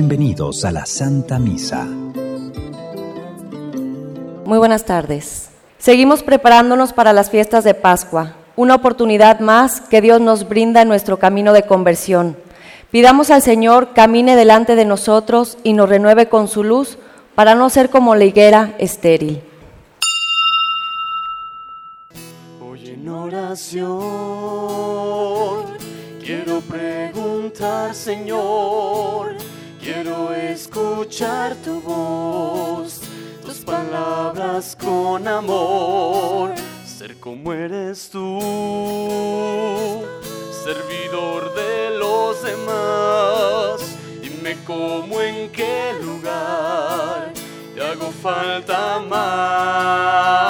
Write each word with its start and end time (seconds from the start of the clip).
Bienvenidos 0.00 0.64
a 0.64 0.70
la 0.70 0.86
Santa 0.86 1.40
Misa. 1.40 1.84
Muy 4.44 4.56
buenas 4.56 4.84
tardes. 4.84 5.48
Seguimos 5.78 6.22
preparándonos 6.22 6.92
para 6.92 7.12
las 7.12 7.30
fiestas 7.30 7.64
de 7.64 7.74
Pascua, 7.74 8.36
una 8.54 8.76
oportunidad 8.76 9.40
más 9.40 9.80
que 9.80 10.00
Dios 10.00 10.20
nos 10.20 10.48
brinda 10.48 10.82
en 10.82 10.88
nuestro 10.88 11.18
camino 11.18 11.52
de 11.52 11.64
conversión. 11.64 12.36
Pidamos 12.92 13.32
al 13.32 13.42
Señor 13.42 13.92
camine 13.92 14.36
delante 14.36 14.76
de 14.76 14.84
nosotros 14.84 15.58
y 15.64 15.72
nos 15.72 15.88
renueve 15.88 16.28
con 16.28 16.46
su 16.46 16.62
luz 16.62 16.96
para 17.34 17.56
no 17.56 17.68
ser 17.68 17.90
como 17.90 18.14
la 18.14 18.24
higuera 18.24 18.76
estéril. 18.78 19.42
Hoy 22.60 22.90
en 22.90 23.08
oración 23.08 23.88
quiero 26.24 26.60
preguntar, 26.60 27.92
Señor, 27.96 29.37
escuchar 31.00 31.54
tu 31.64 31.80
voz, 31.80 33.02
tus 33.46 33.58
palabras 33.58 34.76
con 34.76 35.28
amor, 35.28 36.54
ser 36.84 37.20
como 37.20 37.52
eres 37.52 38.10
tú, 38.10 38.40
servidor 40.64 41.54
de 41.54 41.90
los 41.98 42.42
demás. 42.42 43.80
Dime 44.20 44.56
cómo, 44.66 45.20
en 45.20 45.52
qué 45.52 45.92
lugar 46.02 47.32
te 47.76 47.80
hago 47.80 48.10
falta 48.20 48.98
más. 48.98 50.47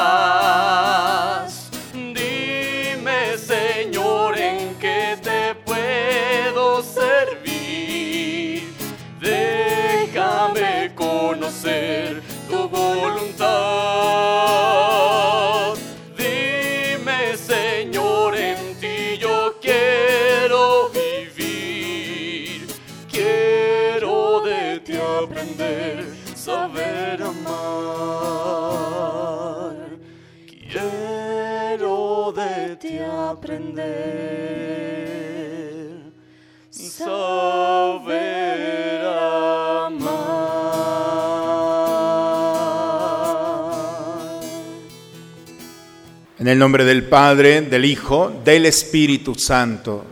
En 46.49 46.53
el 46.53 46.61
nombre 46.61 46.85
del 46.85 47.03
Padre, 47.03 47.61
del 47.61 47.85
Hijo, 47.85 48.33
del 48.43 48.65
Espíritu 48.65 49.35
Santo. 49.35 50.03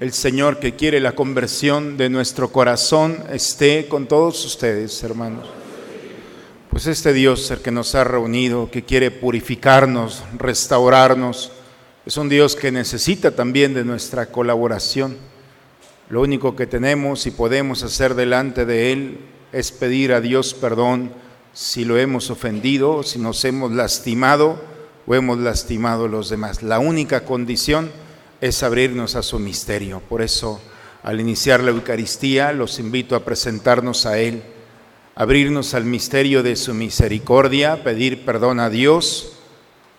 El 0.00 0.12
Señor 0.14 0.58
que 0.58 0.76
quiere 0.76 0.98
la 0.98 1.12
conversión 1.12 1.98
de 1.98 2.08
nuestro 2.08 2.50
corazón 2.50 3.22
esté 3.30 3.86
con 3.86 4.06
todos 4.06 4.44
ustedes, 4.46 5.02
hermanos. 5.02 5.46
Pues 6.70 6.86
este 6.86 7.12
Dios, 7.12 7.50
el 7.50 7.58
que 7.58 7.70
nos 7.70 7.94
ha 7.94 8.02
reunido, 8.02 8.70
que 8.70 8.84
quiere 8.84 9.10
purificarnos, 9.10 10.22
restaurarnos, 10.38 11.52
es 12.04 12.16
un 12.16 12.28
Dios 12.28 12.56
que 12.56 12.72
necesita 12.72 13.30
también 13.30 13.74
de 13.74 13.84
nuestra 13.84 14.26
colaboración. 14.26 15.16
Lo 16.08 16.20
único 16.20 16.56
que 16.56 16.66
tenemos 16.66 17.26
y 17.26 17.30
podemos 17.30 17.84
hacer 17.84 18.16
delante 18.16 18.66
de 18.66 18.92
Él 18.92 19.20
es 19.52 19.70
pedir 19.70 20.12
a 20.12 20.20
Dios 20.20 20.52
perdón 20.52 21.12
si 21.52 21.84
lo 21.84 21.96
hemos 21.98 22.30
ofendido, 22.30 23.04
si 23.04 23.20
nos 23.20 23.44
hemos 23.44 23.70
lastimado 23.70 24.60
o 25.06 25.14
hemos 25.14 25.38
lastimado 25.38 26.06
a 26.06 26.08
los 26.08 26.28
demás. 26.28 26.64
La 26.64 26.80
única 26.80 27.24
condición 27.24 27.92
es 28.40 28.64
abrirnos 28.64 29.14
a 29.14 29.22
su 29.22 29.38
misterio. 29.38 30.02
Por 30.08 30.22
eso, 30.22 30.60
al 31.04 31.20
iniciar 31.20 31.62
la 31.62 31.70
Eucaristía, 31.70 32.52
los 32.52 32.80
invito 32.80 33.14
a 33.14 33.24
presentarnos 33.24 34.06
a 34.06 34.18
Él, 34.18 34.42
abrirnos 35.14 35.72
al 35.74 35.84
misterio 35.84 36.42
de 36.42 36.56
su 36.56 36.74
misericordia, 36.74 37.84
pedir 37.84 38.24
perdón 38.24 38.58
a 38.58 38.70
Dios 38.70 39.38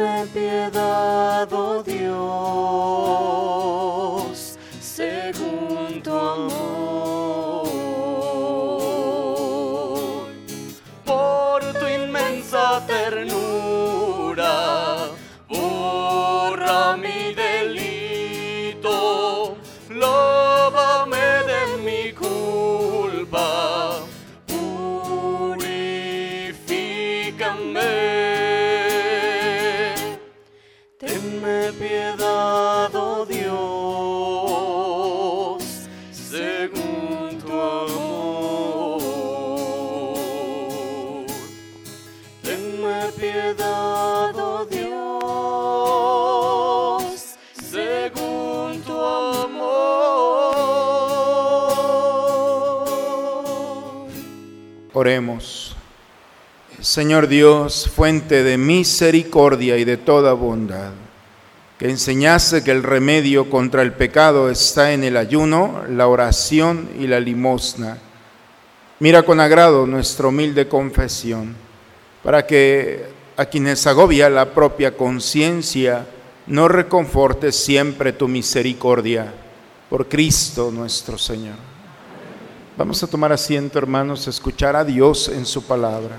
Tenme 0.00 0.26
piedad, 0.32 1.52
oh 1.52 1.82
Dios, 1.82 3.09
Tenme 31.70 31.88
piedad, 31.88 32.90
oh 32.94 33.24
Dios, 33.26 33.52
según 36.10 37.38
tu 37.38 37.52
amor. 37.52 38.56
Tenme 42.42 43.12
piedad, 43.16 44.36
oh 44.36 44.66
Dios, 44.68 44.94
según 47.70 48.82
tu 48.82 49.00
amor. 49.00 49.68
Oremos. 54.92 55.76
Señor 56.80 57.28
Dios, 57.28 57.88
fuente 57.88 58.42
de 58.42 58.56
misericordia 58.58 59.76
y 59.76 59.84
de 59.84 59.96
toda 59.98 60.32
bondad, 60.32 60.90
que 61.80 61.88
enseñaste 61.88 62.62
que 62.62 62.72
el 62.72 62.82
remedio 62.82 63.48
contra 63.48 63.80
el 63.80 63.94
pecado 63.94 64.50
está 64.50 64.92
en 64.92 65.02
el 65.02 65.16
ayuno, 65.16 65.82
la 65.88 66.08
oración 66.08 66.90
y 66.98 67.06
la 67.06 67.18
limosna. 67.18 67.96
Mira 68.98 69.22
con 69.22 69.40
agrado 69.40 69.86
nuestra 69.86 70.28
humilde 70.28 70.68
confesión, 70.68 71.56
para 72.22 72.46
que 72.46 73.06
a 73.34 73.46
quienes 73.46 73.86
agobia 73.86 74.28
la 74.28 74.52
propia 74.52 74.94
conciencia, 74.94 76.06
no 76.48 76.68
reconforte 76.68 77.50
siempre 77.50 78.12
tu 78.12 78.28
misericordia. 78.28 79.32
Por 79.88 80.06
Cristo 80.06 80.70
nuestro 80.70 81.16
Señor. 81.16 81.56
Vamos 82.76 83.02
a 83.02 83.06
tomar 83.06 83.32
asiento, 83.32 83.78
hermanos, 83.78 84.26
a 84.26 84.30
escuchar 84.30 84.76
a 84.76 84.84
Dios 84.84 85.28
en 85.28 85.46
su 85.46 85.62
palabra. 85.62 86.18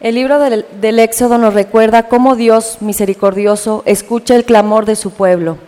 El 0.00 0.14
libro 0.14 0.38
del, 0.38 0.98
Éxodo 1.00 1.38
nos 1.38 1.54
recuerda 1.54 2.04
cómo 2.04 2.36
Dios 2.36 2.76
misericordioso 2.80 3.82
escucha 3.84 4.36
el 4.36 4.44
clamor 4.44 4.86
de 4.86 4.94
su 4.94 5.10
pueblo. 5.10 5.58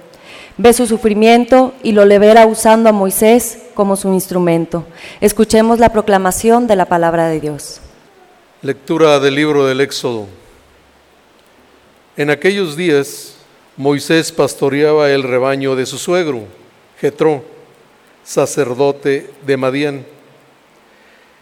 Ve 0.57 0.73
su 0.73 0.87
sufrimiento 0.87 1.75
y 1.83 1.91
lo 1.91 2.05
libera 2.05 2.47
usando 2.47 2.89
a 2.89 2.93
Moisés 2.93 3.59
como 3.75 3.97
su 3.97 4.13
instrumento. 4.13 4.85
Escuchemos 5.21 5.81
la 5.81 5.89
proclamación 5.89 6.69
de 6.69 6.77
la 6.77 6.85
palabra 6.85 7.27
de 7.27 7.41
Dios. 7.41 7.81
Lectura 8.63 9.19
del 9.19 9.35
libro 9.35 9.67
del 9.67 9.81
Éxodo. 9.81 10.29
En 12.17 12.31
aquellos 12.31 12.77
días 12.77 13.35
Moisés 13.77 14.31
pastoreaba 14.31 15.11
el 15.11 15.25
rebaño 15.25 15.75
de 15.75 15.87
su 15.87 15.99
suegro, 15.99 16.43
Jetro, 17.01 17.43
sacerdote 18.23 19.29
de 19.45 19.57
Madián. 19.57 20.07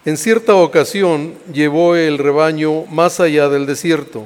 En 0.05 0.15
cierta 0.15 0.55
ocasión 0.55 1.33
llevó 1.51 1.97
el 1.97 2.17
rebaño 2.17 2.85
más 2.85 3.19
allá 3.19 3.49
del 3.49 3.65
desierto, 3.65 4.23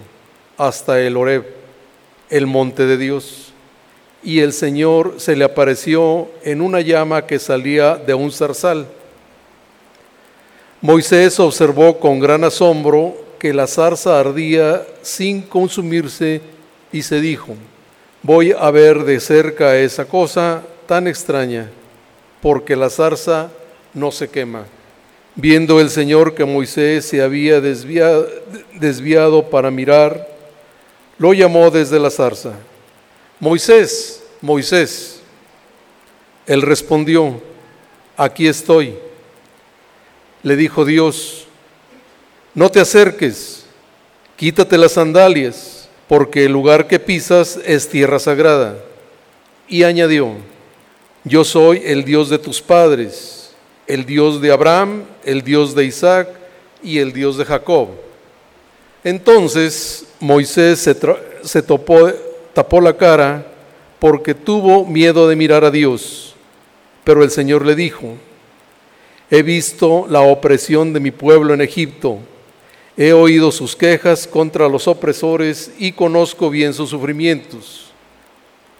hasta 0.56 1.02
el 1.02 1.18
Horeb, 1.18 1.46
el 2.30 2.46
monte 2.46 2.86
de 2.86 2.96
Dios, 2.96 3.54
y 4.22 4.42
el 4.42 4.54
Señor 4.54 5.16
se 5.18 5.36
le 5.36 5.44
apareció 5.44 6.30
en 6.44 6.62
una 6.62 6.81
llama 6.81 7.25
que 7.25 7.40
salía 7.40 7.96
de 7.96 8.14
un 8.14 8.31
zarzal. 8.31 8.86
Moisés 10.80 11.40
observó 11.40 12.00
con 12.00 12.19
gran 12.19 12.44
asombro 12.44 13.16
que 13.40 13.52
la 13.52 13.66
zarza 13.66 14.19
ardía 14.19 14.86
sin 15.02 15.42
consumirse 15.42 16.42
y 16.92 17.02
se 17.02 17.19
dijo, 17.19 17.56
voy 18.22 18.54
a 18.58 18.69
ver 18.69 19.04
de 19.06 19.19
cerca 19.19 19.76
esa 19.76 20.06
cosa 20.06 20.62
tan 20.86 21.08
extraña, 21.08 21.72
porque 22.44 22.76
la 22.76 22.92
zarza 22.92 23.50
no 23.96 24.12
se 24.12 24.30
quema. 24.30 24.66
Viendo 25.35 25.80
el 25.80 25.89
Señor 25.89 26.35
que 26.35 26.45
Moisés 26.45 27.06
se 27.06 27.21
había 27.21 27.59
desviado, 27.59 28.27
desviado 28.74 29.50
para 29.50 29.71
mirar, 29.71 30.27
lo 31.18 31.33
llamó 31.33 31.71
desde 31.71 32.00
la 32.00 32.12
zarza. 32.12 32.53
Moisés, 33.39 34.24
Moisés. 34.41 35.21
Él 36.45 36.62
respondió, 36.62 37.41
aquí 38.18 38.47
estoy. 38.47 38.95
Le 40.44 40.56
dijo 40.56 40.85
Dios, 40.85 41.47
no 42.53 42.69
te 42.69 42.80
acerques, 42.80 43.65
quítate 44.35 44.77
las 44.77 44.94
sandalias, 44.94 45.89
porque 46.07 46.45
el 46.45 46.51
lugar 46.51 46.88
que 46.88 47.00
pisas 47.00 47.59
es 47.65 47.89
tierra 47.89 48.19
sagrada. 48.19 48.77
Y 49.68 49.83
añadió, 49.83 50.33
yo 51.24 51.44
soy 51.44 51.81
el 51.85 52.03
Dios 52.03 52.30
de 52.30 52.38
tus 52.38 52.62
padres, 52.62 53.43
el 53.88 54.06
Dios 54.06 54.41
de 54.41 54.51
Abraham, 54.51 55.03
el 55.24 55.41
Dios 55.41 55.75
de 55.75 55.85
Isaac 55.85 56.30
y 56.81 57.00
el 57.00 57.13
Dios 57.13 57.38
de 57.38 57.45
Jacob. 57.45 57.89
Entonces 59.03 60.07
Moisés 60.19 60.80
se, 60.80 61.62
tapó 61.62 62.81
la 62.81 62.95
cara 62.95 63.45
porque 64.00 64.33
tuvo 64.33 64.85
miedo 64.85 65.27
de 65.27 65.35
mirar 65.35 65.65
a 65.65 65.71
Dios. 65.71 66.35
Pero 67.03 67.24
el 67.24 67.31
Señor 67.31 67.65
le 67.65 67.75
dijo, 67.75 68.15
he 69.30 69.44
visto 69.44 70.06
la 70.09 70.21
opresión 70.21 70.94
de 70.94 71.00
mi 71.01 71.12
pueblo 71.12 71.53
en 71.53 71.62
Egipto, 71.62 72.19
he 72.95 73.12
oído 73.12 73.51
sus 73.51 73.75
quejas 73.75 74.27
contra 74.27 74.69
los 74.69 74.88
opresores 74.88 75.71
y 75.80 75.91
conozco 75.91 76.50
bien 76.50 76.74
sus 76.74 76.89
sufrimientos. 76.89 77.93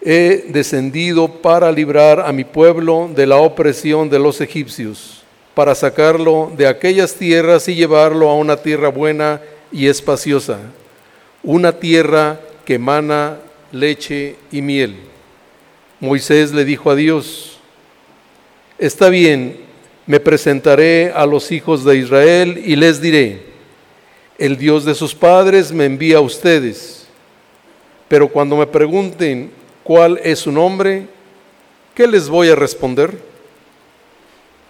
He 0.05 0.47
descendido 0.50 1.29
para 1.29 1.71
librar 1.71 2.19
a 2.19 2.33
mi 2.33 2.44
pueblo 2.44 3.09
de 3.15 3.25
la 3.25 3.38
opresión 3.38 4.09
de 4.09 4.19
los 4.19 4.41
egipcios, 4.41 5.23
para 5.53 5.73
sacarlo 5.75 6.51
de 6.57 6.67
aquellas 6.67 7.15
tierras 7.15 7.69
y 7.69 7.75
llevarlo 7.75 8.29
a 8.29 8.35
una 8.35 8.57
tierra 8.57 8.89
buena 8.89 9.39
y 9.71 9.88
espaciosa, 9.88 10.59
una 11.41 11.71
tierra 11.71 12.41
que 12.65 12.73
emana 12.73 13.38
leche 13.71 14.35
y 14.51 14.61
miel. 14.61 14.97
Moisés 16.01 16.51
le 16.51 16.65
dijo 16.65 16.91
a 16.91 16.95
Dios, 16.95 17.57
está 18.77 19.07
bien, 19.07 19.57
me 20.05 20.19
presentaré 20.19 21.13
a 21.15 21.25
los 21.25 21.50
hijos 21.50 21.85
de 21.85 21.95
Israel 21.95 22.61
y 22.65 22.75
les 22.75 23.00
diré, 23.00 23.53
el 24.38 24.57
Dios 24.57 24.83
de 24.83 24.95
sus 24.95 25.15
padres 25.15 25.71
me 25.71 25.85
envía 25.85 26.17
a 26.17 26.21
ustedes, 26.21 27.07
pero 28.09 28.27
cuando 28.27 28.57
me 28.57 28.67
pregunten 28.67 29.62
cuál 29.83 30.19
es 30.24 30.39
su 30.39 30.51
nombre, 30.51 31.07
¿qué 31.94 32.07
les 32.07 32.30
voy 32.30 32.50
a 32.50 32.56
responder? 32.56 33.18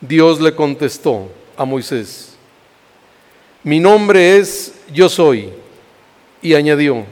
Dios 0.02 0.42
le 0.42 0.54
contestó 0.54 1.30
a 1.56 1.66
Moisés, 1.66 2.36
mi 3.64 3.80
nombre 3.80 4.38
es 4.38 4.74
yo 4.92 5.08
soy, 5.08 5.50
y 6.42 6.54
añadió, 6.54 7.06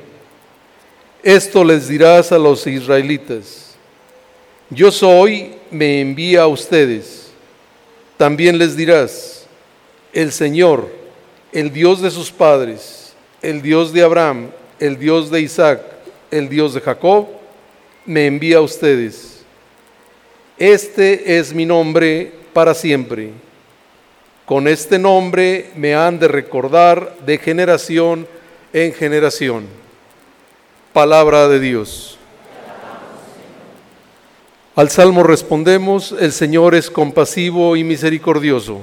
esto 1.23 1.63
les 1.63 1.87
dirás 1.87 2.31
a 2.31 2.37
los 2.37 2.67
israelitas, 2.67 3.71
yo 4.69 4.89
soy, 4.89 5.55
me 5.69 5.99
envía 5.99 6.43
a 6.43 6.47
ustedes. 6.47 7.29
También 8.15 8.57
les 8.57 8.77
dirás, 8.77 9.45
el 10.13 10.31
Señor, 10.31 10.87
el 11.51 11.73
Dios 11.73 12.01
de 12.01 12.09
sus 12.09 12.31
padres, 12.31 13.13
el 13.41 13.61
Dios 13.61 13.91
de 13.91 14.01
Abraham, 14.01 14.51
el 14.79 14.97
Dios 14.97 15.29
de 15.29 15.41
Isaac, 15.41 15.81
el 16.31 16.47
Dios 16.47 16.73
de 16.73 16.79
Jacob, 16.79 17.27
me 18.11 18.27
envía 18.27 18.57
a 18.57 18.61
ustedes. 18.61 19.41
Este 20.57 21.39
es 21.39 21.53
mi 21.53 21.65
nombre 21.65 22.33
para 22.51 22.73
siempre. 22.73 23.29
Con 24.45 24.67
este 24.67 24.99
nombre 24.99 25.71
me 25.77 25.95
han 25.95 26.19
de 26.19 26.27
recordar 26.27 27.15
de 27.25 27.37
generación 27.37 28.27
en 28.73 28.91
generación. 28.93 29.65
Palabra 30.91 31.47
de 31.47 31.61
Dios. 31.61 32.17
Al 34.75 34.89
salmo 34.89 35.23
respondemos, 35.23 36.13
el 36.19 36.33
Señor 36.33 36.75
es 36.75 36.91
compasivo 36.91 37.77
y 37.77 37.85
misericordioso. 37.85 38.81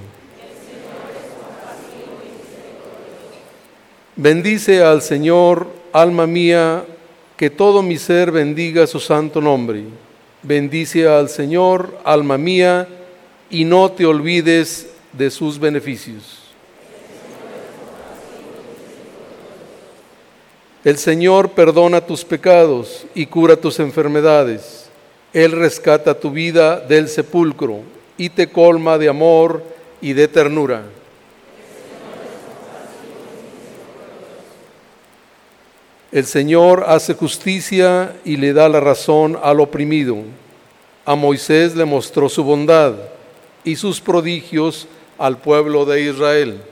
Bendice 4.17 4.83
al 4.83 5.03
Señor, 5.03 5.69
alma 5.93 6.27
mía, 6.27 6.87
que 7.39 7.51
todo 7.51 7.83
mi 7.83 7.99
ser 7.99 8.33
bendiga 8.33 8.85
su 8.89 8.99
santo 8.99 9.41
nombre. 9.41 9.85
Bendice 10.43 11.07
al 11.07 11.29
Señor, 11.29 11.97
alma 12.03 12.37
mía, 12.37 12.89
y 13.49 13.65
no 13.65 13.93
te 13.93 14.05
olvides 14.05 14.89
de 15.13 15.31
sus 15.31 15.57
beneficios. 15.57 16.43
El 20.83 20.99
Señor 20.99 21.51
perdona 21.51 22.01
tus 22.01 22.25
pecados 22.25 23.07
y 23.15 23.27
cura 23.27 23.55
tus 23.55 23.79
enfermedades. 23.79 24.91
Él 25.33 25.53
rescata 25.53 26.19
tu 26.19 26.33
vida 26.33 26.81
del 26.81 27.09
sepulcro 27.09 27.83
y 28.17 28.31
te 28.31 28.49
colma 28.49 28.99
de 28.99 29.09
amor 29.09 29.63
y 30.01 30.13
de 30.13 30.27
ternura. 30.27 30.83
El 36.11 36.25
Señor 36.25 36.85
hace 36.87 37.13
justicia 37.13 38.17
y 38.25 38.39
le 38.39 38.55
da 38.55 38.67
la 38.71 38.81
razón 38.81 39.39
al 39.43 39.61
oprimido. 39.61 40.17
A 41.05 41.15
Moisés 41.15 41.77
le 41.77 41.85
mostró 41.85 42.31
su 42.31 42.43
bondad 42.43 42.95
y 43.63 43.77
sus 43.77 44.01
prodigios 44.01 44.89
al 45.19 45.37
pueblo 45.37 45.85
de 45.85 46.03
Israel. 46.03 46.63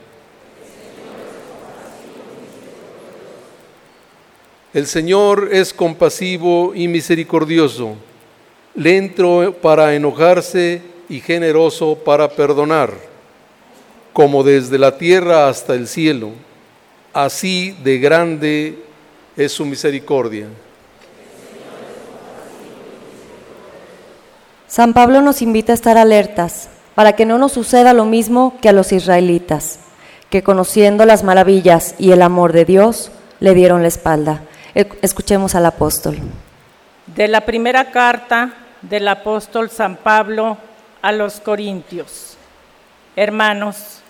El 4.73 4.87
Señor 4.87 5.49
es 5.51 5.71
compasivo 5.71 6.73
y 6.73 6.87
misericordioso, 6.87 7.95
lento 8.73 9.55
para 9.61 9.93
enojarse 9.93 10.81
y 11.09 11.19
generoso 11.19 11.95
para 11.95 12.27
perdonar, 12.27 12.91
como 14.13 14.43
desde 14.43 14.79
la 14.79 14.97
tierra 14.97 15.47
hasta 15.47 15.75
el 15.75 15.87
cielo, 15.87 16.31
así 17.13 17.75
de 17.83 17.99
grande 17.99 18.86
es 19.37 19.51
su 19.51 19.65
misericordia. 19.65 20.47
San 24.67 24.93
Pablo 24.93 25.21
nos 25.21 25.41
invita 25.41 25.71
a 25.71 25.75
estar 25.75 25.97
alertas 25.97 26.69
para 26.95 27.13
que 27.13 27.25
no 27.25 27.37
nos 27.37 27.53
suceda 27.53 27.93
lo 27.93 28.05
mismo 28.05 28.57
que 28.61 28.69
a 28.69 28.73
los 28.73 28.91
israelitas, 28.91 29.79
que 30.29 30.43
conociendo 30.43 31.05
las 31.05 31.23
maravillas 31.23 31.95
y 31.99 32.11
el 32.11 32.21
amor 32.21 32.51
de 32.51 32.65
Dios, 32.65 33.11
le 33.39 33.53
dieron 33.53 33.83
la 33.83 33.87
espalda. 33.87 34.41
Escuchemos 34.73 35.55
al 35.55 35.67
apóstol. 35.67 36.17
De 37.05 37.27
la 37.27 37.41
primera 37.41 37.91
carta 37.91 38.53
del 38.81 39.07
apóstol 39.07 39.69
San 39.69 39.95
Pablo 39.95 40.57
a 41.01 41.11
los 41.11 41.39
Corintios. 41.39 42.35
Hermanos, 43.15 44.01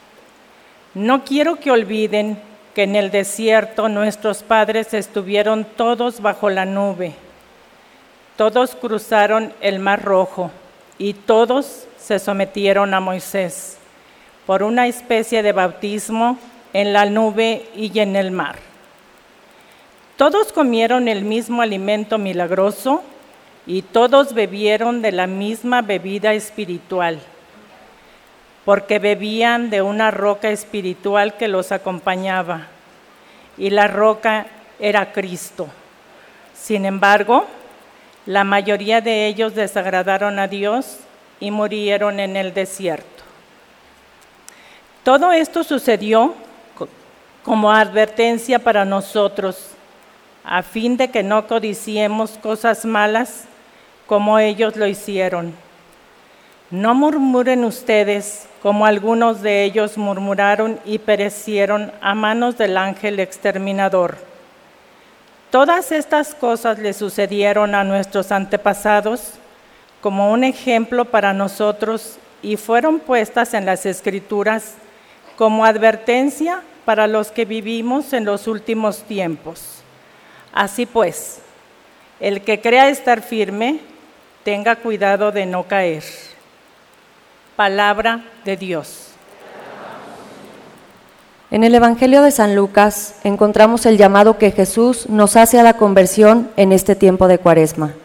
no 0.93 1.24
quiero 1.24 1.60
que 1.60 1.72
olviden 1.72 2.39
que 2.77 2.84
en 2.84 2.96
el 2.96 3.10
desierto 3.10 3.89
nuestros 3.89 4.43
padres 4.43 4.93
estuvieron 4.93 5.65
todos 5.65 6.22
bajo 6.22 6.51
la 6.51 6.63
nube. 6.63 7.15
Todos 8.36 8.75
cruzaron 8.75 9.51
el 9.62 9.79
mar 9.79 10.03
rojo 10.03 10.51
y 11.00 11.13
todos 11.13 11.88
se 11.98 12.19
sometieron 12.19 12.93
a 12.93 13.00
Moisés 13.00 13.79
por 14.46 14.62
una 14.62 14.86
especie 14.86 15.41
de 15.41 15.53
bautismo 15.53 16.38
en 16.72 16.93
la 16.93 17.07
nube 17.07 17.65
y 17.75 17.98
en 17.98 18.15
el 18.15 18.29
mar. 18.29 18.57
Todos 20.15 20.53
comieron 20.53 21.07
el 21.07 21.25
mismo 21.25 21.63
alimento 21.63 22.19
milagroso 22.19 23.01
y 23.65 23.81
todos 23.81 24.36
bebieron 24.36 25.01
de 25.01 25.13
la 25.13 25.25
misma 25.25 25.81
bebida 25.81 26.36
espiritual, 26.36 27.22
porque 28.67 29.00
bebían 29.00 29.69
de 29.69 29.81
una 29.81 30.12
roca 30.12 30.50
espiritual 30.50 31.38
que 31.38 31.47
los 31.47 31.71
acompañaba, 31.71 32.67
y 33.57 33.69
la 33.69 33.88
roca 33.88 34.47
era 34.77 35.13
Cristo. 35.13 35.69
Sin 36.53 36.83
embargo, 36.86 37.45
la 38.25 38.43
mayoría 38.43 39.00
de 39.00 39.25
ellos 39.25 39.55
desagradaron 39.55 40.38
a 40.38 40.50
Dios 40.50 40.97
y 41.39 41.50
murieron 41.50 42.19
en 42.19 42.36
el 42.36 42.53
desierto. 42.53 43.24
Todo 45.05 45.31
esto 45.31 45.63
sucedió 45.63 46.36
co- 46.77 46.89
como 47.45 47.71
advertencia 47.71 48.59
para 48.59 48.83
nosotros, 48.83 49.69
a 50.43 50.62
fin 50.62 50.97
de 50.97 51.09
que 51.09 51.24
no 51.24 51.47
codiciemos 51.47 52.31
cosas 52.31 52.83
malas 52.83 53.45
como 54.07 54.39
ellos 54.39 54.75
lo 54.75 54.86
hicieron. 54.88 55.53
No 56.69 56.93
murmuren 56.93 57.63
ustedes 57.63 58.45
como 58.62 58.86
algunos 58.86 59.41
de 59.41 59.63
ellos 59.63 59.97
murmuraron 59.97 60.79
y 60.83 60.97
perecieron 60.97 61.93
a 62.01 62.13
manos 62.13 62.57
del 62.57 62.75
ángel 62.77 63.21
exterminador. 63.21 64.17
Todas 65.50 65.93
estas 65.93 66.36
cosas 66.36 66.77
le 66.79 66.91
sucedieron 66.91 67.74
a 67.74 67.86
nuestros 67.86 68.33
antepasados 68.33 69.36
como 70.01 70.33
un 70.33 70.43
ejemplo 70.43 71.05
para 71.05 71.31
nosotros 71.31 72.17
y 72.41 72.57
fueron 72.57 73.00
puestas 73.00 73.53
en 73.53 73.65
las 73.65 73.86
escrituras 73.86 74.74
como 75.38 75.63
advertencia 75.63 76.62
para 76.83 77.07
los 77.07 77.31
que 77.31 77.45
vivimos 77.45 78.12
en 78.12 78.25
los 78.25 78.45
últimos 78.45 79.03
tiempos. 79.03 79.83
Así 80.51 80.86
pues, 80.86 81.39
el 82.19 82.41
que 82.41 82.59
crea 82.59 82.89
estar 82.89 83.21
firme, 83.21 83.79
tenga 84.43 84.75
cuidado 84.75 85.31
de 85.31 85.45
no 85.45 85.63
caer. 85.63 86.03
Palabra 87.57 88.23
de 88.45 88.55
Dios. 88.55 89.07
En 91.49 91.63
el 91.63 91.73
Evangelio 91.73 92.21
de 92.21 92.29
San 92.29 92.55
Lucas 92.55 93.15
encontramos 93.23 93.87
el 93.87 93.97
llamado 93.97 94.37
que 94.37 94.51
Jesús 94.51 95.09
nos 95.09 95.35
hace 95.35 95.59
a 95.59 95.63
la 95.63 95.73
conversión 95.73 96.51
en 96.55 96.71
este 96.71 96.93
tiempo 96.93 97.27
de 97.27 97.39
Cuaresma. 97.39 97.95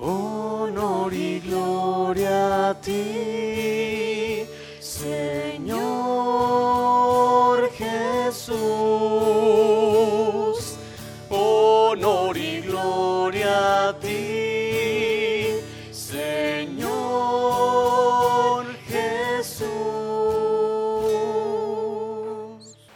Honor 0.00 1.12
y 1.12 1.40
gloria 1.40 2.70
a 2.70 2.80
ti, 2.80 4.46
Señor 4.80 5.82
Jesús. 7.72 9.21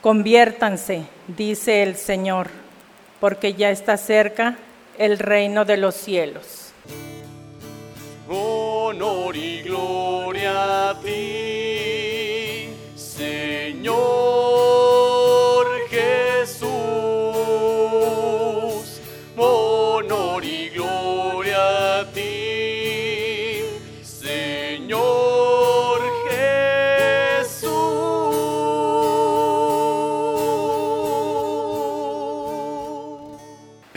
Conviértanse, 0.06 1.02
dice 1.26 1.82
el 1.82 1.96
Señor, 1.96 2.46
porque 3.18 3.54
ya 3.54 3.72
está 3.72 3.96
cerca 3.96 4.56
el 4.98 5.18
reino 5.18 5.64
de 5.64 5.78
los 5.78 5.96
cielos. 5.96 6.70
Honor 8.28 9.34
y 9.34 9.62
gloria 9.62 10.90
a 10.90 11.00
ti, 11.00 12.68
Señor 12.94 13.96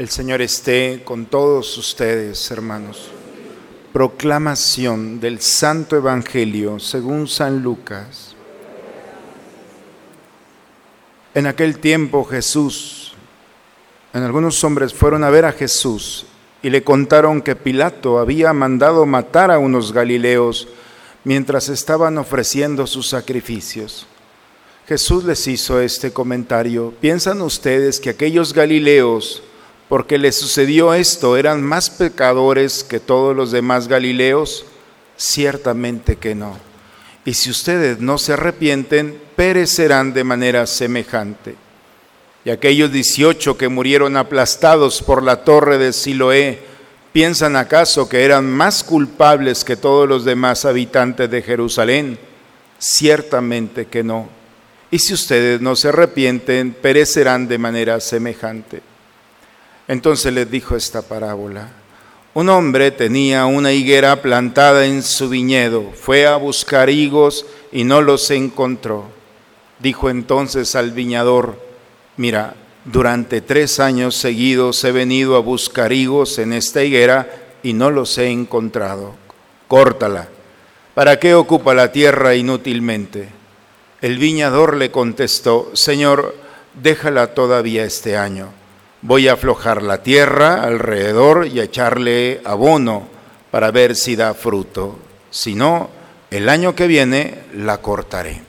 Señor 0.09 0.41
esté 0.41 1.03
con 1.05 1.27
todos 1.27 1.77
ustedes, 1.77 2.49
hermanos. 2.49 3.11
Proclamación 3.93 5.19
del 5.19 5.39
Santo 5.39 5.95
Evangelio 5.95 6.79
según 6.79 7.27
San 7.27 7.61
Lucas. 7.61 8.35
En 11.35 11.45
aquel 11.45 11.77
tiempo 11.77 12.25
Jesús, 12.25 13.13
en 14.11 14.23
algunos 14.23 14.63
hombres 14.63 14.95
fueron 14.95 15.23
a 15.23 15.29
ver 15.29 15.45
a 15.45 15.51
Jesús 15.51 16.25
y 16.63 16.71
le 16.71 16.83
contaron 16.83 17.43
que 17.43 17.55
Pilato 17.55 18.17
había 18.17 18.51
mandado 18.51 19.05
matar 19.05 19.51
a 19.51 19.59
unos 19.59 19.93
galileos 19.93 20.69
mientras 21.23 21.69
estaban 21.69 22.17
ofreciendo 22.17 22.87
sus 22.87 23.07
sacrificios. 23.07 24.07
Jesús 24.87 25.23
les 25.23 25.45
hizo 25.45 25.79
este 25.79 26.11
comentario. 26.11 26.95
¿Piensan 26.99 27.43
ustedes 27.43 27.99
que 27.99 28.09
aquellos 28.09 28.53
galileos, 28.53 29.43
porque 29.89 30.19
les 30.19 30.35
sucedió 30.35 30.93
esto, 30.93 31.35
eran 31.35 31.63
más 31.63 31.89
pecadores 31.89 32.83
que 32.83 32.99
todos 32.99 33.35
los 33.35 33.51
demás 33.51 33.87
galileos? 33.87 34.65
Ciertamente 35.17 36.15
que 36.15 36.35
no. 36.35 36.57
Y 37.25 37.33
si 37.33 37.49
ustedes 37.49 37.99
no 37.99 38.19
se 38.19 38.33
arrepienten, 38.33 39.19
perecerán 39.35 40.13
de 40.13 40.23
manera 40.23 40.67
semejante. 40.67 41.55
Y 42.45 42.51
aquellos 42.51 42.91
18 42.91 43.57
que 43.57 43.67
murieron 43.67 44.15
aplastados 44.15 45.01
por 45.01 45.23
la 45.23 45.43
torre 45.43 45.79
de 45.79 45.91
Siloé, 45.91 46.59
¿piensan 47.11 47.55
acaso 47.55 48.07
que 48.07 48.23
eran 48.23 48.49
más 48.49 48.83
culpables 48.83 49.65
que 49.65 49.75
todos 49.75 50.07
los 50.07 50.23
demás 50.23 50.65
habitantes 50.65 51.31
de 51.31 51.41
Jerusalén? 51.41 52.19
Ciertamente 52.77 53.87
que 53.87 54.03
no. 54.03 54.29
Y 54.91 54.99
si 54.99 55.15
ustedes 55.15 55.59
no 55.61 55.75
se 55.75 55.89
arrepienten, 55.89 56.73
perecerán 56.79 57.47
de 57.47 57.57
manera 57.57 57.99
semejante. 57.99 58.88
Entonces 59.89 60.31
les 60.31 60.49
dijo 60.49 60.75
esta 60.75 61.01
parábola. 61.01 61.71
Un 62.35 62.47
hombre 62.49 62.91
tenía 62.91 63.47
una 63.47 63.73
higuera 63.73 64.21
plantada 64.21 64.85
en 64.85 65.01
su 65.01 65.29
viñedo, 65.29 65.91
fue 65.95 66.27
a 66.27 66.35
buscar 66.35 66.91
higos 66.91 67.47
y 67.71 67.85
no 67.85 68.03
los 68.03 68.29
encontró. 68.29 69.05
Dijo 69.79 70.11
entonces 70.11 70.75
al 70.75 70.91
viñador, 70.91 71.59
mira, 72.17 72.53
durante 72.85 73.41
tres 73.41 73.79
años 73.79 74.13
seguidos 74.13 74.83
he 74.83 74.91
venido 74.91 75.35
a 75.35 75.39
buscar 75.39 75.91
higos 75.91 76.37
en 76.37 76.53
esta 76.53 76.83
higuera 76.83 77.27
y 77.63 77.73
no 77.73 77.89
los 77.89 78.15
he 78.19 78.29
encontrado. 78.29 79.15
Córtala. 79.67 80.29
¿Para 80.93 81.19
qué 81.19 81.33
ocupa 81.33 81.73
la 81.73 81.91
tierra 81.91 82.35
inútilmente? 82.35 83.29
El 84.01 84.19
viñador 84.19 84.77
le 84.77 84.91
contestó, 84.91 85.71
Señor, 85.73 86.35
déjala 86.75 87.33
todavía 87.33 87.85
este 87.85 88.15
año. 88.15 88.58
Voy 89.01 89.29
a 89.29 89.33
aflojar 89.33 89.81
la 89.81 90.03
tierra 90.03 90.63
alrededor 90.63 91.47
y 91.47 91.59
a 91.59 91.63
echarle 91.63 92.41
abono 92.43 93.07
para 93.49 93.71
ver 93.71 93.95
si 93.95 94.15
da 94.15 94.33
fruto. 94.33 94.99
Si 95.31 95.55
no, 95.55 95.89
el 96.31 96.49
año 96.49 96.75
que 96.75 96.87
viene 96.87 97.39
la 97.53 97.77
cortaré. 97.77 98.41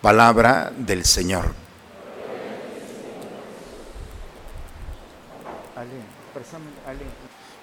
Palabra 0.00 0.72
del 0.76 1.04
Señor. 1.04 1.52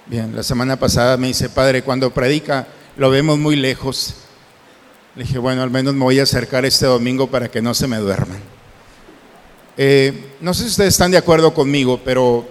Bien, 0.08 0.36
la 0.36 0.44
semana 0.44 0.76
pasada 0.76 1.16
me 1.16 1.28
dice, 1.28 1.50
Padre, 1.50 1.84
cuando 1.84 2.12
predica 2.12 2.68
lo 2.98 3.10
vemos 3.10 3.40
muy 3.40 3.56
lejos. 3.56 4.16
Le 5.16 5.24
dije, 5.24 5.38
bueno, 5.38 5.62
al 5.62 5.72
menos 5.72 5.94
me 5.94 6.04
voy 6.04 6.20
a 6.20 6.24
acercar 6.24 6.66
este 6.66 6.86
domingo 6.86 7.28
para 7.28 7.50
que 7.50 7.62
no 7.62 7.74
se 7.74 7.88
me 7.88 7.98
duerman. 7.98 8.42
Eh, 9.84 10.36
no 10.42 10.54
sé 10.54 10.62
si 10.62 10.70
ustedes 10.70 10.94
están 10.94 11.10
de 11.10 11.18
acuerdo 11.18 11.56
conmigo, 11.56 12.00
pero 12.06 12.48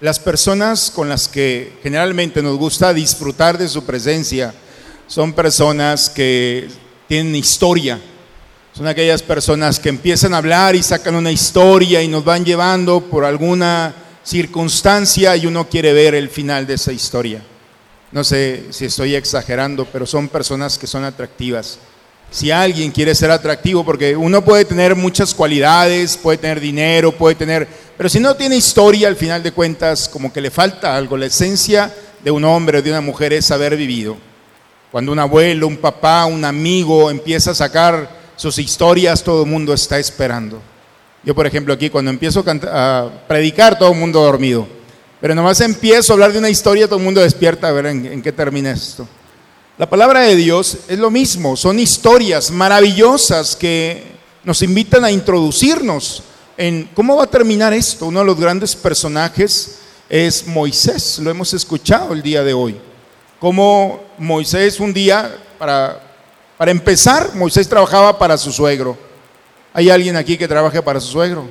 las 0.00 0.18
personas 0.18 0.90
con 0.90 1.08
las 1.08 1.28
que 1.28 1.74
generalmente 1.84 2.42
nos 2.42 2.58
gusta 2.58 2.92
disfrutar 2.92 3.56
de 3.56 3.68
su 3.68 3.84
presencia 3.84 4.52
son 5.06 5.34
personas 5.34 6.10
que 6.10 6.66
tienen 7.06 7.36
historia. 7.36 8.00
Son 8.72 8.88
aquellas 8.88 9.22
personas 9.22 9.78
que 9.78 9.88
empiezan 9.88 10.34
a 10.34 10.38
hablar 10.38 10.74
y 10.74 10.82
sacan 10.82 11.14
una 11.14 11.30
historia 11.30 12.02
y 12.02 12.08
nos 12.08 12.24
van 12.24 12.44
llevando 12.44 13.02
por 13.02 13.24
alguna 13.24 13.94
circunstancia 14.24 15.36
y 15.36 15.46
uno 15.46 15.68
quiere 15.68 15.92
ver 15.92 16.16
el 16.16 16.28
final 16.28 16.66
de 16.66 16.74
esa 16.74 16.90
historia. 16.90 17.40
No 18.10 18.24
sé 18.24 18.64
si 18.70 18.86
estoy 18.86 19.14
exagerando, 19.14 19.84
pero 19.84 20.06
son 20.06 20.28
personas 20.28 20.76
que 20.76 20.88
son 20.88 21.04
atractivas. 21.04 21.78
Si 22.32 22.50
alguien 22.50 22.90
quiere 22.90 23.14
ser 23.14 23.30
atractivo, 23.30 23.84
porque 23.84 24.16
uno 24.16 24.42
puede 24.42 24.64
tener 24.64 24.96
muchas 24.96 25.34
cualidades, 25.34 26.16
puede 26.16 26.38
tener 26.38 26.60
dinero, 26.60 27.12
puede 27.12 27.34
tener, 27.34 27.68
pero 27.98 28.08
si 28.08 28.20
no 28.20 28.34
tiene 28.34 28.56
historia, 28.56 29.08
al 29.08 29.16
final 29.16 29.42
de 29.42 29.52
cuentas, 29.52 30.08
como 30.08 30.32
que 30.32 30.40
le 30.40 30.50
falta 30.50 30.96
algo. 30.96 31.18
La 31.18 31.26
esencia 31.26 31.92
de 32.24 32.30
un 32.30 32.42
hombre 32.44 32.78
o 32.78 32.82
de 32.82 32.90
una 32.90 33.02
mujer 33.02 33.34
es 33.34 33.50
haber 33.50 33.76
vivido. 33.76 34.16
Cuando 34.90 35.12
un 35.12 35.18
abuelo, 35.18 35.66
un 35.66 35.76
papá, 35.76 36.24
un 36.24 36.42
amigo 36.46 37.10
empieza 37.10 37.50
a 37.50 37.54
sacar 37.54 38.08
sus 38.34 38.58
historias, 38.58 39.22
todo 39.22 39.42
el 39.42 39.50
mundo 39.50 39.74
está 39.74 39.98
esperando. 39.98 40.58
Yo, 41.24 41.34
por 41.34 41.46
ejemplo, 41.46 41.74
aquí 41.74 41.90
cuando 41.90 42.10
empiezo 42.10 42.42
a, 42.46 43.10
predicar, 43.28 43.78
todo 43.78 43.92
el 43.92 43.98
mundo 43.98 44.22
dormido. 44.22 44.66
Pero 45.20 45.34
nomás 45.34 45.60
empiezo 45.60 46.12
a 46.12 46.14
hablar 46.14 46.32
de 46.32 46.38
una 46.38 46.48
historia, 46.48 46.86
todo 46.86 46.98
el 46.98 47.04
mundo 47.04 47.20
despierta 47.20 47.68
a 47.68 47.72
ver 47.72 47.86
en, 47.86 48.06
en 48.06 48.22
qué 48.22 48.32
termina 48.32 48.70
esto. 48.70 49.06
La 49.82 49.90
palabra 49.90 50.20
de 50.20 50.36
Dios 50.36 50.78
es 50.86 50.96
lo 50.96 51.10
mismo, 51.10 51.56
son 51.56 51.80
historias 51.80 52.52
maravillosas 52.52 53.56
que 53.56 54.12
nos 54.44 54.62
invitan 54.62 55.04
a 55.04 55.10
introducirnos 55.10 56.22
en 56.56 56.88
cómo 56.94 57.16
va 57.16 57.24
a 57.24 57.26
terminar 57.26 57.72
esto. 57.72 58.06
Uno 58.06 58.20
de 58.20 58.26
los 58.26 58.38
grandes 58.38 58.76
personajes 58.76 59.80
es 60.08 60.46
Moisés, 60.46 61.18
lo 61.18 61.32
hemos 61.32 61.52
escuchado 61.52 62.12
el 62.12 62.22
día 62.22 62.44
de 62.44 62.54
hoy. 62.54 62.76
Cómo 63.40 64.04
Moisés 64.18 64.78
un 64.78 64.92
día, 64.92 65.36
para, 65.58 66.00
para 66.56 66.70
empezar, 66.70 67.34
Moisés 67.34 67.68
trabajaba 67.68 68.16
para 68.16 68.38
su 68.38 68.52
suegro. 68.52 68.96
¿Hay 69.74 69.90
alguien 69.90 70.14
aquí 70.14 70.38
que 70.38 70.46
trabaje 70.46 70.80
para 70.80 71.00
su 71.00 71.08
suegro? 71.08 71.44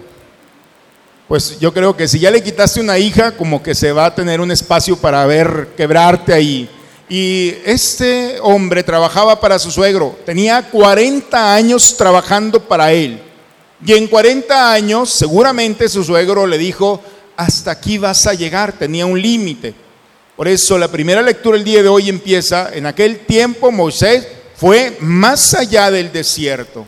Pues 1.28 1.60
yo 1.60 1.74
creo 1.74 1.98
que 1.98 2.08
si 2.08 2.18
ya 2.18 2.32
le 2.32 2.42
quitaste 2.42 2.80
una 2.80 2.98
hija, 2.98 3.36
como 3.36 3.62
que 3.62 3.76
se 3.76 3.92
va 3.92 4.06
a 4.06 4.16
tener 4.16 4.40
un 4.40 4.52
espacio 4.52 4.96
para 4.96 5.26
ver 5.26 5.74
quebrarte 5.76 6.32
ahí. 6.32 6.70
Y 7.12 7.58
este 7.66 8.40
hombre 8.42 8.84
trabajaba 8.84 9.42
para 9.42 9.60
su 9.60 9.70
suegro, 9.70 10.18
tenía 10.26 10.70
40 10.70 11.54
años 11.54 11.98
trabajando 11.98 12.66
para 12.66 12.94
él. 12.94 13.22
Y 13.86 13.92
en 13.96 14.08
40 14.08 14.72
años 14.72 15.10
seguramente 15.10 15.90
su 15.90 16.06
suegro 16.06 16.48
le 16.48 16.58
dijo, 16.58 17.04
hasta 17.36 17.72
aquí 17.72 17.98
vas 17.98 18.28
a 18.28 18.34
llegar, 18.34 18.72
tenía 18.72 19.06
un 19.06 19.22
límite. 19.22 19.74
Por 20.38 20.48
eso 20.48 20.78
la 20.78 20.88
primera 20.88 21.22
lectura 21.22 21.58
el 21.58 21.66
día 21.66 21.84
de 21.84 21.90
hoy 21.90 22.08
empieza, 22.08 22.70
en 22.72 22.86
aquel 22.86 23.26
tiempo 23.26 23.74
Moisés 23.74 24.26
fue 24.56 24.96
más 25.02 25.54
allá 25.54 25.92
del 25.92 26.14
desierto. 26.14 26.86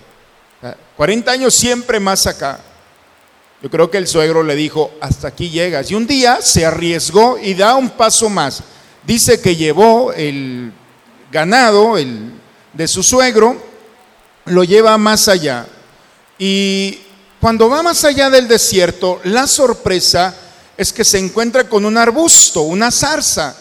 40 0.96 1.34
años 1.34 1.54
siempre 1.54 2.00
más 2.00 2.28
acá. 2.28 2.62
Yo 3.62 3.70
creo 3.70 3.92
que 3.92 3.98
el 3.98 4.08
suegro 4.08 4.42
le 4.42 4.56
dijo, 4.56 4.92
hasta 5.02 5.28
aquí 5.28 5.50
llegas. 5.50 5.92
Y 5.92 5.96
un 5.96 6.08
día 6.08 6.42
se 6.42 6.66
arriesgó 6.66 7.38
y 7.38 7.56
da 7.56 7.76
un 7.76 7.90
paso 7.90 8.30
más. 8.30 8.64
Dice 9.06 9.42
que 9.42 9.56
llevó 9.56 10.14
el 10.14 10.72
ganado 11.32 11.98
el, 11.98 12.32
de 12.74 12.88
su 12.88 13.04
suegro, 13.04 13.62
lo 14.46 14.64
lleva 14.64 14.98
más 14.98 15.28
allá. 15.28 15.68
Y 16.38 17.00
cuando 17.42 17.70
va 17.70 17.84
más 17.84 18.04
allá 18.06 18.30
del 18.30 18.48
desierto, 18.48 19.20
la 19.26 19.48
sorpresa 19.48 20.36
es 20.78 20.94
que 20.94 21.04
se 21.04 21.20
encuentra 21.20 21.68
con 21.68 21.86
un 21.86 21.98
arbusto, 21.98 22.62
una 22.62 22.92
zarza, 22.92 23.56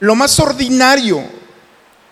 lo 0.00 0.14
más 0.14 0.38
ordinario, 0.38 1.24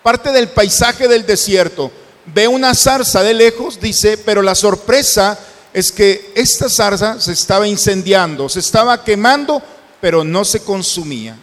parte 0.03 0.33
del 0.33 0.49
paisaje 0.49 1.09
del 1.09 1.27
desierto. 1.27 1.91
Ve 2.27 2.49
una 2.49 2.75
zarza 2.75 3.23
de 3.23 3.35
lejos, 3.35 3.81
dice, 3.81 4.19
pero 4.19 4.43
la 4.43 4.55
sorpresa 4.55 5.39
es 5.73 5.91
que 5.91 6.33
esta 6.35 6.69
zarza 6.69 7.21
se 7.21 7.33
estaba 7.33 7.67
incendiando, 7.67 8.49
se 8.49 8.61
estaba 8.61 9.03
quemando, 9.05 9.63
pero 10.01 10.25
no 10.25 10.45
se 10.45 10.61
consumía. 10.61 11.37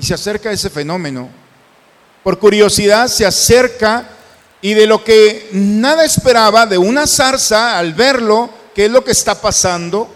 Y 0.00 0.02
se 0.02 0.14
acerca 0.14 0.48
a 0.48 0.52
ese 0.52 0.70
fenómeno. 0.70 1.28
Por 2.24 2.38
curiosidad 2.38 3.08
se 3.08 3.26
acerca 3.26 4.08
y 4.62 4.74
de 4.74 4.86
lo 4.86 5.04
que 5.04 5.50
nada 5.52 6.04
esperaba, 6.04 6.66
de 6.66 6.78
una 6.78 7.06
zarza, 7.06 7.78
al 7.78 7.92
verlo, 7.92 8.48
qué 8.74 8.86
es 8.86 8.90
lo 8.90 9.04
que 9.04 9.12
está 9.12 9.40
pasando, 9.40 10.08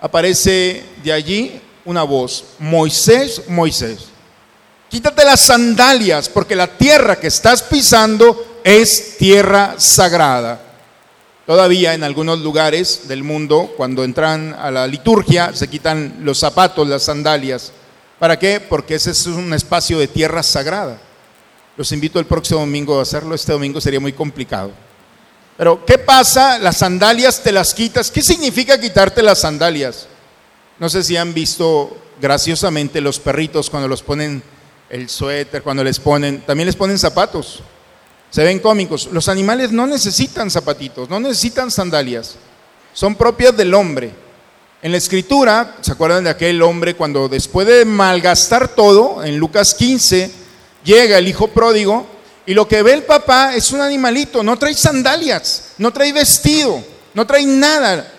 aparece 0.00 0.84
de 1.02 1.12
allí 1.12 1.60
una 1.84 2.02
voz, 2.04 2.44
Moisés, 2.58 3.42
Moisés, 3.48 4.06
quítate 4.88 5.24
las 5.24 5.40
sandalias 5.40 6.28
porque 6.28 6.56
la 6.56 6.66
tierra 6.66 7.18
que 7.18 7.28
estás 7.28 7.62
pisando 7.62 8.60
es 8.62 9.16
tierra 9.18 9.74
sagrada. 9.78 10.60
Todavía 11.46 11.94
en 11.94 12.04
algunos 12.04 12.40
lugares 12.40 13.08
del 13.08 13.24
mundo, 13.24 13.72
cuando 13.76 14.04
entran 14.04 14.54
a 14.54 14.70
la 14.70 14.86
liturgia, 14.86 15.52
se 15.52 15.68
quitan 15.68 16.18
los 16.20 16.38
zapatos, 16.38 16.86
las 16.86 17.02
sandalias. 17.02 17.72
¿Para 18.20 18.38
qué? 18.38 18.60
Porque 18.60 18.96
ese 18.96 19.12
es 19.12 19.26
un 19.26 19.52
espacio 19.54 19.98
de 19.98 20.06
tierra 20.06 20.42
sagrada. 20.42 21.00
Los 21.76 21.90
invito 21.90 22.20
el 22.20 22.26
próximo 22.26 22.60
domingo 22.60 22.98
a 22.98 23.02
hacerlo. 23.02 23.34
Este 23.34 23.50
domingo 23.50 23.80
sería 23.80 23.98
muy 23.98 24.12
complicado. 24.12 24.72
Pero, 25.56 25.84
¿qué 25.86 25.96
pasa? 25.96 26.58
Las 26.58 26.76
sandalias 26.76 27.42
te 27.42 27.50
las 27.50 27.72
quitas. 27.72 28.10
¿Qué 28.10 28.20
significa 28.20 28.78
quitarte 28.78 29.22
las 29.22 29.40
sandalias? 29.40 30.06
No 30.78 30.90
sé 30.90 31.02
si 31.02 31.16
han 31.16 31.32
visto 31.32 31.96
graciosamente 32.20 33.00
los 33.00 33.18
perritos 33.18 33.70
cuando 33.70 33.88
los 33.88 34.02
ponen 34.02 34.42
el 34.90 35.08
suéter, 35.08 35.62
cuando 35.62 35.82
les 35.82 35.98
ponen, 35.98 36.42
también 36.42 36.66
les 36.66 36.76
ponen 36.76 36.98
zapatos. 36.98 37.62
Se 38.28 38.44
ven 38.44 38.58
cómicos. 38.58 39.08
Los 39.12 39.28
animales 39.28 39.72
no 39.72 39.86
necesitan 39.86 40.50
zapatitos, 40.50 41.08
no 41.08 41.20
necesitan 41.20 41.70
sandalias. 41.70 42.36
Son 42.92 43.14
propias 43.14 43.56
del 43.56 43.72
hombre. 43.72 44.12
En 44.82 44.92
la 44.92 44.98
escritura, 44.98 45.76
¿se 45.82 45.92
acuerdan 45.92 46.24
de 46.24 46.30
aquel 46.30 46.62
hombre 46.62 46.94
cuando 46.94 47.28
después 47.28 47.66
de 47.66 47.84
malgastar 47.84 48.68
todo, 48.68 49.22
en 49.22 49.36
Lucas 49.36 49.74
15, 49.74 50.30
llega 50.84 51.18
el 51.18 51.28
hijo 51.28 51.48
pródigo 51.48 52.06
y 52.46 52.54
lo 52.54 52.66
que 52.66 52.82
ve 52.82 52.94
el 52.94 53.02
papá 53.02 53.54
es 53.54 53.72
un 53.72 53.82
animalito, 53.82 54.42
no 54.42 54.58
trae 54.58 54.72
sandalias, 54.72 55.72
no 55.76 55.92
trae 55.92 56.14
vestido, 56.14 56.82
no 57.12 57.26
trae 57.26 57.44
nada. 57.44 58.10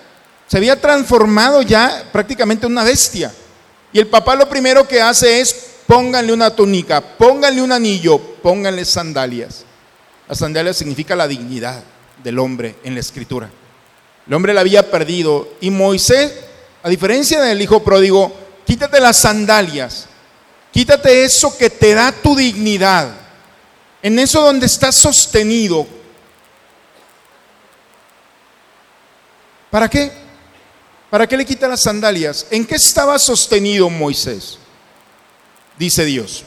Se 0.48 0.58
había 0.58 0.80
transformado 0.80 1.64
ya 1.64 2.08
prácticamente 2.12 2.68
en 2.68 2.74
una 2.74 2.84
bestia. 2.84 3.34
Y 3.92 3.98
el 3.98 4.06
papá 4.06 4.36
lo 4.36 4.48
primero 4.48 4.88
que 4.88 5.02
hace 5.02 5.42
es 5.42 5.56
pónganle 5.88 6.32
una 6.32 6.56
túnica, 6.56 7.02
pónganle 7.02 7.64
un 7.64 7.72
anillo, 7.72 8.20
pónganle 8.20 8.86
sandalias. 8.86 9.66
La 10.30 10.36
sandalia 10.36 10.74
significa 10.74 11.16
la 11.16 11.28
dignidad 11.28 11.84
del 12.24 12.38
hombre 12.38 12.76
en 12.84 12.94
la 12.94 13.00
escritura. 13.00 13.50
El 14.28 14.34
hombre 14.34 14.54
la 14.54 14.62
había 14.62 14.90
perdido 14.90 15.50
y 15.60 15.72
Moisés, 15.72 16.32
a 16.84 16.90
diferencia 16.90 17.42
del 17.42 17.62
hijo 17.62 17.84
pródigo, 17.84 18.32
quítate 18.66 19.00
las 19.00 19.18
sandalias, 19.18 20.08
quítate 20.72 21.24
eso 21.24 21.58
que 21.58 21.70
te 21.70 21.94
da 21.94 22.12
tu 22.12 22.36
dignidad, 22.36 23.12
en 24.02 24.20
eso 24.20 24.42
donde 24.42 24.66
estás 24.66 24.96
sostenido. 24.96 25.86
¿Para 29.70 29.90
qué? 29.90 30.12
¿Para 31.10 31.28
qué 31.28 31.38
le 31.38 31.46
quita 31.46 31.68
las 31.68 31.84
sandalias? 31.84 32.48
¿En 32.52 32.66
qué 32.66 32.76
estaba 32.76 33.20
sostenido 33.20 33.90
Moisés? 33.90 34.58
Dice 35.78 36.06
Dios. 36.06 36.44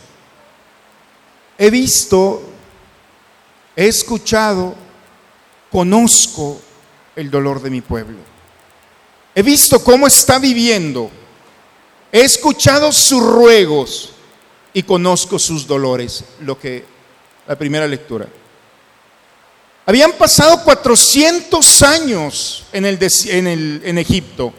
He 1.57 1.71
visto 1.71 2.55
He 3.77 3.89
escuchado, 3.89 4.75
conozco 5.71 6.61
el 7.17 7.31
dolor 7.31 7.61
de 7.61 7.71
mi 7.71 7.81
pueblo. 7.81 8.19
He 9.35 9.43
visto 9.43 9.83
cómo 9.83 10.07
está 10.07 10.39
viviendo. 10.39 11.11
He 12.13 12.21
escuchado 12.21 12.93
sus 12.93 13.23
ruegos 13.23 14.11
y 14.73 14.83
conozco 14.83 15.39
sus 15.39 15.67
dolores. 15.67 16.25
Lo 16.41 16.59
que 16.59 16.85
la 17.47 17.57
primera 17.57 17.87
lectura. 17.87 18.27
Habían 19.87 20.13
pasado 20.13 20.63
400 20.65 21.83
años 21.83 22.65
en, 22.73 22.87
el, 22.87 22.99
en, 23.27 23.47
el, 23.47 23.83
en 23.85 23.99
Egipto. 23.99 24.53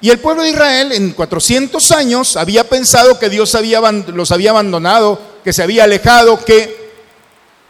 Y 0.00 0.10
el 0.10 0.18
pueblo 0.18 0.42
de 0.42 0.50
Israel 0.50 0.92
en 0.92 1.12
400 1.12 1.92
años 1.92 2.36
había 2.36 2.64
pensado 2.68 3.18
que 3.18 3.30
Dios 3.30 3.54
había, 3.54 3.80
los 3.80 4.32
había 4.32 4.50
abandonado, 4.50 5.20
que 5.44 5.52
se 5.52 5.62
había 5.62 5.84
alejado, 5.84 6.44
que 6.44 6.86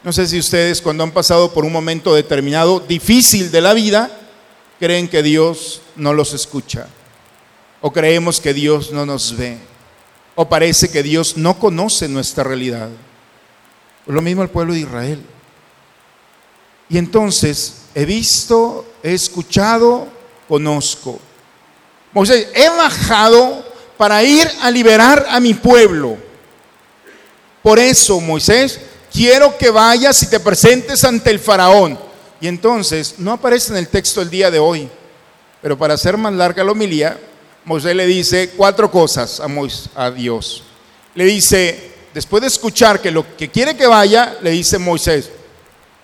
no 0.02 0.12
sé 0.12 0.26
si 0.26 0.38
ustedes 0.38 0.80
cuando 0.80 1.04
han 1.04 1.12
pasado 1.12 1.52
por 1.52 1.64
un 1.64 1.72
momento 1.72 2.14
determinado 2.14 2.80
difícil 2.80 3.50
de 3.50 3.60
la 3.60 3.74
vida, 3.74 4.10
creen 4.78 5.08
que 5.08 5.22
Dios 5.22 5.82
no 5.96 6.12
los 6.12 6.32
escucha. 6.32 6.88
O 7.80 7.92
creemos 7.92 8.40
que 8.40 8.54
Dios 8.54 8.92
no 8.92 9.06
nos 9.06 9.36
ve. 9.36 9.58
O 10.34 10.48
parece 10.48 10.90
que 10.90 11.02
Dios 11.02 11.36
no 11.36 11.58
conoce 11.58 12.08
nuestra 12.08 12.44
realidad. 12.44 12.88
Lo 14.06 14.22
mismo 14.22 14.42
el 14.42 14.50
pueblo 14.50 14.74
de 14.74 14.80
Israel. 14.80 15.22
Y 16.88 16.98
entonces 16.98 17.82
he 17.94 18.04
visto, 18.04 18.86
he 19.02 19.14
escuchado, 19.14 20.06
conozco. 20.48 21.18
Moisés, 22.12 22.48
he 22.54 22.68
bajado 22.68 23.64
para 23.96 24.22
ir 24.22 24.48
a 24.60 24.70
liberar 24.70 25.26
a 25.28 25.40
mi 25.40 25.54
pueblo. 25.54 26.16
Por 27.62 27.78
eso, 27.78 28.20
Moisés, 28.20 28.80
quiero 29.12 29.56
que 29.58 29.70
vayas 29.70 30.22
y 30.22 30.26
te 30.28 30.38
presentes 30.38 31.02
ante 31.04 31.30
el 31.30 31.40
faraón. 31.40 32.05
Y 32.40 32.48
entonces, 32.48 33.16
no 33.18 33.32
aparece 33.32 33.72
en 33.72 33.78
el 33.78 33.88
texto 33.88 34.20
el 34.20 34.30
día 34.30 34.50
de 34.50 34.58
hoy, 34.58 34.88
pero 35.62 35.78
para 35.78 35.94
hacer 35.94 36.16
más 36.16 36.32
larga 36.32 36.64
la 36.64 36.72
homilía, 36.72 37.18
Moisés 37.64 37.96
le 37.96 38.06
dice 38.06 38.50
cuatro 38.56 38.90
cosas 38.90 39.40
a, 39.40 39.48
a 40.02 40.10
Dios. 40.10 40.62
Le 41.14 41.24
dice, 41.24 41.92
después 42.14 42.40
de 42.42 42.46
escuchar 42.48 43.00
que 43.00 43.10
lo 43.10 43.36
que 43.36 43.50
quiere 43.50 43.76
que 43.76 43.86
vaya, 43.86 44.36
le 44.42 44.50
dice 44.50 44.78
Moisés, 44.78 45.30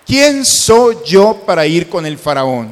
¿quién 0.05 0.45
soy 0.45 0.97
yo 1.05 1.41
para 1.45 1.65
ir 1.65 1.87
con 1.87 2.05
el 2.05 2.17
faraón? 2.17 2.67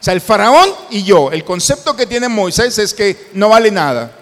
O 0.00 0.02
sea, 0.02 0.14
el 0.14 0.20
faraón 0.20 0.70
y 0.90 1.02
yo, 1.02 1.30
el 1.30 1.44
concepto 1.44 1.96
que 1.96 2.06
tiene 2.06 2.28
Moisés 2.28 2.78
es 2.78 2.94
que 2.94 3.28
no 3.34 3.48
vale 3.48 3.70
nada. 3.70 4.12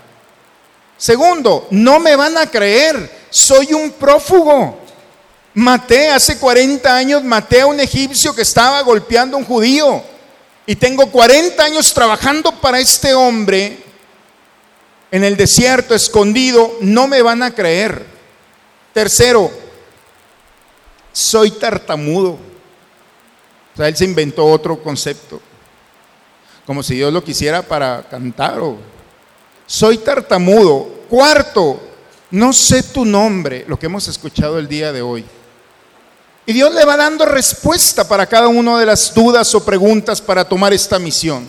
Segundo, 0.96 1.68
no 1.70 2.00
me 2.00 2.16
van 2.16 2.36
a 2.36 2.50
creer, 2.50 3.26
soy 3.30 3.72
un 3.72 3.92
prófugo. 3.92 4.80
Maté 5.58 6.08
hace 6.08 6.38
40 6.38 6.94
años, 6.94 7.24
maté 7.24 7.62
a 7.62 7.66
un 7.66 7.80
egipcio 7.80 8.32
que 8.32 8.42
estaba 8.42 8.80
golpeando 8.82 9.36
a 9.36 9.40
un 9.40 9.44
judío. 9.44 10.04
Y 10.64 10.76
tengo 10.76 11.10
40 11.10 11.60
años 11.64 11.92
trabajando 11.92 12.52
para 12.52 12.78
este 12.78 13.12
hombre 13.12 13.82
en 15.10 15.24
el 15.24 15.36
desierto, 15.36 15.96
escondido, 15.96 16.76
no 16.80 17.08
me 17.08 17.22
van 17.22 17.42
a 17.42 17.50
creer. 17.50 18.06
Tercero, 18.92 19.50
soy 21.12 21.50
tartamudo. 21.50 22.38
O 23.74 23.76
sea, 23.76 23.88
él 23.88 23.96
se 23.96 24.04
inventó 24.04 24.46
otro 24.46 24.80
concepto, 24.80 25.40
como 26.66 26.84
si 26.84 26.94
Dios 26.94 27.12
lo 27.12 27.24
quisiera 27.24 27.62
para 27.62 28.04
cantar. 28.08 28.60
O... 28.60 28.78
Soy 29.66 29.98
tartamudo. 29.98 30.86
Cuarto, 31.08 31.82
no 32.30 32.52
sé 32.52 32.84
tu 32.84 33.04
nombre, 33.04 33.64
lo 33.66 33.76
que 33.76 33.86
hemos 33.86 34.06
escuchado 34.06 34.60
el 34.60 34.68
día 34.68 34.92
de 34.92 35.02
hoy. 35.02 35.24
Y 36.48 36.54
Dios 36.54 36.72
le 36.72 36.86
va 36.86 36.96
dando 36.96 37.26
respuesta 37.26 38.08
para 38.08 38.24
cada 38.24 38.48
una 38.48 38.78
de 38.78 38.86
las 38.86 39.12
dudas 39.12 39.54
o 39.54 39.62
preguntas 39.62 40.22
para 40.22 40.48
tomar 40.48 40.72
esta 40.72 40.98
misión. 40.98 41.46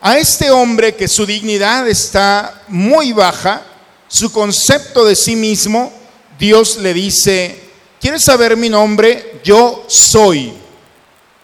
A 0.00 0.16
este 0.16 0.50
hombre 0.50 0.94
que 0.94 1.08
su 1.08 1.26
dignidad 1.26 1.86
está 1.86 2.62
muy 2.68 3.12
baja, 3.12 3.60
su 4.08 4.32
concepto 4.32 5.04
de 5.04 5.14
sí 5.14 5.36
mismo, 5.36 5.92
Dios 6.38 6.78
le 6.78 6.94
dice, 6.94 7.64
¿quieres 8.00 8.24
saber 8.24 8.56
mi 8.56 8.70
nombre? 8.70 9.42
Yo 9.44 9.84
soy. 9.88 10.54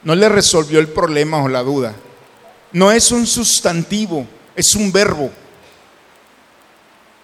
No 0.03 0.15
le 0.15 0.31
resolvió 0.31 0.81
el 0.81 0.89
problema 0.89 1.43
o 1.43 1.49
la 1.49 1.63
duda. 1.63 1.95
No 2.73 2.91
es 2.91 3.13
un 3.13 3.27
sustantivo, 3.27 4.27
es 4.57 4.75
un 4.75 4.91
verbo. 4.91 5.31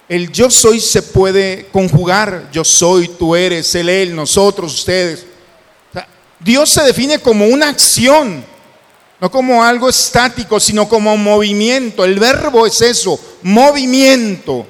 El 0.07 0.31
yo 0.31 0.51
soy 0.51 0.81
se 0.81 1.01
puede 1.01 1.69
conjugar, 1.73 2.51
yo 2.53 2.63
soy, 2.63 3.09
tú 3.09 3.35
eres, 3.35 3.75
él, 3.75 3.89
él, 3.89 4.15
nosotros, 4.15 4.75
ustedes. 4.75 5.25
Dios 6.41 6.71
se 6.71 6.83
define 6.83 7.19
como 7.19 7.47
una 7.47 7.69
acción, 7.69 8.45
no 9.21 9.31
como 9.31 9.65
algo 9.65 9.89
estático, 9.89 10.61
sino 10.61 10.89
como 10.89 11.17
movimiento. 11.17 12.05
El 12.05 12.19
verbo 12.19 12.67
es 12.67 12.81
eso, 12.83 13.19
movimiento, 13.43 14.67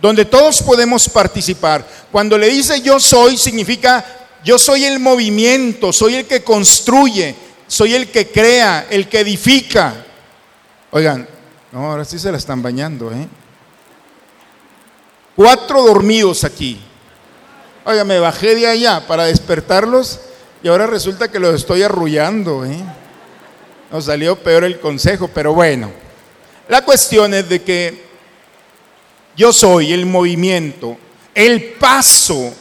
donde 0.00 0.24
todos 0.24 0.62
podemos 0.62 1.08
participar. 1.08 1.86
Cuando 2.12 2.36
le 2.36 2.48
dice 2.48 2.80
yo 2.82 3.00
soy, 3.00 3.36
significa 3.36 4.04
yo 4.44 4.58
soy 4.58 4.84
el 4.84 5.00
movimiento, 5.00 5.92
soy 5.92 6.16
el 6.16 6.26
que 6.26 6.44
construye, 6.44 7.34
soy 7.66 7.94
el 7.94 8.10
que 8.10 8.30
crea, 8.30 8.86
el 8.90 9.08
que 9.08 9.20
edifica. 9.20 10.04
Oigan, 10.90 11.26
no, 11.72 11.90
ahora 11.90 12.04
sí 12.04 12.18
se 12.18 12.30
la 12.30 12.38
están 12.38 12.62
bañando, 12.62 13.10
¿eh? 13.12 13.26
Cuatro 15.34 15.82
dormidos 15.82 16.44
aquí. 16.44 16.80
Oiga, 17.84 18.04
me 18.04 18.18
bajé 18.18 18.54
de 18.54 18.66
allá 18.66 19.06
para 19.06 19.24
despertarlos 19.24 20.20
y 20.66 20.68
ahora 20.68 20.88
resulta 20.88 21.30
que 21.30 21.38
los 21.38 21.54
estoy 21.54 21.84
arrullando. 21.84 22.64
¿eh? 22.64 22.76
Nos 23.92 24.06
salió 24.06 24.34
peor 24.34 24.64
el 24.64 24.80
consejo, 24.80 25.30
pero 25.32 25.54
bueno. 25.54 25.92
La 26.68 26.84
cuestión 26.84 27.32
es 27.34 27.48
de 27.48 27.62
que 27.62 28.04
yo 29.36 29.52
soy 29.52 29.92
el 29.92 30.06
movimiento, 30.06 30.96
el 31.36 31.74
paso. 31.74 32.52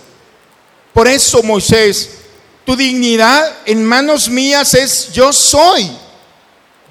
Por 0.93 1.07
eso, 1.07 1.41
Moisés, 1.41 2.17
tu 2.63 2.75
dignidad 2.75 3.51
en 3.65 3.83
manos 3.83 4.29
mías 4.29 4.75
es 4.75 5.11
yo 5.11 5.33
soy. 5.33 5.89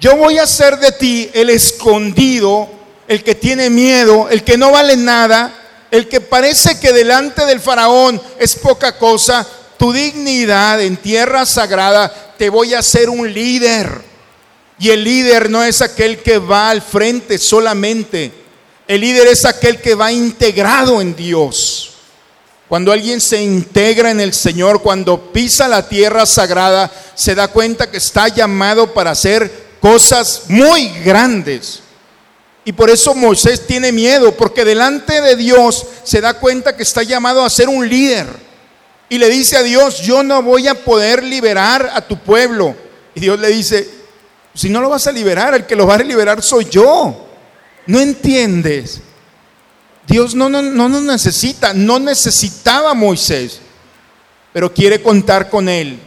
Yo 0.01 0.17
voy 0.17 0.37
a 0.37 0.43
hacer 0.43 0.77
de 0.79 0.91
ti 0.91 1.31
el 1.33 1.49
escondido, 1.49 2.67
el 3.07 3.23
que 3.23 3.35
tiene 3.35 3.69
miedo, 3.69 4.27
el 4.29 4.43
que 4.43 4.57
no 4.57 4.71
vale 4.71 4.97
nada, 4.97 5.53
el 5.91 6.09
que 6.09 6.19
parece 6.19 6.77
que 6.77 6.91
delante 6.91 7.45
del 7.45 7.61
faraón 7.61 8.21
es 8.37 8.53
poca 8.57 8.97
cosa, 8.97 9.47
tu 9.77 9.93
dignidad 9.93 10.81
en 10.81 10.97
tierra 10.97 11.45
sagrada, 11.45 12.13
te 12.37 12.49
voy 12.49 12.73
a 12.73 12.79
hacer 12.79 13.09
un 13.09 13.31
líder. 13.33 14.01
Y 14.77 14.89
el 14.89 15.03
líder 15.03 15.49
no 15.49 15.63
es 15.63 15.81
aquel 15.81 16.19
que 16.19 16.37
va 16.37 16.69
al 16.69 16.81
frente 16.81 17.37
solamente. 17.37 18.31
El 18.87 19.01
líder 19.01 19.27
es 19.27 19.45
aquel 19.45 19.81
que 19.81 19.95
va 19.95 20.11
integrado 20.11 21.01
en 21.01 21.15
Dios. 21.15 21.93
Cuando 22.67 22.91
alguien 22.91 23.21
se 23.21 23.41
integra 23.41 24.11
en 24.11 24.19
el 24.19 24.33
Señor, 24.33 24.81
cuando 24.81 25.31
pisa 25.31 25.67
la 25.67 25.87
tierra 25.87 26.25
sagrada, 26.25 26.91
se 27.13 27.35
da 27.35 27.47
cuenta 27.47 27.89
que 27.89 27.97
está 27.97 28.27
llamado 28.27 28.93
para 28.93 29.11
hacer 29.11 29.77
cosas 29.79 30.43
muy 30.47 30.89
grandes. 31.03 31.81
Y 32.65 32.73
por 32.73 32.89
eso 32.89 33.13
Moisés 33.13 33.67
tiene 33.67 33.91
miedo, 33.91 34.35
porque 34.35 34.65
delante 34.65 35.21
de 35.21 35.35
Dios 35.35 35.85
se 36.03 36.19
da 36.19 36.33
cuenta 36.33 36.75
que 36.75 36.81
está 36.81 37.03
llamado 37.03 37.43
a 37.43 37.49
ser 37.49 37.69
un 37.69 37.87
líder. 37.87 38.44
Y 39.09 39.17
le 39.17 39.29
dice 39.29 39.57
a 39.57 39.63
Dios, 39.63 39.99
yo 39.99 40.23
no 40.23 40.41
voy 40.41 40.67
a 40.67 40.75
poder 40.75 41.23
liberar 41.23 41.91
a 41.93 42.01
tu 42.01 42.17
pueblo. 42.17 42.75
Y 43.13 43.19
Dios 43.19 43.39
le 43.39 43.49
dice, 43.49 43.87
si 44.53 44.69
no 44.69 44.81
lo 44.81 44.89
vas 44.89 45.05
a 45.07 45.11
liberar, 45.11 45.53
el 45.53 45.65
que 45.65 45.75
lo 45.75 45.85
va 45.85 45.95
a 45.95 45.99
liberar 45.99 46.41
soy 46.41 46.65
yo. 46.65 47.27
No 47.85 47.99
entiendes. 47.99 49.01
Dios 50.07 50.33
no, 50.35 50.49
no, 50.49 50.61
no 50.61 50.89
nos 50.89 51.03
necesita, 51.03 51.73
no 51.73 51.99
necesitaba 51.99 52.93
Moisés, 52.93 53.59
pero 54.53 54.73
quiere 54.73 55.01
contar 55.01 55.49
con 55.49 55.67
él 55.67 55.99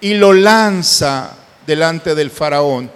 y 0.00 0.14
lo 0.14 0.32
lanza 0.32 1.36
delante 1.66 2.14
del 2.14 2.30
faraón. 2.30 2.90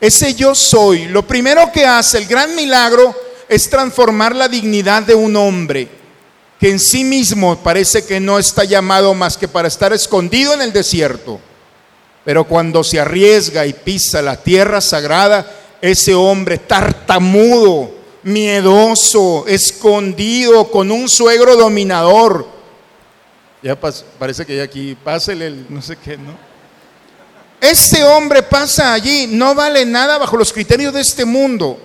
Ese 0.00 0.34
yo 0.34 0.54
soy, 0.54 1.06
lo 1.06 1.26
primero 1.26 1.72
que 1.72 1.86
hace 1.86 2.18
el 2.18 2.26
gran 2.26 2.54
milagro 2.54 3.14
es 3.48 3.70
transformar 3.70 4.34
la 4.34 4.48
dignidad 4.48 5.02
de 5.02 5.14
un 5.14 5.34
hombre 5.36 5.88
que 6.58 6.70
en 6.70 6.78
sí 6.78 7.04
mismo 7.04 7.56
parece 7.62 8.04
que 8.04 8.20
no 8.20 8.38
está 8.38 8.64
llamado 8.64 9.14
más 9.14 9.36
que 9.36 9.48
para 9.48 9.68
estar 9.68 9.92
escondido 9.92 10.54
en 10.54 10.62
el 10.62 10.72
desierto. 10.72 11.40
Pero 12.24 12.44
cuando 12.44 12.82
se 12.82 12.98
arriesga 12.98 13.66
y 13.66 13.72
pisa 13.72 14.22
la 14.22 14.36
tierra 14.42 14.80
sagrada, 14.80 15.50
ese 15.80 16.14
hombre 16.14 16.58
tartamudo, 16.58 17.90
miedoso, 18.22 19.44
escondido, 19.46 20.70
con 20.70 20.90
un 20.90 21.08
suegro 21.08 21.56
dominador. 21.56 22.48
Ya 23.62 23.78
parece 24.18 24.44
que 24.44 24.56
ya 24.56 24.64
aquí, 24.64 24.96
pásele 25.02 25.46
el 25.46 25.66
no 25.68 25.82
sé 25.82 25.96
qué, 25.96 26.16
¿no? 26.16 26.36
Este 27.60 28.04
hombre 28.04 28.42
pasa 28.42 28.92
allí, 28.92 29.26
no 29.28 29.54
vale 29.54 29.84
nada 29.86 30.18
bajo 30.18 30.36
los 30.36 30.52
criterios 30.52 30.92
de 30.92 31.00
este 31.00 31.24
mundo. 31.24 31.78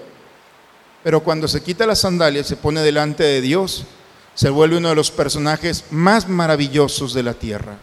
Pero 1.03 1.23
cuando 1.23 1.47
se 1.47 1.61
quita 1.61 1.85
las 1.85 1.99
sandalias, 1.99 2.47
se 2.47 2.55
pone 2.55 2.81
delante 2.81 3.23
de 3.23 3.41
Dios, 3.41 3.85
se 4.33 4.49
vuelve 4.49 4.77
uno 4.77 4.89
de 4.89 4.95
los 4.95 5.11
personajes 5.11 5.85
más 5.91 6.27
maravillosos 6.27 7.13
de 7.13 7.23
la 7.23 7.33
tierra. 7.33 7.77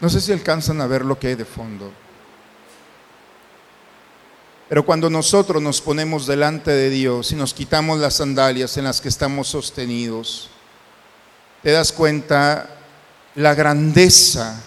No 0.00 0.08
sé 0.08 0.20
si 0.20 0.32
alcanzan 0.32 0.80
a 0.80 0.86
ver 0.86 1.04
lo 1.04 1.18
que 1.18 1.28
hay 1.28 1.34
de 1.34 1.44
fondo. 1.44 1.92
Pero 4.68 4.84
cuando 4.84 5.10
nosotros 5.10 5.60
nos 5.60 5.80
ponemos 5.80 6.26
delante 6.26 6.70
de 6.70 6.90
Dios 6.90 7.32
y 7.32 7.36
nos 7.36 7.52
quitamos 7.52 7.98
las 7.98 8.14
sandalias 8.14 8.76
en 8.76 8.84
las 8.84 9.00
que 9.00 9.08
estamos 9.08 9.48
sostenidos, 9.48 10.48
te 11.62 11.72
das 11.72 11.92
cuenta 11.92 12.78
la 13.34 13.54
grandeza 13.54 14.62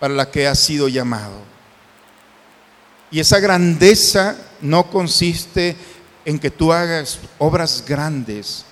para 0.00 0.14
la 0.14 0.30
que 0.30 0.46
has 0.46 0.58
sido 0.58 0.88
llamado. 0.88 1.40
Y 3.12 3.20
esa 3.20 3.38
grandeza 3.40 4.36
no 4.60 4.90
consiste 4.90 5.68
en 5.70 5.76
que 6.38 6.50
tú 6.50 6.72
hagas 6.72 7.18
obras 7.38 7.84
grandes, 7.86 8.64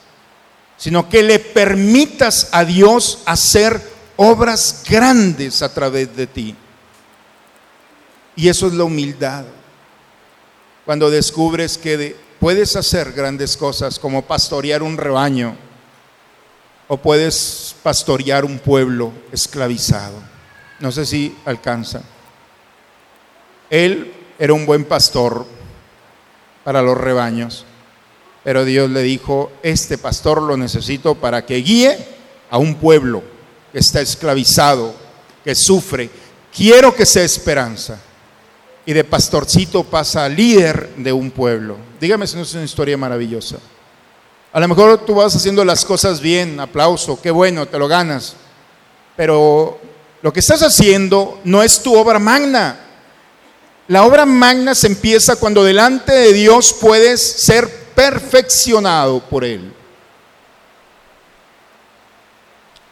sino 0.77 1.09
que 1.09 1.23
le 1.23 1.39
permitas 1.39 2.49
a 2.53 2.65
Dios 2.65 3.23
hacer 3.27 3.81
obras 4.17 4.85
grandes 4.89 5.63
a 5.63 5.73
través 5.73 6.15
de 6.17 6.27
ti. 6.27 6.55
Y 8.37 8.49
eso 8.49 8.67
es 8.67 8.75
la 8.75 8.85
humildad. 8.85 9.45
Cuando 10.85 11.11
descubres 11.11 11.77
que 11.77 12.17
puedes 12.39 12.77
hacer 12.77 13.13
grandes 13.13 13.57
cosas 13.57 13.99
como 13.99 14.23
pastorear 14.23 14.83
un 14.83 14.97
rebaño, 14.97 15.57
o 16.93 16.97
puedes 16.97 17.77
pastorear 17.85 18.45
un 18.45 18.59
pueblo 18.59 19.13
esclavizado. 19.31 20.17
No 20.81 20.91
sé 20.91 21.07
si 21.07 21.37
alcanza. 21.45 22.03
Él 23.71 24.13
era 24.37 24.53
un 24.55 24.67
buen 24.67 24.85
pastor 24.85 25.47
para 26.71 26.83
los 26.83 26.97
rebaños, 26.97 27.65
pero 28.45 28.65
Dios 28.65 28.89
le 28.91 29.03
dijo, 29.03 29.51
este 29.61 29.99
pastor 29.99 30.41
lo 30.41 30.57
necesito 30.57 31.17
para 31.17 31.45
que 31.45 31.57
guíe 31.57 31.99
a 32.49 32.59
un 32.59 32.77
pueblo 32.77 33.25
que 33.73 33.81
está 33.81 34.01
esclavizado, 34.01 34.95
que 35.43 35.57
sufre. 35.57 36.09
Quiero 36.57 36.95
que 36.95 37.05
sea 37.05 37.25
esperanza. 37.25 37.99
Y 38.87 38.93
de 38.93 39.03
pastorcito 39.03 39.83
pasa 39.83 40.25
a 40.25 40.29
líder 40.29 40.91
de 40.95 41.13
un 41.13 41.33
pueblo. 41.33 41.77
Dígame 42.01 42.29
si 42.29 42.37
no 42.37 42.43
es 42.43 42.55
una 42.55 42.63
historia 42.63 42.97
maravillosa. 42.97 43.57
A 44.53 44.61
lo 44.61 44.69
mejor 44.69 45.05
tú 45.05 45.17
vas 45.17 45.35
haciendo 45.35 45.65
las 45.65 45.85
cosas 45.85 46.21
bien, 46.21 46.61
aplauso, 46.61 47.21
qué 47.21 47.33
bueno, 47.33 47.67
te 47.67 47.81
lo 47.81 47.89
ganas. 47.89 48.37
Pero 49.17 49.81
lo 50.23 50.33
que 50.33 50.39
estás 50.39 50.63
haciendo 50.63 51.41
no 51.43 51.65
es 51.65 51.83
tu 51.83 51.99
obra 51.99 52.21
magna. 52.21 52.90
La 53.91 54.05
obra 54.05 54.25
magna 54.25 54.73
se 54.73 54.87
empieza 54.87 55.35
cuando 55.35 55.65
delante 55.65 56.13
de 56.13 56.33
Dios 56.33 56.73
puedes 56.81 57.21
ser 57.21 57.69
perfeccionado 57.93 59.19
por 59.19 59.45
Él. 59.45 59.73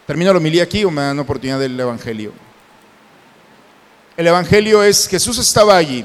Termino 0.09 0.33
la 0.33 0.39
homilía 0.39 0.65
aquí 0.65 0.83
o 0.83 0.91
me 0.91 1.03
dan 1.03 1.21
oportunidad 1.21 1.61
del 1.61 1.79
Evangelio. 1.79 2.33
El 4.17 4.27
Evangelio 4.27 4.83
es 4.83 5.07
Jesús 5.07 5.39
estaba 5.39 5.77
allí 5.77 6.05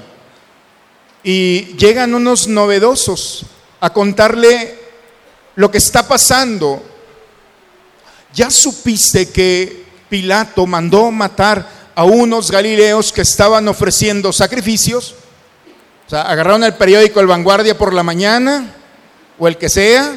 y 1.24 1.76
llegan 1.76 2.14
unos 2.14 2.48
novedosos 2.48 3.48
a 3.80 3.92
contarle 3.92 4.78
lo 5.56 5.72
que 5.72 5.80
está 5.80 6.08
pasando. 6.08 6.84
¿Ya 8.32 8.52
supiste 8.52 9.28
que 9.32 9.86
Pilato 10.08 10.68
mandó 10.68 11.10
matar 11.10 11.83
a 11.96 12.04
unos 12.04 12.52
galileos 12.52 13.12
que 13.12 13.22
estaban 13.22 13.68
ofreciendo 13.68 14.34
sacrificios? 14.34 15.16
O 16.06 16.10
sea, 16.10 16.24
agarraron 16.24 16.64
el 16.64 16.74
periódico 16.74 17.20
El 17.20 17.28
Vanguardia 17.28 17.78
por 17.78 17.94
la 17.94 18.04
mañana 18.04 18.74
o 19.38 19.48
el 19.48 19.58
que 19.58 19.70
sea 19.70 20.14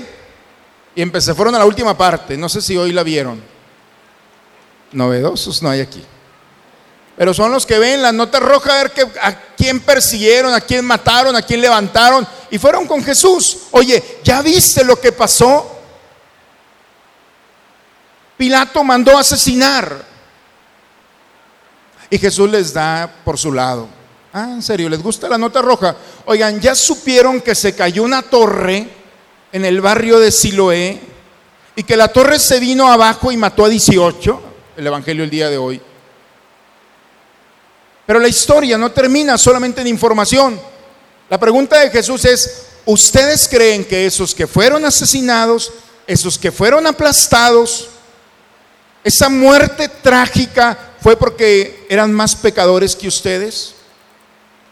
y 0.96 1.02
empecé, 1.02 1.34
fueron 1.34 1.54
a 1.54 1.58
la 1.58 1.66
última 1.66 1.96
parte. 1.96 2.38
No 2.38 2.48
sé 2.48 2.62
si 2.62 2.74
hoy 2.74 2.90
la 2.90 3.02
vieron. 3.02 3.42
Novedosos 4.92 5.62
no 5.62 5.68
hay 5.68 5.80
aquí. 5.82 6.02
Pero 7.18 7.34
son 7.34 7.52
los 7.52 7.66
que 7.66 7.78
ven 7.78 8.00
la 8.00 8.12
nota 8.12 8.40
roja 8.40 8.72
a 8.72 8.82
ver 8.82 8.92
que, 8.92 9.02
a 9.20 9.38
quién 9.56 9.80
persiguieron, 9.80 10.54
a 10.54 10.60
quién 10.60 10.84
mataron, 10.84 11.36
a 11.36 11.42
quién 11.42 11.60
levantaron. 11.60 12.26
Y 12.50 12.58
fueron 12.58 12.86
con 12.86 13.04
Jesús. 13.04 13.58
Oye, 13.72 14.20
¿ya 14.24 14.40
viste 14.40 14.84
lo 14.84 14.98
que 14.98 15.12
pasó? 15.12 15.80
Pilato 18.38 18.82
mandó 18.82 19.18
asesinar. 19.18 20.15
Y 22.10 22.18
Jesús 22.18 22.50
les 22.50 22.72
da 22.72 23.12
por 23.24 23.38
su 23.38 23.52
lado. 23.52 23.88
Ah, 24.32 24.50
en 24.52 24.62
serio, 24.62 24.88
¿les 24.88 25.02
gusta 25.02 25.28
la 25.28 25.38
nota 25.38 25.62
roja? 25.62 25.96
Oigan, 26.26 26.60
¿ya 26.60 26.74
supieron 26.74 27.40
que 27.40 27.54
se 27.54 27.74
cayó 27.74 28.02
una 28.02 28.22
torre 28.22 28.86
en 29.50 29.64
el 29.64 29.80
barrio 29.80 30.18
de 30.18 30.30
Siloé 30.30 31.00
y 31.74 31.82
que 31.82 31.96
la 31.96 32.08
torre 32.08 32.38
se 32.38 32.60
vino 32.60 32.90
abajo 32.90 33.32
y 33.32 33.36
mató 33.36 33.64
a 33.64 33.68
18? 33.68 34.42
El 34.76 34.86
Evangelio 34.86 35.24
el 35.24 35.30
día 35.30 35.48
de 35.48 35.56
hoy. 35.56 35.80
Pero 38.04 38.20
la 38.20 38.28
historia 38.28 38.78
no 38.78 38.92
termina 38.92 39.36
solamente 39.36 39.80
en 39.80 39.88
información. 39.88 40.60
La 41.28 41.40
pregunta 41.40 41.80
de 41.80 41.90
Jesús 41.90 42.24
es, 42.24 42.66
¿ustedes 42.84 43.48
creen 43.48 43.84
que 43.84 44.06
esos 44.06 44.34
que 44.34 44.46
fueron 44.46 44.84
asesinados, 44.84 45.72
esos 46.06 46.38
que 46.38 46.52
fueron 46.52 46.86
aplastados, 46.86 47.88
esa 49.02 49.28
muerte 49.28 49.88
trágica 49.88 50.95
fue 51.06 51.16
porque 51.16 51.86
eran 51.88 52.12
más 52.12 52.34
pecadores 52.34 52.96
que 52.96 53.06
ustedes? 53.06 53.76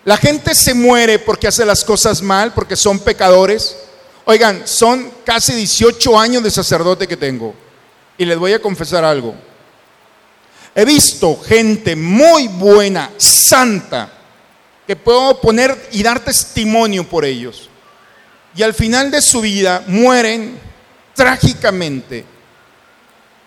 La 0.04 0.16
gente 0.16 0.52
se 0.52 0.74
muere 0.74 1.20
porque 1.20 1.46
hace 1.46 1.64
las 1.64 1.84
cosas 1.84 2.20
mal, 2.22 2.52
porque 2.52 2.74
son 2.74 2.98
pecadores. 2.98 3.76
Oigan, 4.24 4.66
son 4.66 5.12
casi 5.24 5.54
18 5.54 6.18
años 6.18 6.42
de 6.42 6.50
sacerdote 6.50 7.06
que 7.06 7.16
tengo. 7.16 7.54
Y 8.18 8.24
les 8.24 8.36
voy 8.36 8.52
a 8.52 8.60
confesar 8.60 9.04
algo. 9.04 9.32
He 10.74 10.84
visto 10.84 11.38
gente 11.40 11.94
muy 11.94 12.48
buena, 12.48 13.12
santa, 13.16 14.12
que 14.88 14.96
puedo 14.96 15.40
poner 15.40 15.88
y 15.92 16.02
dar 16.02 16.18
testimonio 16.18 17.08
por 17.08 17.24
ellos. 17.24 17.70
Y 18.56 18.64
al 18.64 18.74
final 18.74 19.12
de 19.12 19.22
su 19.22 19.40
vida 19.40 19.84
mueren 19.86 20.58
trágicamente. 21.14 22.24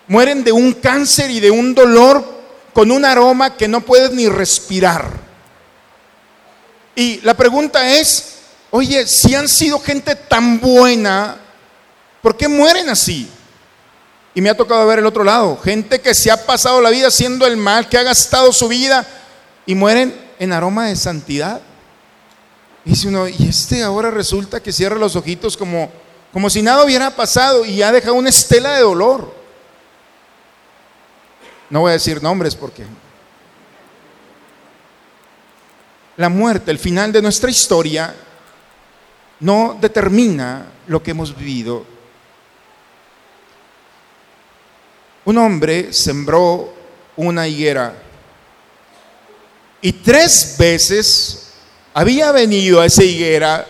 Mueren 0.06 0.42
de 0.42 0.52
un 0.52 0.72
cáncer 0.72 1.30
y 1.30 1.40
de 1.40 1.50
un 1.50 1.74
dolor 1.74 2.37
con 2.72 2.90
un 2.90 3.04
aroma 3.04 3.56
que 3.56 3.68
no 3.68 3.80
puedes 3.80 4.10
ni 4.12 4.28
respirar. 4.28 5.10
Y 6.94 7.20
la 7.20 7.34
pregunta 7.34 7.96
es, 7.98 8.38
oye, 8.70 9.06
si 9.06 9.34
han 9.34 9.48
sido 9.48 9.78
gente 9.78 10.16
tan 10.16 10.60
buena, 10.60 11.36
¿por 12.20 12.36
qué 12.36 12.48
mueren 12.48 12.88
así? 12.88 13.28
Y 14.34 14.40
me 14.40 14.50
ha 14.50 14.56
tocado 14.56 14.86
ver 14.86 14.98
el 14.98 15.06
otro 15.06 15.24
lado, 15.24 15.56
gente 15.58 16.00
que 16.00 16.14
se 16.14 16.30
ha 16.30 16.44
pasado 16.44 16.80
la 16.80 16.90
vida 16.90 17.08
haciendo 17.08 17.46
el 17.46 17.56
mal, 17.56 17.88
que 17.88 17.98
ha 17.98 18.02
gastado 18.02 18.52
su 18.52 18.68
vida 18.68 19.06
y 19.66 19.74
mueren 19.74 20.14
en 20.38 20.52
aroma 20.52 20.86
de 20.86 20.96
santidad. 20.96 21.60
Y 22.84 22.90
dice 22.90 23.08
uno, 23.08 23.28
y 23.28 23.48
este 23.48 23.82
ahora 23.82 24.10
resulta 24.10 24.62
que 24.62 24.72
cierra 24.72 24.96
los 24.96 25.16
ojitos 25.16 25.56
como, 25.56 25.90
como 26.32 26.50
si 26.50 26.62
nada 26.62 26.84
hubiera 26.84 27.14
pasado 27.14 27.64
y 27.64 27.82
ha 27.82 27.92
dejado 27.92 28.14
una 28.14 28.30
estela 28.30 28.72
de 28.72 28.82
dolor. 28.82 29.37
No 31.70 31.80
voy 31.80 31.90
a 31.90 31.94
decir 31.94 32.22
nombres 32.22 32.54
porque 32.54 32.84
la 36.16 36.28
muerte, 36.28 36.70
el 36.70 36.78
final 36.78 37.12
de 37.12 37.22
nuestra 37.22 37.50
historia, 37.50 38.14
no 39.40 39.76
determina 39.80 40.66
lo 40.88 41.02
que 41.02 41.12
hemos 41.12 41.36
vivido, 41.36 41.84
un 45.24 45.38
hombre 45.38 45.92
sembró 45.92 46.72
una 47.16 47.46
higuera 47.46 47.94
y 49.80 49.92
tres 49.92 50.56
veces 50.58 51.52
había 51.94 52.32
venido 52.32 52.80
a 52.80 52.86
esa 52.86 53.04
higuera 53.04 53.66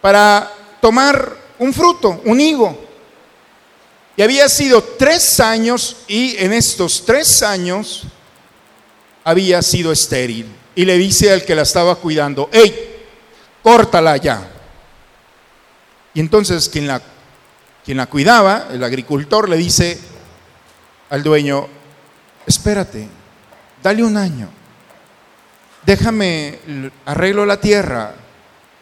para 0.00 0.50
tomar 0.80 1.36
un 1.58 1.72
fruto, 1.72 2.20
un 2.24 2.40
higo. 2.40 2.83
Y 4.16 4.22
había 4.22 4.48
sido 4.48 4.82
tres 4.82 5.40
años 5.40 5.96
y 6.06 6.36
en 6.38 6.52
estos 6.52 7.04
tres 7.04 7.42
años 7.42 8.04
había 9.24 9.60
sido 9.62 9.90
estéril. 9.90 10.46
Y 10.76 10.84
le 10.84 10.96
dice 10.98 11.32
al 11.32 11.44
que 11.44 11.54
la 11.54 11.62
estaba 11.62 11.96
cuidando, 11.96 12.48
hey, 12.52 13.02
córtala 13.62 14.16
ya. 14.16 14.50
Y 16.12 16.20
entonces 16.20 16.68
quien 16.68 16.86
la, 16.86 17.02
quien 17.84 17.96
la 17.96 18.06
cuidaba, 18.06 18.68
el 18.70 18.84
agricultor, 18.84 19.48
le 19.48 19.56
dice, 19.56 19.98
al 21.10 21.22
dueño, 21.22 21.66
espérate, 22.46 23.08
dale 23.82 24.04
un 24.04 24.16
año, 24.16 24.48
déjame, 25.84 26.58
arreglo 27.04 27.44
la 27.46 27.60
tierra, 27.60 28.14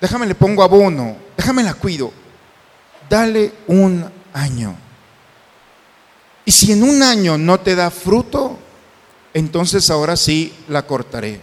déjame 0.00 0.26
le 0.26 0.34
pongo 0.34 0.62
abono, 0.62 1.16
déjame 1.36 1.62
la 1.62 1.74
cuido, 1.74 2.12
dale 3.08 3.52
un 3.66 4.10
año. 4.34 4.81
Y 6.44 6.52
si 6.52 6.72
en 6.72 6.82
un 6.82 7.02
año 7.02 7.38
no 7.38 7.60
te 7.60 7.74
da 7.74 7.90
fruto, 7.90 8.58
entonces 9.34 9.88
ahora 9.90 10.16
sí 10.16 10.52
la 10.68 10.82
cortaré. 10.82 11.40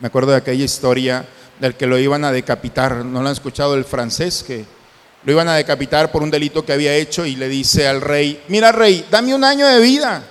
Me 0.00 0.08
acuerdo 0.08 0.32
de 0.32 0.38
aquella 0.38 0.64
historia 0.64 1.26
del 1.58 1.76
que 1.76 1.86
lo 1.86 1.98
iban 1.98 2.24
a 2.24 2.32
decapitar, 2.32 3.04
¿no 3.04 3.22
lo 3.22 3.28
han 3.28 3.32
escuchado 3.32 3.74
el 3.74 3.84
francés? 3.84 4.42
Que 4.46 4.64
lo 5.24 5.32
iban 5.32 5.48
a 5.48 5.54
decapitar 5.54 6.12
por 6.12 6.22
un 6.22 6.30
delito 6.30 6.64
que 6.64 6.72
había 6.72 6.94
hecho 6.94 7.24
y 7.24 7.36
le 7.36 7.48
dice 7.48 7.88
al 7.88 8.00
rey, 8.00 8.42
mira 8.48 8.72
rey, 8.72 9.06
dame 9.10 9.34
un 9.34 9.44
año 9.44 9.66
de 9.66 9.80
vida, 9.80 10.22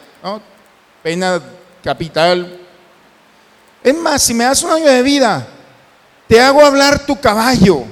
pena 1.01 1.41
capital. 1.83 2.59
Es 3.83 3.95
más, 3.95 4.21
si 4.21 4.33
me 4.33 4.45
das 4.45 4.63
un 4.63 4.71
año 4.71 4.87
de 4.87 5.01
vida, 5.01 5.47
te 6.27 6.39
hago 6.39 6.63
hablar 6.63 7.05
tu 7.05 7.19
caballo. 7.19 7.83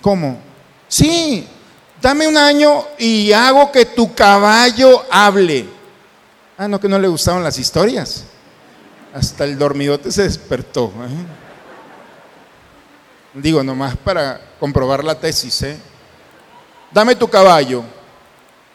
¿Cómo? 0.00 0.40
Sí, 0.88 1.46
dame 2.00 2.26
un 2.26 2.36
año 2.36 2.84
y 2.98 3.32
hago 3.32 3.70
que 3.70 3.84
tu 3.86 4.14
caballo 4.14 5.04
hable. 5.10 5.66
Ah, 6.56 6.68
no, 6.68 6.80
que 6.80 6.88
no 6.88 6.98
le 6.98 7.08
gustaban 7.08 7.42
las 7.42 7.58
historias. 7.58 8.24
Hasta 9.14 9.44
el 9.44 9.58
dormidote 9.58 10.12
se 10.12 10.22
despertó. 10.22 10.86
¿eh? 10.86 11.26
Digo, 13.34 13.62
nomás 13.62 13.96
para 13.96 14.40
comprobar 14.58 15.04
la 15.04 15.18
tesis, 15.18 15.62
¿eh? 15.62 15.76
Dame 16.92 17.14
tu 17.14 17.28
caballo. 17.28 17.84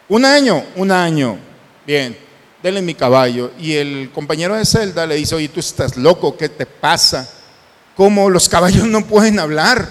Un 0.07 0.25
año, 0.25 0.63
un 0.75 0.91
año. 0.91 1.37
Bien, 1.85 2.17
denle 2.63 2.81
mi 2.81 2.95
caballo. 2.95 3.51
Y 3.59 3.73
el 3.73 4.11
compañero 4.13 4.55
de 4.55 4.65
celda 4.65 5.05
le 5.05 5.15
dice, 5.15 5.35
oye, 5.35 5.49
tú 5.49 5.59
estás 5.59 5.97
loco, 5.97 6.35
¿qué 6.37 6.49
te 6.49 6.65
pasa? 6.65 7.29
¿Cómo 7.95 8.29
los 8.29 8.49
caballos 8.49 8.85
no 8.87 9.05
pueden 9.05 9.39
hablar? 9.39 9.87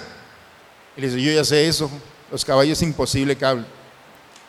Y 0.97 1.01
le 1.01 1.09
dice, 1.09 1.23
yo 1.23 1.33
ya 1.33 1.45
sé 1.45 1.69
eso, 1.69 1.91
los 2.31 2.45
caballos 2.45 2.79
es 2.79 2.83
imposible 2.83 3.37
que 3.37 3.45
hablen. 3.45 3.67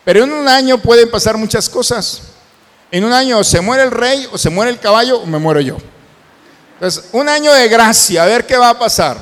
Pero 0.03 0.23
en 0.23 0.31
un 0.31 0.47
año 0.47 0.77
pueden 0.77 1.09
pasar 1.09 1.37
muchas 1.37 1.67
cosas. 1.69 2.21
En 2.91 3.03
un 3.03 3.11
año 3.11 3.43
se 3.43 3.59
muere 3.61 3.83
el 3.83 3.91
rey, 3.91 4.27
o 4.31 4.37
se 4.37 4.49
muere 4.49 4.71
el 4.71 4.79
caballo, 4.79 5.19
o 5.19 5.25
me 5.25 5.39
muero 5.39 5.59
yo. 5.59 5.77
Entonces, 6.75 7.09
un 7.11 7.27
año 7.27 7.53
de 7.53 7.67
gracia, 7.67 8.23
a 8.23 8.25
ver 8.25 8.45
qué 8.45 8.57
va 8.57 8.69
a 8.69 8.79
pasar. 8.79 9.17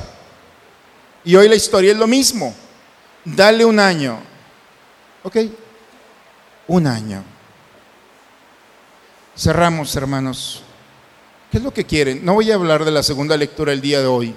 Y 1.24 1.36
hoy 1.36 1.48
la 1.48 1.56
historia 1.56 1.92
es 1.92 1.98
lo 1.98 2.08
mismo. 2.08 2.54
Dale 3.24 3.64
un 3.64 3.80
año. 3.80 4.20
¿Ok? 5.24 5.38
Un 6.68 6.88
año. 6.88 7.24
Cerramos, 9.36 9.96
hermanos. 9.96 10.64
¿Qué 11.52 11.58
es 11.58 11.64
lo 11.64 11.74
que 11.74 11.86
quieren? 11.86 12.26
No 12.26 12.34
voy 12.34 12.52
a 12.52 12.56
hablar 12.56 12.84
de 12.84 12.92
la 12.92 13.04
segunda 13.04 13.38
lectura 13.38 13.72
el 13.72 13.82
día 13.82 14.02
de 14.02 14.08
hoy, 14.08 14.36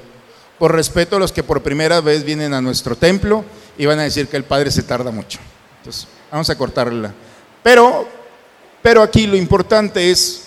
por 0.58 0.72
respeto 0.72 1.16
a 1.16 1.18
los 1.18 1.32
que 1.32 1.42
por 1.42 1.62
primera 1.62 2.00
vez 2.00 2.24
vienen 2.24 2.54
a 2.54 2.60
nuestro 2.60 2.96
templo 2.96 3.44
y 3.76 3.86
van 3.86 3.98
a 3.98 4.04
decir 4.04 4.28
que 4.28 4.36
el 4.36 4.44
Padre 4.44 4.70
se 4.70 4.82
tarda 4.82 5.10
mucho. 5.10 5.38
Entonces, 5.78 6.08
vamos 6.30 6.48
a 6.48 6.56
cortarla. 6.56 7.12
Pero, 7.62 8.08
pero 8.82 9.02
aquí 9.02 9.26
lo 9.26 9.36
importante 9.36 10.10
es, 10.10 10.44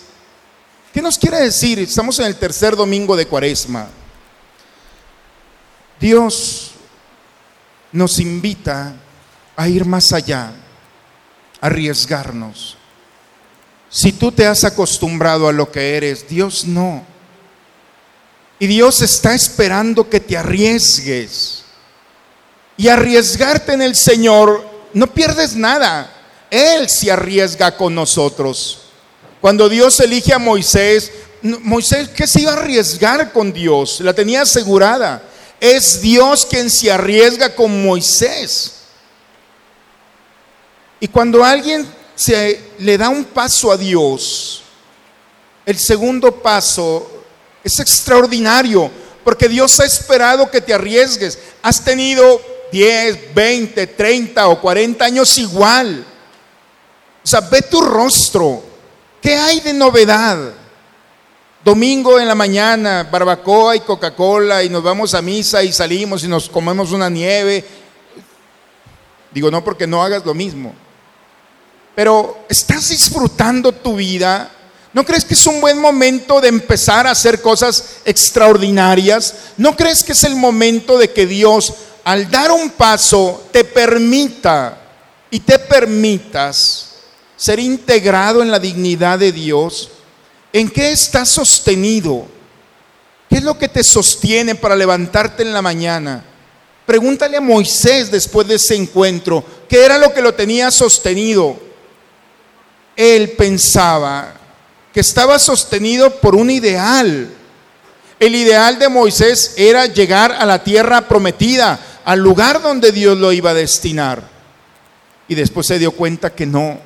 ¿qué 0.94 1.02
nos 1.02 1.18
quiere 1.18 1.38
decir? 1.42 1.80
Estamos 1.80 2.18
en 2.20 2.26
el 2.26 2.36
tercer 2.36 2.76
domingo 2.76 3.16
de 3.16 3.28
Cuaresma. 3.28 3.88
Dios 6.00 6.72
nos 7.92 8.20
invita 8.20 8.96
a 9.56 9.68
ir 9.68 9.86
más 9.86 10.14
allá, 10.14 10.54
a 11.60 11.68
arriesgarnos. 11.68 12.78
Si 13.90 14.14
tú 14.14 14.32
te 14.32 14.46
has 14.46 14.64
acostumbrado 14.64 15.48
a 15.48 15.52
lo 15.52 15.72
que 15.72 15.98
eres, 15.98 16.28
Dios 16.28 16.66
no. 16.66 17.04
Y 18.60 18.68
Dios 18.68 19.02
está 19.02 19.34
esperando 19.34 20.10
que 20.10 20.20
te 20.20 20.38
arriesgues. 20.38 21.64
Y 22.76 22.90
arriesgarte 22.90 23.74
en 23.74 23.82
el 23.82 23.96
Señor, 23.96 24.66
no 24.94 25.08
pierdes 25.14 25.56
nada. 25.56 26.14
Él 26.52 26.90
se 26.90 27.10
arriesga 27.10 27.76
con 27.76 27.96
nosotros. 27.96 28.82
Cuando 29.40 29.70
Dios 29.70 30.00
elige 30.02 30.34
a 30.34 30.40
Moisés, 30.40 31.12
Moisés, 31.42 32.10
¿qué 32.10 32.28
se 32.28 32.42
iba 32.42 32.52
a 32.52 32.56
arriesgar 32.56 33.32
con 33.32 33.54
Dios? 33.54 34.02
La 34.02 34.14
tenía 34.14 34.42
asegurada. 34.42 35.24
Es 35.60 36.02
Dios 36.02 36.46
quien 36.46 36.70
se 36.70 36.92
arriesga 36.92 37.56
con 37.56 37.86
Moisés. 37.86 38.74
Y 41.00 41.08
cuando 41.08 41.44
alguien 41.44 41.88
se 42.16 42.62
le 42.80 42.98
da 42.98 43.08
un 43.08 43.24
paso 43.24 43.72
a 43.72 43.78
Dios, 43.78 44.64
el 45.66 45.78
segundo 45.78 46.32
paso 46.42 47.19
es 47.70 47.80
extraordinario, 47.80 48.92
porque 49.24 49.48
Dios 49.48 49.80
ha 49.80 49.86
esperado 49.86 50.50
que 50.50 50.60
te 50.60 50.74
arriesgues. 50.74 51.38
Has 51.62 51.84
tenido 51.84 52.42
10, 52.72 53.34
20, 53.34 53.88
30 53.88 54.48
o 54.48 54.60
40 54.60 55.06
años 55.06 55.38
igual. 55.38 56.06
O 57.24 57.28
sea, 57.28 57.42
ve 57.42 57.62
tu 57.62 57.80
rostro. 57.82 58.64
¿Qué 59.22 59.36
hay 59.36 59.60
de 59.60 59.74
novedad? 59.74 60.54
Domingo 61.64 62.20
en 62.20 62.28
la 62.28 62.36
mañana, 62.36 63.08
barbacoa 63.12 63.76
y 63.76 63.82
Coca-Cola 63.82 64.64
y 64.64 64.70
nos 64.70 64.82
vamos 64.82 65.14
a 65.14 65.22
misa 65.22 65.62
y 65.62 65.72
salimos 65.72 66.24
y 66.24 66.28
nos 66.28 66.50
comemos 66.50 66.92
una 66.92 67.10
nieve. 67.10 67.64
Digo, 69.32 69.52
no 69.52 69.64
porque 69.64 69.86
no 69.86 70.02
hagas 70.02 70.26
lo 70.26 70.34
mismo. 70.34 70.74
Pero 71.94 72.46
estás 72.50 72.90
disfrutando 72.90 73.72
tu 73.74 73.96
vida. 73.96 74.50
¿No 74.92 75.06
crees 75.06 75.24
que 75.24 75.36
es 75.36 75.46
un 75.46 75.62
buen 75.62 75.80
momento 75.80 76.42
de 76.42 76.48
empezar 76.48 77.06
a 77.06 77.12
hacer 77.12 77.42
cosas 77.42 77.98
extraordinarias? 78.06 79.36
¿No 79.58 79.76
crees 79.76 80.04
que 80.04 80.14
es 80.14 80.24
el 80.24 80.36
momento 80.36 80.98
de 80.98 81.12
que 81.12 81.28
Dios, 81.28 81.74
al 82.04 82.30
dar 82.32 82.52
un 82.52 82.72
paso, 82.72 83.44
te 83.52 83.64
permita 83.64 84.82
y 85.30 85.42
te 85.42 85.60
permitas 85.60 86.88
ser 87.38 87.60
integrado 87.60 88.42
en 88.42 88.50
la 88.50 88.58
dignidad 88.58 89.20
de 89.20 89.32
Dios? 89.32 89.92
¿En 90.52 90.70
qué 90.70 90.92
estás 90.92 91.30
sostenido? 91.30 92.26
¿Qué 93.30 93.38
es 93.38 93.44
lo 93.44 93.60
que 93.60 93.70
te 93.70 93.84
sostiene 93.84 94.56
para 94.56 94.76
levantarte 94.76 95.44
en 95.44 95.54
la 95.54 95.62
mañana? 95.62 96.26
Pregúntale 96.88 97.38
a 97.38 97.42
Moisés 97.42 98.10
después 98.10 98.48
de 98.48 98.56
ese 98.56 98.74
encuentro, 98.74 99.46
¿qué 99.70 99.86
era 99.86 100.00
lo 100.00 100.12
que 100.12 100.24
lo 100.24 100.34
tenía 100.34 100.72
sostenido? 100.72 101.56
Él 102.96 103.34
pensaba 103.34 104.39
que 104.94 105.00
estaba 105.00 105.38
sostenido 105.40 106.10
por 106.20 106.36
un 106.36 106.50
ideal. 106.50 107.30
El 108.20 108.36
ideal 108.36 108.80
de 108.80 108.90
Moisés 108.90 109.54
era 109.56 109.86
llegar 109.86 110.32
a 110.32 110.46
la 110.46 110.64
tierra 110.64 111.08
prometida, 111.08 111.80
al 112.04 112.20
lugar 112.20 112.62
donde 112.62 112.92
Dios 112.92 113.18
lo 113.18 113.32
iba 113.32 113.52
a 113.52 113.54
destinar. 113.54 114.22
Y 115.28 115.36
después 115.36 115.68
se 115.68 115.80
dio 115.80 115.92
cuenta 115.92 116.32
que 116.34 116.46
no. 116.46 116.80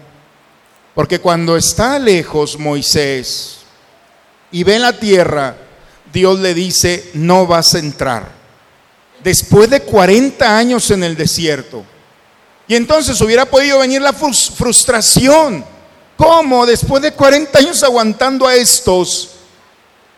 Porque 0.94 1.20
cuando 1.20 1.56
está 1.58 1.98
lejos 1.98 2.60
Moisés 2.60 3.58
y 4.52 4.64
ve 4.64 4.78
la 4.78 4.94
tierra, 4.94 5.56
Dios 6.12 6.40
le 6.40 6.54
dice, 6.54 7.10
no 7.16 7.48
vas 7.48 7.74
a 7.74 7.80
entrar. 7.80 8.30
Después 9.24 9.70
de 9.70 9.80
40 9.82 10.56
años 10.58 10.92
en 10.92 11.04
el 11.04 11.16
desierto. 11.16 11.84
Y 12.68 12.76
entonces 12.76 13.20
hubiera 13.22 13.46
podido 13.46 13.80
venir 13.80 14.02
la 14.02 14.14
frus- 14.14 14.52
frustración. 14.52 15.66
¿Cómo? 16.24 16.66
Después 16.66 17.04
de 17.04 17.12
40 17.12 17.60
años 17.60 17.84
aguantando 17.84 18.48
a 18.48 18.56
estos 18.56 19.32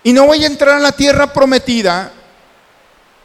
y 0.03 0.13
no 0.13 0.27
voy 0.27 0.43
a 0.43 0.47
entrar 0.47 0.75
a 0.75 0.79
la 0.79 0.91
tierra 0.91 1.33
prometida. 1.33 2.11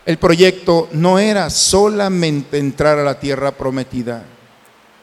El 0.07 0.17
proyecto 0.17 0.89
no 0.93 1.19
era 1.19 1.51
solamente 1.51 2.57
entrar 2.57 2.99
a 2.99 3.05
la 3.05 3.21
tierra 3.21 3.53
prometida. 3.53 4.25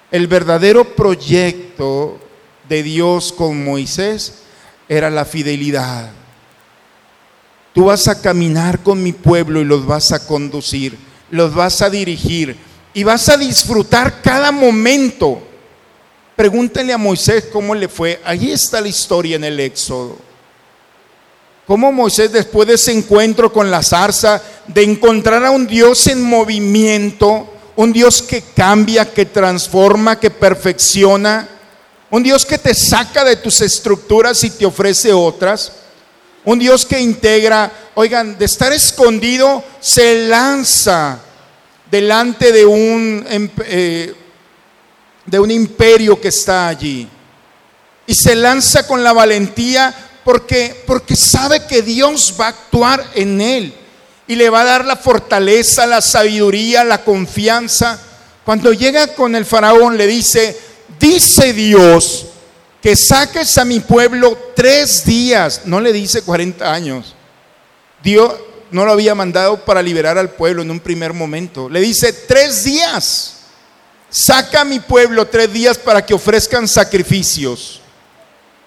El 0.10 0.26
verdadero 0.26 0.96
proyecto 0.96 2.18
de 2.68 2.82
Dios 2.82 3.32
con 3.32 3.64
Moisés 3.64 4.40
era 4.90 5.12
la 5.12 5.24
fidelidad. 5.24 6.10
Tú 7.74 7.86
vas 7.86 8.08
a 8.08 8.20
caminar 8.20 8.80
con 8.82 9.04
mi 9.04 9.12
pueblo 9.12 9.62
y 9.62 9.66
los 9.66 9.86
vas 9.86 10.12
a 10.14 10.26
conducir, 10.26 10.98
los 11.30 11.54
vas 11.54 11.84
a 11.84 11.92
dirigir 11.92 12.58
y 12.96 13.04
vas 13.04 13.30
a 13.30 13.38
disfrutar 13.38 14.24
cada 14.24 14.52
momento. 14.52 15.47
Pregúntenle 16.38 16.94
a 16.94 16.98
Moisés 16.98 17.46
cómo 17.52 17.76
le 17.76 17.90
fue. 17.90 18.22
Allí 18.24 18.52
está 18.52 18.80
la 18.80 18.88
historia 18.88 19.36
en 19.36 19.44
el 19.44 19.60
Éxodo. 19.60 20.16
Cómo 21.66 21.92
Moisés 21.92 22.32
después 22.32 22.68
de 22.68 22.76
ese 22.76 22.92
encuentro 22.92 23.52
con 23.52 23.70
la 23.70 23.82
zarza, 23.84 24.42
de 24.68 24.84
encontrar 24.84 25.44
a 25.44 25.52
un 25.52 25.66
Dios 25.68 26.08
en 26.08 26.22
movimiento, 26.22 27.52
un 27.76 27.92
Dios 27.92 28.22
que 28.22 28.42
cambia, 28.56 29.12
que 29.12 29.26
transforma, 29.26 30.20
que 30.20 30.30
perfecciona, 30.30 31.50
un 32.12 32.22
Dios 32.24 32.46
que 32.46 32.58
te 32.60 32.74
saca 32.74 33.26
de 33.26 33.36
tus 33.36 33.60
estructuras 33.62 34.44
y 34.44 34.52
te 34.52 34.66
ofrece 34.66 35.12
otras, 35.12 35.74
un 36.46 36.60
Dios 36.60 36.86
que 36.86 37.02
integra, 37.02 37.72
oigan, 37.96 38.38
de 38.38 38.46
estar 38.46 38.72
escondido, 38.72 39.64
se 39.82 40.28
lanza 40.28 41.20
delante 41.90 42.52
de 42.52 42.66
un, 42.66 43.26
em- 43.28 43.50
eh, 43.66 44.14
de 45.28 45.40
un 45.40 45.52
imperio 45.52 46.20
que 46.20 46.30
está 46.30 46.68
allí. 46.68 47.08
Y 48.08 48.16
se 48.16 48.36
lanza 48.36 48.88
con 48.88 49.04
la 49.04 49.14
valentía 49.14 49.94
porque, 50.24 50.84
porque 50.88 51.16
sabe 51.16 51.66
que 51.68 51.82
Dios 51.82 52.34
va 52.40 52.46
a 52.46 52.50
actuar 52.50 53.06
en 53.14 53.40
él. 53.40 53.74
Y 54.28 54.36
le 54.36 54.50
va 54.50 54.62
a 54.62 54.66
dar 54.66 54.86
la 54.86 54.96
fortaleza, 54.96 55.86
la 55.86 56.02
sabiduría, 56.02 56.84
la 56.84 57.04
confianza. 57.04 58.02
Cuando 58.44 58.74
llega 58.74 59.14
con 59.14 59.36
el 59.36 59.46
faraón 59.46 59.98
le 59.98 60.08
dice, 60.08 60.58
dice 61.00 61.54
Dios 61.54 62.26
que 62.82 62.96
saques 62.96 63.58
a 63.58 63.66
mi 63.66 63.80
pueblo 63.80 64.38
tres 64.56 65.04
días. 65.06 65.62
No 65.66 65.82
le 65.82 65.92
dice 65.92 66.22
40 66.22 66.74
años. 66.74 67.16
Dios 68.04 68.34
no 68.72 68.86
lo 68.86 68.92
había 68.92 69.16
mandado 69.16 69.64
para 69.66 69.82
liberar 69.82 70.18
al 70.18 70.32
pueblo 70.32 70.62
en 70.62 70.72
un 70.72 70.80
primer 70.80 71.14
momento. 71.14 71.70
Le 71.70 71.82
dice 71.82 72.14
tres 72.14 72.64
días. 72.64 73.37
Saca 74.10 74.62
a 74.62 74.66
mi 74.66 74.80
pueblo 74.80 75.28
tres 75.28 75.52
días 75.52 75.78
para 75.78 76.06
que 76.06 76.14
ofrezcan 76.14 76.68
sacrificios. 76.68 77.82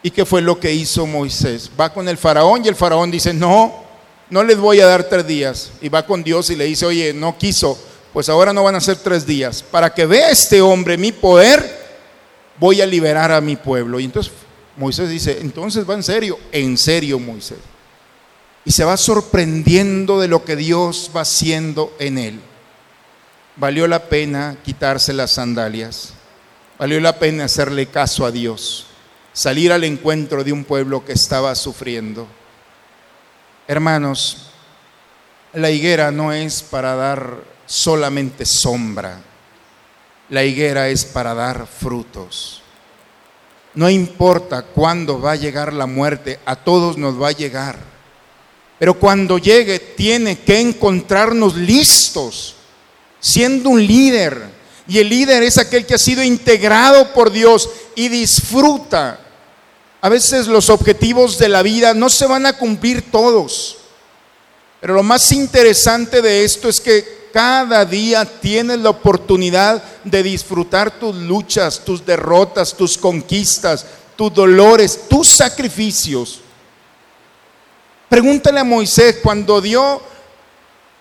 ¿Y 0.02 0.10
qué 0.10 0.24
fue 0.24 0.40
lo 0.42 0.58
que 0.58 0.72
hizo 0.72 1.06
Moisés? 1.06 1.70
Va 1.78 1.92
con 1.92 2.08
el 2.08 2.16
faraón 2.16 2.64
y 2.64 2.68
el 2.68 2.76
faraón 2.76 3.10
dice, 3.10 3.32
no, 3.34 3.84
no 4.30 4.44
les 4.44 4.58
voy 4.58 4.80
a 4.80 4.86
dar 4.86 5.04
tres 5.04 5.26
días. 5.26 5.72
Y 5.80 5.88
va 5.88 6.04
con 6.04 6.22
Dios 6.22 6.50
y 6.50 6.56
le 6.56 6.64
dice, 6.64 6.86
oye, 6.86 7.12
no 7.12 7.36
quiso, 7.36 7.78
pues 8.12 8.28
ahora 8.28 8.52
no 8.52 8.64
van 8.64 8.76
a 8.76 8.80
ser 8.80 8.96
tres 8.96 9.26
días. 9.26 9.62
Para 9.62 9.92
que 9.92 10.06
vea 10.06 10.30
este 10.30 10.60
hombre 10.60 10.96
mi 10.96 11.12
poder, 11.12 11.78
voy 12.58 12.80
a 12.80 12.86
liberar 12.86 13.32
a 13.32 13.40
mi 13.40 13.56
pueblo. 13.56 14.00
Y 14.00 14.04
entonces 14.04 14.32
Moisés 14.76 15.10
dice, 15.10 15.38
entonces 15.40 15.88
va 15.88 15.94
en 15.94 16.02
serio, 16.02 16.38
en 16.52 16.78
serio 16.78 17.18
Moisés. 17.18 17.58
Y 18.64 18.72
se 18.72 18.84
va 18.84 18.96
sorprendiendo 18.96 20.20
de 20.20 20.28
lo 20.28 20.44
que 20.44 20.56
Dios 20.56 21.10
va 21.14 21.22
haciendo 21.22 21.94
en 21.98 22.18
él. 22.18 22.40
Valió 23.60 23.86
la 23.86 24.04
pena 24.08 24.56
quitarse 24.64 25.12
las 25.12 25.32
sandalias. 25.32 26.14
Valió 26.78 26.98
la 26.98 27.18
pena 27.18 27.44
hacerle 27.44 27.88
caso 27.88 28.24
a 28.24 28.30
Dios. 28.30 28.86
Salir 29.34 29.70
al 29.70 29.84
encuentro 29.84 30.42
de 30.42 30.50
un 30.50 30.64
pueblo 30.64 31.04
que 31.04 31.12
estaba 31.12 31.54
sufriendo. 31.54 32.26
Hermanos, 33.68 34.46
la 35.52 35.70
higuera 35.70 36.10
no 36.10 36.32
es 36.32 36.62
para 36.62 36.94
dar 36.94 37.44
solamente 37.66 38.46
sombra. 38.46 39.20
La 40.30 40.42
higuera 40.42 40.88
es 40.88 41.04
para 41.04 41.34
dar 41.34 41.66
frutos. 41.66 42.62
No 43.74 43.90
importa 43.90 44.62
cuándo 44.62 45.20
va 45.20 45.32
a 45.32 45.36
llegar 45.36 45.74
la 45.74 45.84
muerte, 45.84 46.40
a 46.46 46.56
todos 46.56 46.96
nos 46.96 47.20
va 47.20 47.28
a 47.28 47.32
llegar. 47.32 47.78
Pero 48.78 48.94
cuando 48.94 49.36
llegue 49.36 49.78
tiene 49.80 50.38
que 50.38 50.58
encontrarnos 50.60 51.56
listos, 51.56 52.56
siendo 53.20 53.70
un 53.70 53.86
líder. 53.86 54.42
Y 54.88 54.98
el 54.98 55.08
líder 55.08 55.42
es 55.42 55.58
aquel 55.58 55.86
que 55.86 55.94
ha 55.94 55.98
sido 55.98 56.22
integrado 56.22 57.12
por 57.12 57.30
Dios 57.30 57.70
y 57.94 58.08
disfruta. 58.08 59.20
A 60.00 60.08
veces 60.08 60.46
los 60.46 60.70
objetivos 60.70 61.38
de 61.38 61.48
la 61.48 61.62
vida 61.62 61.94
no 61.94 62.08
se 62.08 62.26
van 62.26 62.46
a 62.46 62.54
cumplir 62.54 63.10
todos. 63.10 63.76
Pero 64.80 64.94
lo 64.94 65.02
más 65.02 65.30
interesante 65.30 66.22
de 66.22 66.44
esto 66.44 66.68
es 66.68 66.80
que 66.80 67.20
cada 67.32 67.84
día 67.84 68.24
tienes 68.24 68.78
la 68.78 68.90
oportunidad 68.90 69.82
de 70.04 70.22
disfrutar 70.22 70.98
tus 70.98 71.14
luchas, 71.14 71.84
tus 71.84 72.04
derrotas, 72.04 72.74
tus 72.74 72.96
conquistas, 72.98 73.86
tus 74.16 74.32
dolores, 74.32 75.00
tus 75.08 75.28
sacrificios. 75.28 76.40
Pregúntale 78.08 78.58
a 78.58 78.64
Moisés 78.64 79.18
cuando 79.22 79.60
dio 79.60 80.02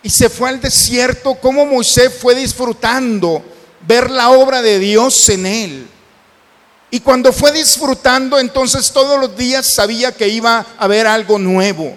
y 0.02 0.10
se 0.10 0.30
fue 0.30 0.50
al 0.50 0.62
desierto, 0.62 1.36
cómo 1.36 1.66
Moisés 1.66 2.14
fue 2.20 2.36
disfrutando 2.36 3.44
ver 3.86 4.10
la 4.10 4.30
obra 4.30 4.62
de 4.62 4.80
Dios 4.80 5.28
en 5.30 5.46
él. 5.46 5.88
Y 6.92 7.02
cuando 7.02 7.32
fue 7.32 7.52
disfrutando, 7.52 8.40
entonces 8.40 8.92
todos 8.92 9.20
los 9.20 9.36
días 9.36 9.74
sabía 9.74 10.12
que 10.12 10.28
iba 10.28 10.58
a 10.58 10.66
haber 10.78 11.06
algo 11.06 11.38
nuevo. 11.38 11.96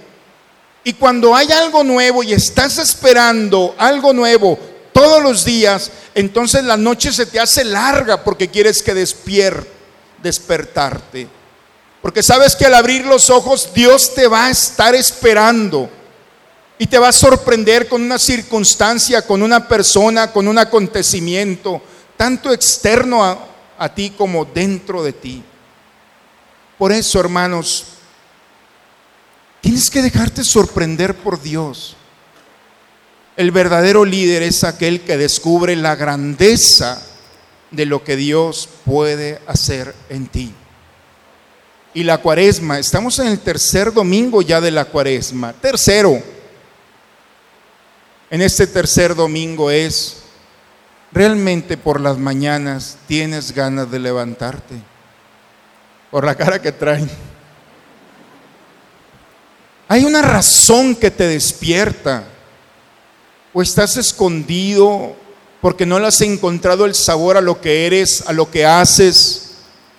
Y 0.85 0.95
cuando 0.95 1.35
hay 1.35 1.51
algo 1.53 1.85
nuevo 1.85 2.23
y 2.23 2.33
estás 2.33 2.79
esperando 2.79 3.75
algo 3.79 4.13
nuevo 4.13 4.59
todos 4.93 5.23
los 5.23 5.45
días, 5.45 5.91
entonces 6.15 6.65
la 6.65 6.77
noche 6.77 7.13
se 7.13 7.25
te 7.25 7.41
hace 7.41 7.65
larga 7.65 8.23
porque 8.25 8.49
quieres 8.51 8.83
que 8.83 8.93
despier 8.93 9.67
despertarte. 10.23 11.29
Porque 12.03 12.23
sabes 12.23 12.57
que 12.57 12.67
al 12.67 12.75
abrir 12.75 13.07
los 13.07 13.31
ojos 13.31 13.71
Dios 13.73 14.13
te 14.15 14.27
va 14.27 14.47
a 14.47 14.51
estar 14.51 14.95
esperando 14.95 15.89
y 16.83 16.89
te 16.89 16.99
va 16.99 17.11
a 17.11 17.13
sorprender 17.13 17.87
con 17.87 18.03
una 18.03 18.19
circunstancia, 18.19 19.25
con 19.25 19.41
una 19.41 19.69
persona, 19.69 20.33
con 20.33 20.49
un 20.49 20.59
acontecimiento, 20.59 21.81
tanto 22.17 22.53
externo 22.53 23.25
a, 23.25 23.95
ti 23.95 24.11
como 24.11 24.45
dentro 24.45 25.05
de 25.05 25.13
ti. 25.13 25.45
Por 26.77 26.91
eso, 26.91 27.21
hermanos, 27.21 27.85
tienes 29.61 29.89
que 29.91 30.03
dejarte 30.03 30.43
sorprender 30.43 31.15
por 31.15 31.41
Dios. 31.41 31.95
El 33.37 33.53
verdadero 33.53 34.05
líder 34.05 34.43
es 34.43 34.65
aquel 34.65 35.03
que 35.03 35.17
descubre 35.17 35.77
la 35.77 35.95
grandeza 35.95 37.01
de 37.71 37.87
lo 37.87 38.03
que 38.03 38.17
Dios 38.17 38.69
puede 38.85 39.41
hacer 39.47 39.95
en 40.09 40.27
ti. 40.27 40.53
Y 41.95 42.03
la 42.03 42.19
cuaresma, 42.19 42.81
estamos 42.81 43.21
en 43.21 43.29
el 43.29 43.39
tercer 43.39 43.93
domingo 43.93 44.43
ya 44.43 44.61
de 44.61 44.73
la 44.73 44.87
cuaresma. 44.87 45.53
Tercero, 45.53 46.42
en 48.33 48.41
este 48.41 48.67
tercer 48.67 49.15
domingo 49.15 49.71
es, 49.71 50.23
realmente 51.13 51.77
por 51.77 52.01
las 52.01 52.17
mañanas 52.17 52.97
tienes 53.07 53.53
ganas 53.53 53.91
de 53.91 53.99
levantarte, 53.99 54.75
por 56.11 56.25
la 56.25 56.35
cara 56.35 56.63
que 56.63 56.73
traen. 56.73 57.11
Hay 59.87 60.07
una 60.07 60.23
razón 60.23 60.97
que 60.97 61.11
te 61.11 61.29
despierta, 61.29 62.25
o 63.53 63.61
estás 63.61 63.99
escondido 63.99 65.15
porque 65.61 65.85
no 65.85 66.01
le 66.01 66.07
has 66.07 66.23
encontrado 66.23 66.87
el 66.87 66.95
sabor 66.95 67.37
a 67.37 67.43
lo 67.43 67.61
que 67.61 67.85
eres, 67.85 68.25
a 68.27 68.33
lo 68.33 68.51
que 68.51 68.65
haces, 68.65 69.57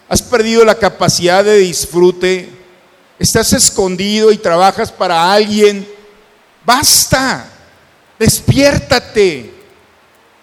has 0.10 0.24
perdido 0.24 0.66
la 0.66 0.74
capacidad 0.74 1.44
de 1.44 1.58
disfrute, 1.58 2.50
estás 3.20 3.54
escondido 3.54 4.32
y 4.32 4.38
trabajas 4.38 4.92
para 4.92 5.32
alguien. 5.32 5.88
Basta, 6.66 7.53
despiértate. 8.20 9.52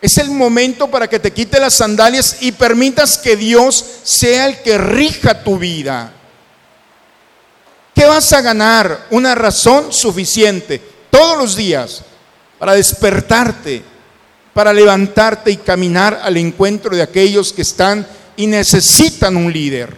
Es 0.00 0.16
el 0.18 0.30
momento 0.30 0.90
para 0.90 1.08
que 1.08 1.18
te 1.18 1.30
quite 1.30 1.60
las 1.60 1.74
sandalias 1.74 2.38
y 2.40 2.52
permitas 2.52 3.18
que 3.18 3.36
Dios 3.36 3.84
sea 4.02 4.46
el 4.46 4.58
que 4.62 4.78
rija 4.78 5.42
tu 5.42 5.58
vida. 5.58 6.12
¿Qué 7.94 8.06
vas 8.06 8.32
a 8.32 8.40
ganar? 8.40 9.06
Una 9.10 9.34
razón 9.34 9.92
suficiente 9.92 10.80
todos 11.10 11.36
los 11.36 11.56
días 11.56 12.02
para 12.58 12.72
despertarte, 12.74 13.82
para 14.54 14.72
levantarte 14.72 15.50
y 15.50 15.56
caminar 15.56 16.20
al 16.22 16.36
encuentro 16.36 16.96
de 16.96 17.02
aquellos 17.02 17.52
que 17.52 17.62
están 17.62 18.06
y 18.36 18.46
necesitan 18.46 19.36
un 19.36 19.52
líder. 19.52 19.94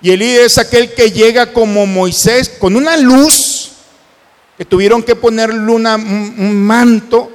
Y 0.00 0.10
el 0.10 0.20
líder 0.20 0.46
es 0.46 0.58
aquel 0.58 0.94
que 0.94 1.10
llega 1.10 1.52
como 1.52 1.86
Moisés 1.86 2.48
con 2.48 2.76
una 2.76 2.96
luz, 2.96 3.51
que 4.62 4.66
tuvieron 4.66 5.02
que 5.02 5.16
ponerle 5.16 5.58
un, 5.58 6.64
manto 6.64 7.32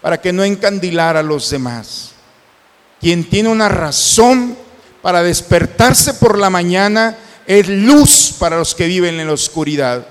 para 0.00 0.18
que 0.18 0.32
no 0.32 0.42
encandilara 0.42 1.20
a 1.20 1.22
los 1.22 1.50
demás. 1.50 2.12
Quien 2.98 3.28
tiene 3.28 3.50
una 3.50 3.68
razón 3.68 4.56
para 5.02 5.22
despertarse 5.22 6.14
por 6.14 6.38
la 6.38 6.48
mañana 6.48 7.18
es 7.46 7.68
luz 7.68 8.34
para 8.38 8.56
los 8.56 8.74
que 8.74 8.86
viven 8.86 9.20
en 9.20 9.26
la 9.26 9.34
oscuridad. 9.34 10.06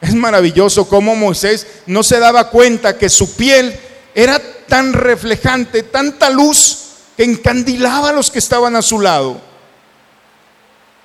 Es 0.00 0.14
maravilloso 0.14 0.86
cómo 0.88 1.16
Moisés 1.16 1.66
no 1.86 2.04
se 2.04 2.20
daba 2.20 2.50
cuenta 2.50 2.96
que 2.96 3.08
su 3.08 3.34
piel 3.34 3.76
era 4.14 4.40
tan 4.68 4.92
reflejante, 4.92 5.82
tanta 5.82 6.30
luz, 6.30 6.84
que 7.16 7.24
encandilaba 7.24 8.10
a 8.10 8.12
los 8.12 8.30
que 8.30 8.38
estaban 8.38 8.76
a 8.76 8.82
su 8.82 9.00
lado. 9.00 9.40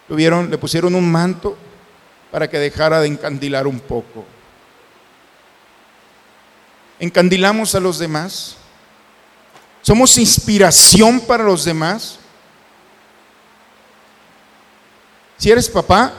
Le 0.09 0.57
pusieron 0.59 0.93
un 0.93 1.11
manto 1.11 1.57
para 2.29 2.47
que 2.47 2.59
dejara 2.59 3.01
de 3.01 3.07
encandilar 3.07 3.65
un 3.65 3.79
poco. 3.79 4.25
¿Encandilamos 6.99 7.73
a 7.75 7.79
los 7.79 7.97
demás? 7.97 8.55
¿Somos 9.81 10.17
inspiración 10.17 11.21
para 11.21 11.43
los 11.43 11.63
demás? 11.63 12.19
Si 15.37 15.49
eres 15.49 15.69
papá, 15.69 16.11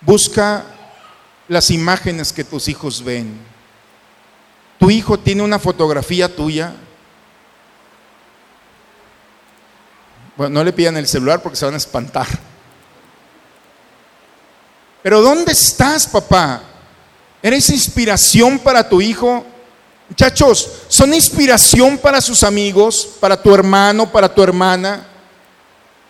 busca 0.00 0.64
las 1.48 1.70
imágenes 1.70 2.32
que 2.32 2.44
tus 2.44 2.68
hijos 2.68 3.02
ven. 3.02 3.36
Tu 4.78 4.90
hijo 4.90 5.18
tiene 5.18 5.42
una 5.42 5.58
fotografía 5.58 6.34
tuya. 6.34 6.72
Bueno, 10.36 10.54
no 10.54 10.64
le 10.64 10.72
pidan 10.72 10.96
el 10.96 11.08
celular 11.08 11.42
porque 11.42 11.56
se 11.56 11.64
van 11.64 11.74
a 11.74 11.78
espantar. 11.78 12.28
Pero 15.02 15.20
¿dónde 15.20 15.50
estás, 15.50 16.06
papá? 16.06 16.62
¿Eres 17.42 17.70
inspiración 17.70 18.58
para 18.58 18.88
tu 18.88 19.00
hijo? 19.00 19.44
Muchachos, 20.08 20.68
¿son 20.88 21.14
inspiración 21.14 21.98
para 21.98 22.20
sus 22.20 22.42
amigos, 22.42 23.08
para 23.20 23.40
tu 23.40 23.54
hermano, 23.54 24.10
para 24.10 24.32
tu 24.32 24.42
hermana? 24.42 25.06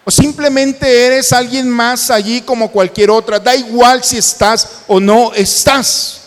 ¿O 0.05 0.11
simplemente 0.11 1.07
eres 1.07 1.33
alguien 1.33 1.69
más 1.69 2.11
allí 2.11 2.41
como 2.41 2.71
cualquier 2.71 3.11
otra? 3.11 3.39
Da 3.39 3.55
igual 3.55 4.03
si 4.03 4.17
estás 4.17 4.69
o 4.87 5.01
no 5.01 5.35
estás. 5.35 6.21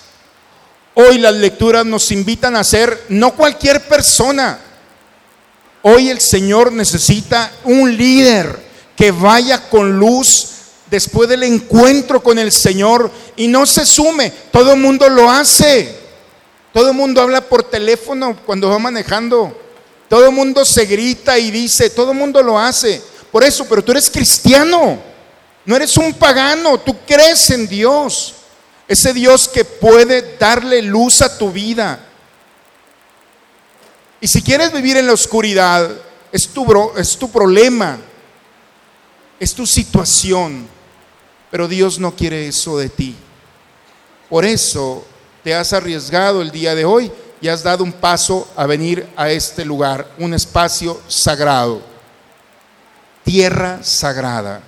Hoy 0.93 1.17
las 1.17 1.33
lecturas 1.33 1.85
nos 1.85 2.11
invitan 2.11 2.55
a 2.55 2.63
ser 2.63 3.05
no 3.09 3.33
cualquier 3.33 3.87
persona. 3.87 4.59
Hoy 5.81 6.09
el 6.09 6.21
Señor 6.21 6.71
necesita 6.71 7.51
un 7.63 7.97
líder 7.97 8.59
que 8.95 9.09
vaya 9.11 9.67
con 9.69 9.97
luz 9.97 10.50
después 10.91 11.27
del 11.29 11.41
encuentro 11.43 12.21
con 12.21 12.37
el 12.37 12.51
Señor 12.51 13.09
y 13.35 13.47
no 13.47 13.65
se 13.65 13.85
sume. 13.85 14.31
Todo 14.51 14.73
el 14.73 14.79
mundo 14.79 15.09
lo 15.09 15.31
hace. 15.31 15.97
Todo 16.71 16.89
el 16.89 16.95
mundo 16.95 17.21
habla 17.21 17.41
por 17.41 17.63
teléfono 17.63 18.37
cuando 18.45 18.69
va 18.69 18.77
manejando. 18.77 19.57
Todo 20.07 20.25
el 20.25 20.31
mundo 20.31 20.63
se 20.65 20.85
grita 20.85 21.39
y 21.39 21.49
dice, 21.49 21.89
todo 21.89 22.11
el 22.11 22.17
mundo 22.17 22.43
lo 22.43 22.59
hace. 22.59 23.01
Por 23.31 23.43
eso, 23.43 23.65
pero 23.67 23.83
tú 23.83 23.91
eres 23.93 24.09
cristiano. 24.09 25.01
No 25.65 25.75
eres 25.75 25.95
un 25.97 26.13
pagano, 26.13 26.79
tú 26.79 26.95
crees 27.07 27.49
en 27.51 27.67
Dios. 27.67 28.33
Ese 28.87 29.13
Dios 29.13 29.47
que 29.47 29.63
puede 29.63 30.35
darle 30.37 30.81
luz 30.81 31.21
a 31.21 31.37
tu 31.37 31.51
vida. 31.51 32.05
Y 34.19 34.27
si 34.27 34.41
quieres 34.41 34.71
vivir 34.73 34.97
en 34.97 35.07
la 35.07 35.13
oscuridad, 35.13 35.89
es 36.31 36.47
tu, 36.49 36.65
bro- 36.65 36.97
es 36.97 37.17
tu 37.17 37.31
problema, 37.31 37.97
es 39.39 39.53
tu 39.53 39.65
situación. 39.65 40.67
Pero 41.51 41.67
Dios 41.67 41.99
no 41.99 42.15
quiere 42.15 42.47
eso 42.47 42.77
de 42.77 42.89
ti. 42.89 43.15
Por 44.29 44.45
eso 44.45 45.05
te 45.43 45.53
has 45.53 45.73
arriesgado 45.73 46.41
el 46.41 46.51
día 46.51 46.73
de 46.73 46.85
hoy 46.85 47.11
y 47.41 47.49
has 47.49 47.63
dado 47.63 47.83
un 47.83 47.91
paso 47.91 48.47
a 48.55 48.65
venir 48.65 49.07
a 49.17 49.29
este 49.29 49.65
lugar, 49.65 50.09
un 50.17 50.33
espacio 50.33 51.01
sagrado, 51.07 51.81
tierra 53.23 53.83
sagrada, 53.83 54.61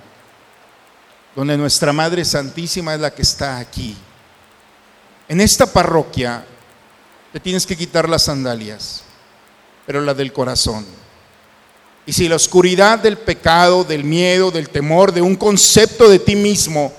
donde 1.35 1.57
nuestra 1.57 1.93
Madre 1.93 2.25
Santísima 2.25 2.95
es 2.95 2.99
la 2.99 3.13
que 3.13 3.21
está 3.21 3.57
aquí. 3.57 3.95
En 5.27 5.39
esta 5.39 5.65
parroquia 5.65 6.45
te 7.31 7.39
tienes 7.39 7.65
que 7.65 7.77
quitar 7.77 8.09
las 8.09 8.23
sandalias, 8.23 9.03
pero 9.85 10.01
las 10.01 10.17
del 10.17 10.33
corazón. 10.33 10.85
Y 12.05 12.13
si 12.13 12.27
la 12.27 12.35
oscuridad 12.35 12.99
del 12.99 13.17
pecado, 13.17 13.83
del 13.83 14.03
miedo, 14.03 14.51
del 14.51 14.69
temor, 14.69 15.13
de 15.13 15.21
un 15.21 15.35
concepto 15.35 16.09
de 16.09 16.19
ti 16.19 16.35
mismo 16.35 16.91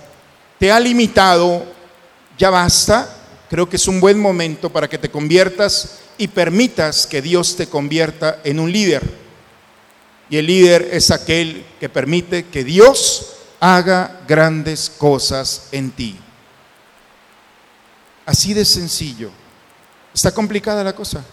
te 0.58 0.72
ha 0.72 0.80
limitado, 0.80 1.64
ya 2.38 2.50
basta. 2.50 3.08
Creo 3.50 3.68
que 3.68 3.76
es 3.76 3.86
un 3.86 4.00
buen 4.00 4.18
momento 4.18 4.70
para 4.70 4.88
que 4.88 4.98
te 4.98 5.10
conviertas 5.10 5.98
y 6.16 6.28
permitas 6.28 7.06
que 7.06 7.20
Dios 7.20 7.56
te 7.56 7.66
convierta 7.66 8.40
en 8.44 8.58
un 8.58 8.72
líder. 8.72 9.02
Y 10.30 10.38
el 10.38 10.46
líder 10.46 10.88
es 10.90 11.10
aquel 11.10 11.64
que 11.78 11.88
permite 11.88 12.46
que 12.46 12.64
Dios 12.64 13.34
haga 13.60 14.20
grandes 14.26 14.90
cosas 14.90 15.68
en 15.70 15.90
ti. 15.90 16.16
Así 18.24 18.54
de 18.54 18.64
sencillo. 18.64 19.30
¿Está 20.14 20.32
complicada 20.32 20.82
la 20.82 20.94
cosa? 20.94 21.24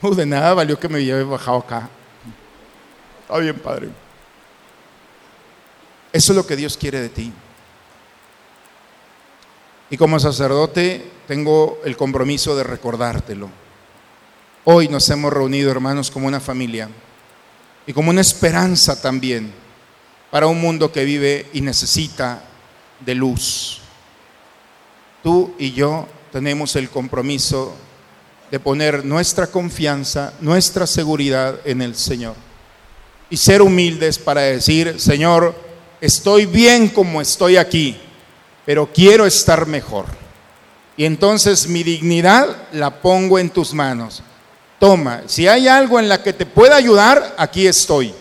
De 0.16 0.26
nada 0.26 0.54
valió 0.54 0.78
que 0.78 0.88
me 0.88 0.98
haya 0.98 1.22
bajado 1.24 1.58
acá. 1.58 1.88
Está 3.22 3.38
bien, 3.38 3.58
Padre. 3.58 3.88
Eso 6.12 6.32
es 6.32 6.36
lo 6.36 6.46
que 6.46 6.56
Dios 6.56 6.76
quiere 6.76 7.00
de 7.00 7.08
ti. 7.08 7.32
Y 9.90 9.96
como 9.96 10.18
sacerdote 10.18 11.04
tengo 11.26 11.80
el 11.84 11.96
compromiso 11.96 12.56
de 12.56 12.64
recordártelo. 12.64 13.48
Hoy 14.64 14.88
nos 14.88 15.08
hemos 15.10 15.32
reunido, 15.32 15.70
hermanos, 15.70 16.10
como 16.10 16.26
una 16.26 16.40
familia 16.40 16.88
y 17.86 17.92
como 17.92 18.10
una 18.10 18.20
esperanza 18.20 19.00
también 19.00 19.52
para 20.30 20.46
un 20.46 20.60
mundo 20.60 20.92
que 20.92 21.04
vive 21.04 21.48
y 21.52 21.60
necesita 21.60 22.42
de 23.00 23.14
luz. 23.14 23.80
Tú 25.22 25.54
y 25.58 25.72
yo 25.72 26.06
tenemos 26.30 26.76
el 26.76 26.88
compromiso 26.88 27.74
de 28.50 28.60
poner 28.60 29.04
nuestra 29.04 29.46
confianza, 29.46 30.32
nuestra 30.40 30.86
seguridad 30.86 31.60
en 31.64 31.82
el 31.82 31.94
Señor. 31.94 32.34
Y 33.28 33.36
ser 33.36 33.62
humildes 33.62 34.18
para 34.18 34.42
decir, 34.42 34.98
Señor, 34.98 35.54
estoy 36.00 36.46
bien 36.46 36.88
como 36.88 37.20
estoy 37.20 37.56
aquí, 37.56 37.96
pero 38.66 38.90
quiero 38.92 39.24
estar 39.24 39.66
mejor. 39.66 40.06
Y 40.96 41.04
entonces 41.04 41.68
mi 41.68 41.82
dignidad 41.82 42.48
la 42.72 43.00
pongo 43.00 43.38
en 43.38 43.50
tus 43.50 43.72
manos. 43.72 44.22
Toma, 44.80 45.22
si 45.26 45.46
hay 45.46 45.68
algo 45.68 46.00
en 46.00 46.08
la 46.08 46.22
que 46.22 46.32
te 46.32 46.46
pueda 46.46 46.76
ayudar, 46.76 47.34
aquí 47.38 47.66
estoy. 47.66 48.12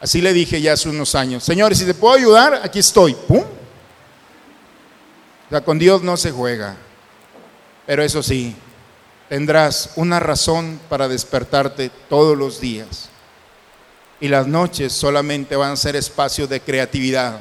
Así 0.00 0.22
le 0.22 0.32
dije 0.32 0.60
ya 0.60 0.72
hace 0.72 0.88
unos 0.88 1.14
años. 1.14 1.44
Señor, 1.44 1.76
si 1.76 1.84
te 1.84 1.94
puedo 1.94 2.14
ayudar, 2.14 2.60
aquí 2.64 2.78
estoy. 2.78 3.14
¡Pum! 3.14 3.40
O 3.40 5.50
sea, 5.50 5.60
con 5.60 5.78
Dios 5.78 6.02
no 6.02 6.16
se 6.16 6.30
juega. 6.30 6.76
Pero 7.86 8.02
eso 8.02 8.22
sí, 8.22 8.54
tendrás 9.28 9.90
una 9.96 10.20
razón 10.20 10.80
para 10.88 11.08
despertarte 11.08 11.90
todos 12.08 12.36
los 12.36 12.60
días. 12.60 13.08
Y 14.20 14.28
las 14.28 14.46
noches 14.46 14.92
solamente 14.92 15.56
van 15.56 15.72
a 15.72 15.76
ser 15.76 15.96
espacios 15.96 16.48
de 16.48 16.60
creatividad, 16.60 17.40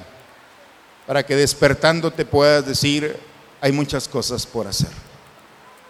para 1.08 1.26
que 1.26 1.36
despertándote 1.36 2.26
puedas 2.26 2.66
decir, 2.66 3.18
hay 3.62 3.72
muchas 3.72 4.08
cosas 4.08 4.46
por 4.46 4.68
hacer. 4.68 4.92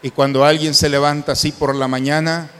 Y 0.02 0.10
cuando 0.10 0.44
alguien 0.44 0.74
se 0.74 0.88
levanta 0.88 1.32
así 1.32 1.52
por 1.52 1.74
la 1.74 1.88
mañana, 1.88 2.50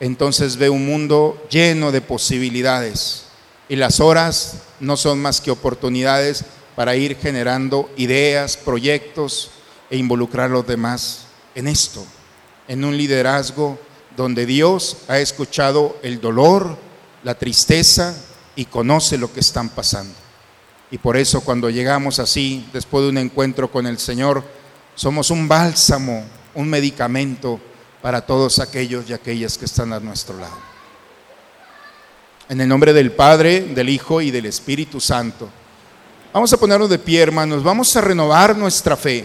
entonces 0.00 0.56
ve 0.56 0.70
un 0.70 0.86
mundo 0.86 1.44
lleno 1.50 1.92
de 1.92 2.00
posibilidades. 2.00 3.24
Y 3.68 3.76
las 3.76 4.00
horas 4.00 4.58
no 4.80 4.96
son 4.96 5.20
más 5.20 5.40
que 5.40 5.50
oportunidades 5.50 6.44
para 6.76 6.96
ir 6.96 7.16
generando 7.16 7.90
ideas, 7.96 8.56
proyectos 8.56 9.50
e 9.90 9.96
involucrar 9.96 10.46
a 10.46 10.52
los 10.52 10.66
demás 10.66 11.26
en 11.54 11.68
esto, 11.68 12.04
en 12.68 12.84
un 12.84 12.96
liderazgo 12.96 13.78
donde 14.16 14.46
Dios 14.46 14.98
ha 15.08 15.18
escuchado 15.18 15.98
el 16.02 16.20
dolor, 16.20 16.76
la 17.22 17.34
tristeza 17.34 18.16
y 18.56 18.66
conoce 18.66 19.18
lo 19.18 19.32
que 19.32 19.40
están 19.40 19.68
pasando. 19.68 20.14
Y 20.90 20.98
por 20.98 21.16
eso 21.16 21.40
cuando 21.40 21.70
llegamos 21.70 22.18
así, 22.18 22.68
después 22.72 23.02
de 23.04 23.10
un 23.10 23.18
encuentro 23.18 23.70
con 23.70 23.86
el 23.86 23.98
Señor, 23.98 24.44
somos 24.94 25.30
un 25.30 25.48
bálsamo, 25.48 26.24
un 26.54 26.68
medicamento 26.68 27.60
para 28.00 28.20
todos 28.20 28.58
aquellos 28.58 29.08
y 29.08 29.12
aquellas 29.12 29.58
que 29.58 29.64
están 29.64 29.92
a 29.92 30.00
nuestro 30.00 30.38
lado. 30.38 30.56
En 32.48 32.60
el 32.60 32.68
nombre 32.68 32.92
del 32.92 33.12
Padre, 33.12 33.62
del 33.62 33.88
Hijo 33.88 34.20
y 34.20 34.30
del 34.30 34.46
Espíritu 34.46 35.00
Santo. 35.00 35.48
Vamos 36.32 36.52
a 36.52 36.58
ponernos 36.58 36.90
de 36.90 36.98
pie, 36.98 37.22
hermanos. 37.22 37.62
Vamos 37.62 37.96
a 37.96 38.02
renovar 38.02 38.56
nuestra 38.56 38.96
fe. 38.96 39.24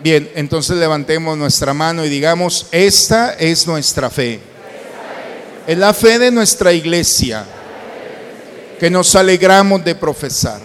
Bien, 0.00 0.30
entonces 0.34 0.76
levantemos 0.76 1.36
nuestra 1.36 1.74
mano 1.74 2.04
y 2.04 2.08
digamos, 2.08 2.66
esta 2.70 3.34
es 3.34 3.66
nuestra 3.66 4.10
fe. 4.10 4.40
Es 5.66 5.76
la 5.76 5.92
fe 5.92 6.18
de 6.18 6.30
nuestra 6.30 6.72
iglesia 6.72 7.44
que 8.78 8.90
nos 8.90 9.14
alegramos 9.16 9.84
de 9.84 9.94
profesar 9.94 10.60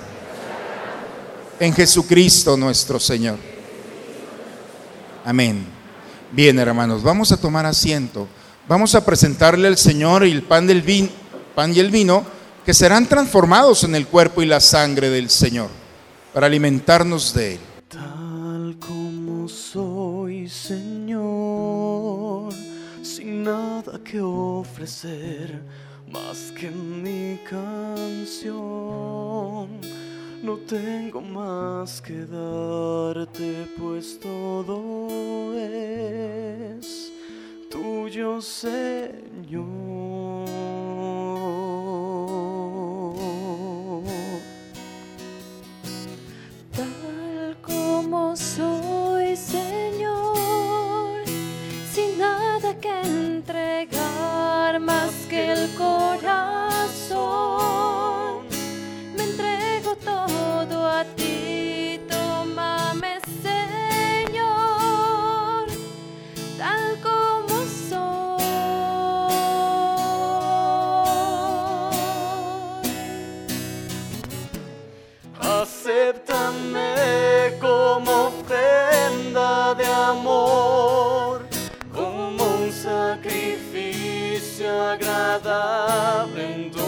en 1.60 1.74
Jesucristo 1.74 2.56
nuestro 2.56 3.00
Señor. 3.00 3.38
Amén. 5.26 5.66
Bien, 6.32 6.58
hermanos, 6.60 7.02
vamos 7.02 7.32
a 7.32 7.38
tomar 7.38 7.66
asiento. 7.66 8.28
Vamos 8.68 8.96
a 8.96 9.04
presentarle 9.04 9.68
al 9.68 9.78
Señor 9.78 10.24
el 10.24 10.44
pan, 10.44 10.68
del 10.68 10.82
vino, 10.82 11.10
pan 11.56 11.76
y 11.76 11.80
el 11.80 11.90
vino 11.90 12.24
que 12.66 12.74
serán 12.74 13.08
transformados 13.08 13.84
en 13.84 13.96
el 13.96 14.08
cuerpo 14.08 14.42
y 14.42 14.46
la 14.46 14.60
sangre 14.60 15.10
del 15.10 15.30
Señor 15.30 15.70
para 16.34 16.48
alimentarnos 16.48 17.34
de 17.34 17.54
él. 17.54 17.60
Señor, 20.54 22.54
sin 23.02 23.44
nada 23.44 24.00
que 24.04 24.22
ofrecer 24.22 25.60
más 26.08 26.52
que 26.52 26.70
mi 26.70 27.40
canción. 27.50 28.54
No 30.44 30.58
tengo 30.68 31.22
más 31.22 32.00
que 32.00 32.26
darte, 32.26 33.68
pues 33.80 34.20
todo 34.20 35.58
es 35.58 37.12
tuyo, 37.72 38.40
Señor. 38.40 39.64
Tal 46.76 47.58
como 47.62 48.36
soy, 48.36 49.36
Señor, 49.36 50.13
que 52.84 52.92
entregar 53.02 54.78
más 54.82 55.14
que 55.30 55.54
el 55.54 55.74
corazón. 55.76 57.24
Me 59.16 59.24
entrego 59.24 59.96
todo 59.96 60.76
a 60.90 61.06
ti, 61.16 62.02
tómame, 62.10 63.22
Señor, 63.42 64.48
tal 66.58 66.86
como 67.08 67.56
soy. 67.90 68.44
Acéptame 75.62 76.92
como 77.62 78.12
ofrenda 78.28 79.74
de 79.76 79.86
amor, 79.86 81.23
agradable 84.70 86.54
en 86.54 86.72
tu. 86.72 86.84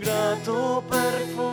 Grato 0.00 0.82
perfume, 0.88 1.51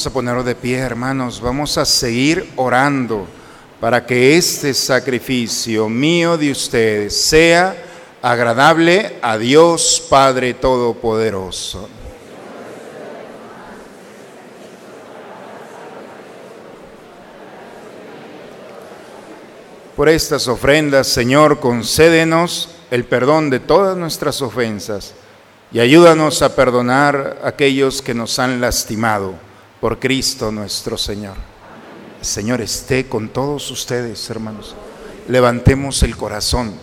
Vamos 0.00 0.12
a 0.12 0.14
ponernos 0.14 0.44
de 0.46 0.54
pie, 0.54 0.78
hermanos. 0.78 1.42
Vamos 1.42 1.76
a 1.76 1.84
seguir 1.84 2.52
orando 2.56 3.26
para 3.78 4.06
que 4.06 4.38
este 4.38 4.72
sacrificio 4.72 5.90
mío 5.90 6.38
de 6.38 6.52
ustedes 6.52 7.22
sea 7.22 7.76
agradable 8.22 9.18
a 9.20 9.36
Dios 9.36 10.02
Padre 10.08 10.54
Todopoderoso. 10.54 11.86
Por 19.94 20.08
estas 20.08 20.48
ofrendas, 20.48 21.08
Señor, 21.08 21.60
concédenos 21.60 22.70
el 22.90 23.04
perdón 23.04 23.50
de 23.50 23.60
todas 23.60 23.98
nuestras 23.98 24.40
ofensas 24.40 25.12
y 25.70 25.80
ayúdanos 25.80 26.40
a 26.40 26.56
perdonar 26.56 27.40
a 27.44 27.48
aquellos 27.48 28.00
que 28.00 28.14
nos 28.14 28.38
han 28.38 28.62
lastimado 28.62 29.49
por 29.80 29.98
Cristo 29.98 30.52
nuestro 30.52 30.98
Señor. 30.98 31.36
El 32.18 32.26
Señor 32.26 32.60
esté 32.60 33.06
con 33.06 33.30
todos 33.30 33.70
ustedes, 33.70 34.28
hermanos. 34.28 34.76
Levantemos 35.26 36.02
el 36.02 36.16
corazón. 36.16 36.74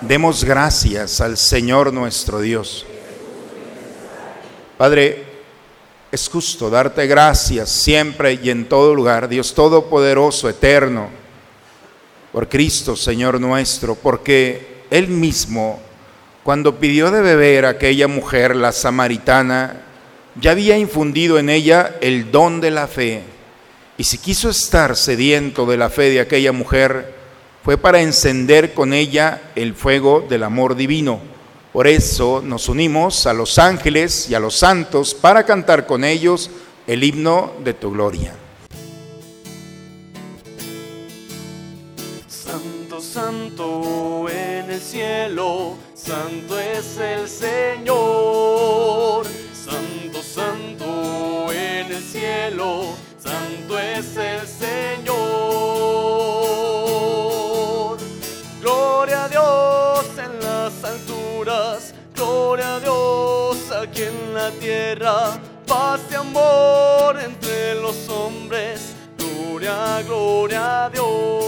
Demos 0.00 0.44
gracias 0.44 1.20
al 1.20 1.36
Señor 1.36 1.92
nuestro 1.92 2.40
Dios. 2.40 2.84
Padre, 4.76 5.24
es 6.10 6.28
justo 6.28 6.70
darte 6.70 7.06
gracias 7.06 7.68
siempre 7.68 8.38
y 8.42 8.50
en 8.50 8.68
todo 8.68 8.94
lugar, 8.94 9.28
Dios 9.28 9.54
Todopoderoso, 9.54 10.48
eterno, 10.48 11.08
por 12.32 12.48
Cristo, 12.48 12.96
Señor 12.96 13.40
nuestro, 13.40 13.94
porque 13.94 14.84
Él 14.90 15.08
mismo, 15.08 15.80
cuando 16.42 16.78
pidió 16.78 17.10
de 17.10 17.20
beber 17.20 17.66
a 17.66 17.70
aquella 17.70 18.08
mujer, 18.08 18.56
la 18.56 18.72
samaritana, 18.72 19.87
ya 20.40 20.52
había 20.52 20.78
infundido 20.78 21.38
en 21.38 21.50
ella 21.50 21.96
el 22.00 22.30
don 22.30 22.60
de 22.60 22.70
la 22.70 22.86
fe. 22.86 23.22
Y 23.96 24.04
si 24.04 24.18
quiso 24.18 24.50
estar 24.50 24.96
sediento 24.96 25.66
de 25.66 25.76
la 25.76 25.90
fe 25.90 26.10
de 26.10 26.20
aquella 26.20 26.52
mujer, 26.52 27.14
fue 27.64 27.76
para 27.76 28.00
encender 28.00 28.72
con 28.72 28.92
ella 28.92 29.50
el 29.56 29.74
fuego 29.74 30.24
del 30.28 30.44
amor 30.44 30.76
divino. 30.76 31.20
Por 31.72 31.86
eso 31.86 32.40
nos 32.44 32.68
unimos 32.68 33.26
a 33.26 33.32
los 33.32 33.58
ángeles 33.58 34.30
y 34.30 34.34
a 34.34 34.40
los 34.40 34.56
santos 34.56 35.14
para 35.14 35.44
cantar 35.44 35.86
con 35.86 36.04
ellos 36.04 36.50
el 36.86 37.04
himno 37.04 37.52
de 37.62 37.74
tu 37.74 37.90
gloria. 37.90 38.34
Santo, 42.28 43.00
santo 43.00 44.28
en 44.30 44.70
el 44.70 44.80
cielo, 44.80 45.76
santo 45.94 46.58
es 46.58 46.96
el 46.98 47.28
Señor. 47.28 48.47
Santo 53.18 53.78
es 53.78 54.16
el 54.16 54.46
Señor. 54.46 55.16
Gloria 58.60 59.24
a 59.24 59.28
Dios 59.28 60.04
en 60.18 60.40
las 60.40 60.84
alturas, 60.84 61.94
gloria 62.14 62.76
a 62.76 62.80
Dios 62.80 63.70
aquí 63.70 64.02
en 64.02 64.34
la 64.34 64.50
tierra, 64.52 65.38
paz 65.66 66.00
y 66.10 66.14
amor 66.14 67.18
entre 67.20 67.76
los 67.76 68.08
hombres, 68.08 68.94
gloria, 69.16 70.02
gloria 70.02 70.86
a 70.86 70.90
Dios. 70.90 71.47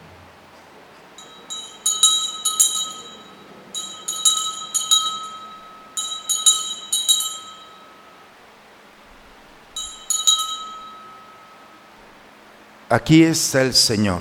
Aquí 12.91 13.23
está 13.23 13.61
el 13.61 13.73
Señor. 13.73 14.19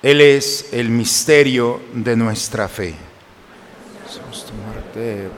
Él 0.00 0.20
es 0.20 0.68
el 0.70 0.88
misterio 0.88 1.80
de 1.92 2.14
nuestra 2.14 2.68
fe. 2.68 2.94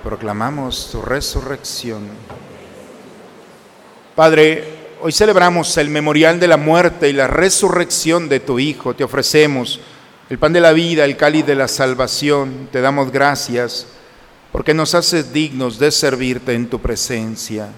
Proclamamos 0.05 0.91
tu 0.93 1.01
resurrección. 1.01 2.03
Padre, 4.15 4.63
hoy 5.01 5.11
celebramos 5.11 5.75
el 5.79 5.89
memorial 5.89 6.39
de 6.39 6.49
la 6.49 6.59
muerte 6.59 7.09
y 7.09 7.15
la 7.15 7.29
resurrección 7.29 8.29
de 8.29 8.41
tu 8.41 8.59
Hijo. 8.59 8.95
Te 8.95 9.05
ofrecemos 9.05 9.81
el 10.29 10.39
pan 10.39 10.53
de 10.53 10.61
la 10.61 10.73
vida, 10.73 11.07
el 11.07 11.17
cáliz 11.17 11.47
de 11.47 11.55
la 11.55 11.67
salvación. 11.67 12.69
Te 12.71 12.83
damos 12.83 13.11
gracias 13.11 13.87
porque 14.53 14.75
nos 14.75 14.95
haces 14.95 15.33
dignos 15.33 15.79
de 15.79 15.91
servirte 15.91 16.53
en 16.53 16.69
tu 16.69 16.79
presencia. 16.79 17.71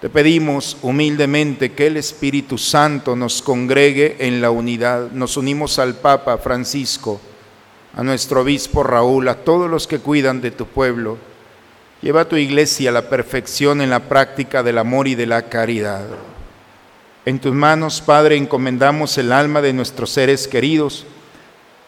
Te 0.00 0.08
pedimos 0.08 0.78
humildemente 0.80 1.72
que 1.72 1.88
el 1.88 1.98
Espíritu 1.98 2.56
Santo 2.56 3.14
nos 3.16 3.42
congregue 3.42 4.16
en 4.20 4.40
la 4.40 4.50
unidad. 4.50 5.10
Nos 5.10 5.36
unimos 5.36 5.78
al 5.78 5.94
Papa 5.94 6.38
Francisco, 6.38 7.20
a 7.94 8.02
nuestro 8.02 8.40
obispo 8.40 8.82
Raúl, 8.82 9.28
a 9.28 9.44
todos 9.44 9.68
los 9.68 9.86
que 9.86 9.98
cuidan 9.98 10.40
de 10.40 10.52
tu 10.52 10.64
pueblo. 10.64 11.18
Lleva 12.00 12.22
a 12.22 12.28
tu 12.30 12.36
iglesia 12.36 12.88
a 12.88 12.94
la 12.94 13.10
perfección 13.10 13.82
en 13.82 13.90
la 13.90 14.08
práctica 14.08 14.62
del 14.62 14.78
amor 14.78 15.06
y 15.06 15.16
de 15.16 15.26
la 15.26 15.50
caridad. 15.50 16.06
En 17.26 17.38
tus 17.38 17.52
manos, 17.52 18.00
Padre, 18.00 18.36
encomendamos 18.38 19.18
el 19.18 19.30
alma 19.32 19.60
de 19.60 19.74
nuestros 19.74 20.08
seres 20.08 20.48
queridos. 20.48 21.04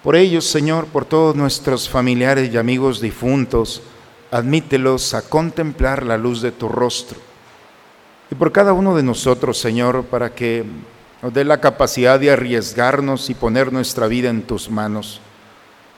Por 0.03 0.17
ellos, 0.17 0.45
Señor, 0.45 0.85
por 0.89 1.07
todos 1.07 1.35
nuestros 1.35 1.89
familiares 1.89 2.53
y 2.53 2.59
amigos 2.59 3.01
difuntos, 3.01 3.81
admítelos 4.31 5.15
a 5.15 5.23
contemplar 5.23 6.05
la 6.05 6.19
luz 6.19 6.43
de 6.43 6.53
tu 6.53 6.69
rostro 6.69 7.32
y 8.33 8.35
por 8.35 8.51
cada 8.51 8.73
uno 8.73 8.97
de 8.97 9.03
nosotros, 9.03 9.59
Señor, 9.59 10.05
para 10.05 10.35
que 10.35 10.65
nos 11.21 11.35
dé 11.35 11.45
la 11.45 11.61
capacidad 11.61 12.19
de 12.19 12.31
arriesgarnos 12.31 13.29
y 13.29 13.35
poner 13.35 13.71
nuestra 13.71 14.07
vida 14.07 14.31
en 14.31 14.41
tus 14.41 14.71
manos, 14.71 15.21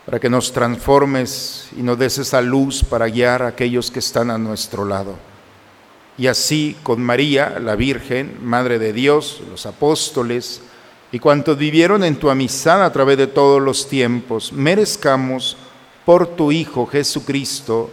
para 0.04 0.18
que 0.18 0.28
nos 0.28 0.50
transformes 0.50 1.68
y 1.78 1.82
nos 1.82 1.96
des 1.96 2.18
esa 2.18 2.40
luz 2.40 2.82
para 2.82 3.06
guiar 3.06 3.44
a 3.44 3.46
aquellos 3.46 3.88
que 3.88 4.00
están 4.00 4.32
a 4.32 4.38
nuestro 4.38 4.84
lado. 4.84 5.14
Y 6.18 6.26
así 6.26 6.76
con 6.82 7.00
María, 7.00 7.60
la 7.60 7.76
Virgen, 7.76 8.36
Madre 8.42 8.80
de 8.80 8.92
Dios, 8.92 9.40
los 9.48 9.64
apóstoles 9.64 10.60
y 11.12 11.20
cuantos 11.20 11.56
vivieron 11.56 12.02
en 12.02 12.16
tu 12.16 12.30
amistad 12.30 12.84
a 12.84 12.92
través 12.92 13.16
de 13.16 13.28
todos 13.28 13.62
los 13.62 13.88
tiempos, 13.88 14.52
merezcamos 14.52 15.56
por 16.04 16.26
tu 16.26 16.50
Hijo 16.50 16.84
Jesucristo, 16.86 17.92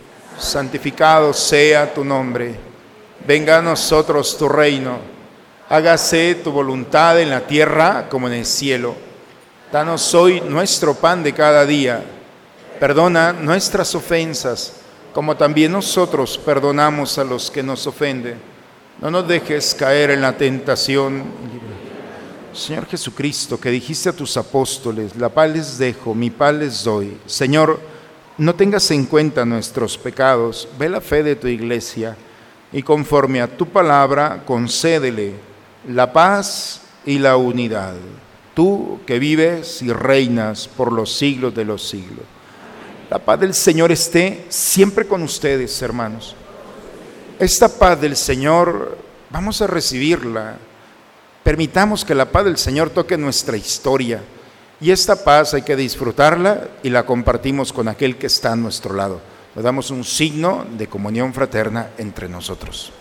santificado 0.41 1.33
sea 1.33 1.93
tu 1.93 2.03
nombre, 2.03 2.71
Venga 3.25 3.59
a 3.59 3.61
nosotros 3.61 4.35
tu 4.35 4.49
reino. 4.49 4.97
Hágase 5.69 6.35
tu 6.43 6.51
voluntad 6.51 7.21
en 7.21 7.29
la 7.29 7.41
tierra 7.41 8.07
como 8.09 8.27
en 8.27 8.33
el 8.33 8.45
cielo. 8.45 8.95
Danos 9.71 10.13
hoy 10.15 10.41
nuestro 10.41 10.95
pan 10.95 11.21
de 11.21 11.31
cada 11.31 11.65
día. 11.65 12.03
Perdona 12.79 13.31
nuestras 13.31 13.93
ofensas, 13.93 14.73
como 15.13 15.37
también 15.37 15.71
nosotros 15.71 16.37
perdonamos 16.39 17.19
a 17.19 17.23
los 17.23 17.51
que 17.51 17.61
nos 17.61 17.85
ofenden. 17.85 18.39
No 18.99 19.11
nos 19.11 19.27
dejes 19.27 19.75
caer 19.75 20.09
en 20.09 20.21
la 20.21 20.35
tentación. 20.35 21.23
Señor 22.53 22.87
Jesucristo, 22.87 23.59
que 23.59 23.69
dijiste 23.69 24.09
a 24.09 24.13
tus 24.13 24.35
apóstoles, 24.35 25.15
la 25.15 25.29
paz 25.29 25.51
les 25.51 25.77
dejo, 25.77 26.15
mi 26.15 26.31
paz 26.31 26.55
les 26.55 26.83
doy. 26.83 27.17
Señor, 27.27 27.79
no 28.41 28.55
tengas 28.55 28.89
en 28.89 29.05
cuenta 29.05 29.45
nuestros 29.45 29.99
pecados, 29.99 30.67
ve 30.79 30.89
la 30.89 30.99
fe 30.99 31.21
de 31.21 31.35
tu 31.35 31.45
iglesia 31.45 32.17
y 32.73 32.81
conforme 32.81 33.39
a 33.39 33.45
tu 33.45 33.67
palabra 33.67 34.41
concédele 34.47 35.35
la 35.87 36.11
paz 36.11 36.81
y 37.05 37.19
la 37.19 37.37
unidad. 37.37 37.93
Tú 38.55 38.99
que 39.05 39.19
vives 39.19 39.83
y 39.83 39.93
reinas 39.93 40.67
por 40.67 40.91
los 40.91 41.15
siglos 41.15 41.53
de 41.53 41.65
los 41.65 41.87
siglos. 41.87 42.25
La 43.11 43.19
paz 43.19 43.39
del 43.39 43.53
Señor 43.53 43.91
esté 43.91 44.47
siempre 44.49 45.05
con 45.05 45.21
ustedes, 45.21 45.79
hermanos. 45.83 46.35
Esta 47.37 47.69
paz 47.69 48.01
del 48.01 48.15
Señor, 48.15 48.97
vamos 49.29 49.61
a 49.61 49.67
recibirla. 49.67 50.57
Permitamos 51.43 52.03
que 52.03 52.15
la 52.15 52.31
paz 52.31 52.45
del 52.45 52.57
Señor 52.57 52.89
toque 52.89 53.19
nuestra 53.19 53.55
historia. 53.55 54.19
Y 54.81 54.89
esta 54.89 55.23
paz 55.23 55.53
hay 55.53 55.61
que 55.61 55.75
disfrutarla 55.75 56.69
y 56.81 56.89
la 56.89 57.05
compartimos 57.05 57.71
con 57.71 57.87
aquel 57.87 58.17
que 58.17 58.25
está 58.25 58.53
a 58.53 58.55
nuestro 58.55 58.95
lado. 58.95 59.21
Le 59.55 59.61
damos 59.61 59.91
un 59.91 60.03
signo 60.03 60.65
de 60.75 60.87
comunión 60.87 61.35
fraterna 61.35 61.91
entre 61.99 62.27
nosotros. 62.27 62.91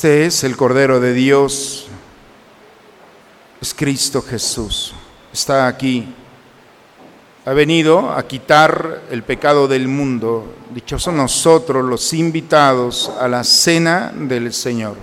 Este 0.00 0.24
es 0.24 0.44
el 0.44 0.56
Cordero 0.56 0.98
de 0.98 1.12
Dios, 1.12 1.86
es 3.60 3.74
Cristo 3.74 4.22
Jesús. 4.22 4.94
Está 5.30 5.66
aquí. 5.66 6.14
Ha 7.44 7.52
venido 7.52 8.10
a 8.10 8.26
quitar 8.26 9.02
el 9.10 9.22
pecado 9.22 9.68
del 9.68 9.88
mundo. 9.88 10.54
Dichosos 10.70 11.12
nosotros 11.12 11.84
los 11.84 12.14
invitados 12.14 13.12
a 13.20 13.28
la 13.28 13.44
cena 13.44 14.10
del 14.14 14.54
Señor. 14.54 14.96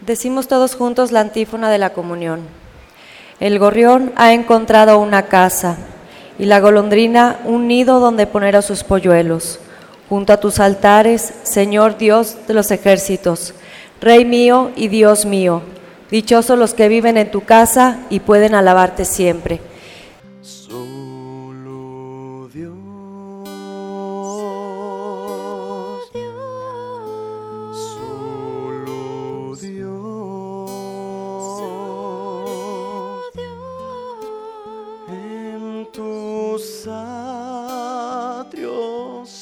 Decimos 0.00 0.48
todos 0.48 0.74
juntos 0.74 1.12
la 1.12 1.20
antífona 1.20 1.68
de 1.68 1.76
la 1.76 1.92
comunión. 1.92 2.40
El 3.40 3.58
gorrión 3.58 4.14
ha 4.16 4.32
encontrado 4.32 4.98
una 4.98 5.26
casa 5.26 5.76
y 6.38 6.44
la 6.44 6.60
golondrina 6.60 7.40
un 7.44 7.66
nido 7.66 8.00
donde 8.00 8.26
poner 8.26 8.56
a 8.56 8.62
sus 8.62 8.84
polluelos. 8.84 9.58
Junto 10.08 10.32
a 10.32 10.38
tus 10.38 10.60
altares, 10.60 11.34
Señor 11.42 11.98
Dios 11.98 12.36
de 12.46 12.54
los 12.54 12.70
ejércitos, 12.70 13.54
Rey 14.00 14.24
mío 14.24 14.70
y 14.76 14.88
Dios 14.88 15.26
mío, 15.26 15.62
dichosos 16.10 16.58
los 16.58 16.72
que 16.72 16.88
viven 16.88 17.16
en 17.18 17.30
tu 17.30 17.42
casa 17.42 17.98
y 18.08 18.20
pueden 18.20 18.54
alabarte 18.54 19.04
siempre. 19.04 19.60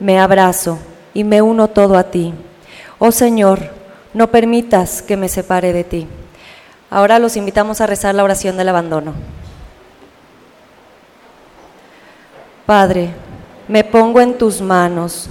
me 0.00 0.18
abrazo 0.18 0.78
y 1.14 1.24
me 1.24 1.42
uno 1.42 1.68
todo 1.68 1.96
a 1.96 2.04
ti. 2.04 2.34
Oh 2.98 3.12
Señor, 3.12 3.60
no 4.12 4.30
permitas 4.30 5.02
que 5.02 5.16
me 5.16 5.28
separe 5.28 5.72
de 5.72 5.84
ti. 5.84 6.06
Ahora 6.90 7.18
los 7.18 7.36
invitamos 7.36 7.80
a 7.80 7.86
rezar 7.86 8.14
la 8.14 8.24
oración 8.24 8.56
del 8.56 8.68
abandono. 8.68 9.14
Padre, 12.66 13.10
me 13.68 13.84
pongo 13.84 14.20
en 14.20 14.38
tus 14.38 14.60
manos, 14.60 15.28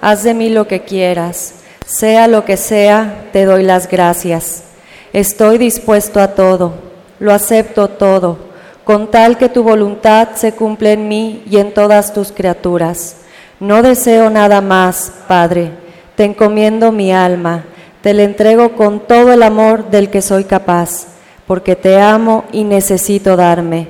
haz 0.00 0.22
de 0.22 0.34
mí 0.34 0.50
lo 0.50 0.68
que 0.68 0.82
quieras, 0.82 1.54
sea 1.86 2.28
lo 2.28 2.44
que 2.44 2.56
sea, 2.56 3.28
te 3.32 3.44
doy 3.44 3.62
las 3.64 3.88
gracias. 3.88 4.64
Estoy 5.12 5.58
dispuesto 5.58 6.20
a 6.20 6.34
todo, 6.34 6.74
lo 7.18 7.32
acepto 7.32 7.88
todo, 7.88 8.38
con 8.84 9.10
tal 9.10 9.38
que 9.38 9.48
tu 9.48 9.62
voluntad 9.62 10.30
se 10.34 10.52
cumpla 10.52 10.92
en 10.92 11.08
mí 11.08 11.42
y 11.48 11.58
en 11.58 11.74
todas 11.74 12.12
tus 12.12 12.30
criaturas. 12.32 13.19
No 13.60 13.82
deseo 13.82 14.30
nada 14.30 14.62
más, 14.62 15.12
Padre, 15.28 15.70
te 16.16 16.24
encomiendo 16.24 16.92
mi 16.92 17.12
alma, 17.12 17.64
te 18.00 18.14
la 18.14 18.22
entrego 18.22 18.74
con 18.74 19.00
todo 19.00 19.34
el 19.34 19.42
amor 19.42 19.90
del 19.90 20.08
que 20.08 20.22
soy 20.22 20.44
capaz, 20.44 21.08
porque 21.46 21.76
te 21.76 22.00
amo 22.00 22.46
y 22.52 22.64
necesito 22.64 23.36
darme, 23.36 23.88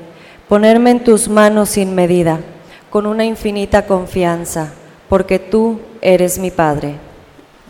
ponerme 0.48 0.90
en 0.90 1.04
tus 1.04 1.28
manos 1.28 1.68
sin 1.68 1.94
medida, 1.94 2.40
con 2.90 3.06
una 3.06 3.24
infinita 3.24 3.86
confianza, 3.86 4.72
porque 5.08 5.38
tú 5.38 5.80
eres 6.00 6.40
mi 6.40 6.50
Padre. 6.50 6.96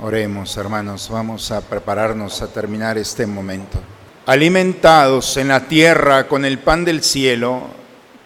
Oremos, 0.03 0.57
hermanos, 0.57 1.11
vamos 1.13 1.51
a 1.53 1.61
prepararnos 1.61 2.41
a 2.41 2.47
terminar 2.47 2.97
este 2.97 3.27
momento. 3.27 3.79
Alimentados 4.25 5.37
en 5.37 5.49
la 5.49 5.69
tierra 5.69 6.27
con 6.29 6.47
el 6.47 6.61
pan 6.61 6.87
del 6.87 7.03
cielo, 7.03 7.65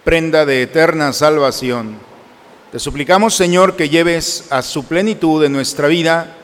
prenda 0.04 0.46
de 0.46 0.62
eterna 0.62 1.12
salvación, 1.12 1.96
te 2.74 2.80
suplicamos, 2.80 3.36
Señor, 3.36 3.76
que 3.76 3.88
lleves 3.88 4.46
a 4.50 4.60
su 4.60 4.82
plenitud 4.82 5.44
en 5.44 5.52
nuestra 5.52 5.86
vida 5.86 6.34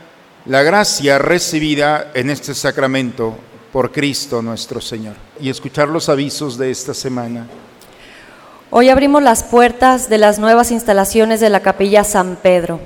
la 0.46 0.62
gracia 0.62 1.18
recibida 1.18 2.12
en 2.14 2.30
este 2.30 2.54
sacramento 2.54 3.34
por 3.72 3.90
Cristo 3.90 4.40
nuestro 4.40 4.80
Señor. 4.80 5.16
Y 5.40 5.50
escuchar 5.50 5.88
los 5.88 6.08
avisos 6.08 6.56
de 6.56 6.70
esta 6.70 6.94
semana. 6.94 7.48
Hoy 8.70 8.90
abrimos 8.90 9.24
las 9.24 9.42
puertas 9.42 10.08
de 10.08 10.18
las 10.18 10.38
nuevas 10.38 10.70
instalaciones 10.70 11.40
de 11.40 11.50
la 11.50 11.62
capilla 11.62 12.04
San 12.04 12.36
Pedro. 12.36 12.78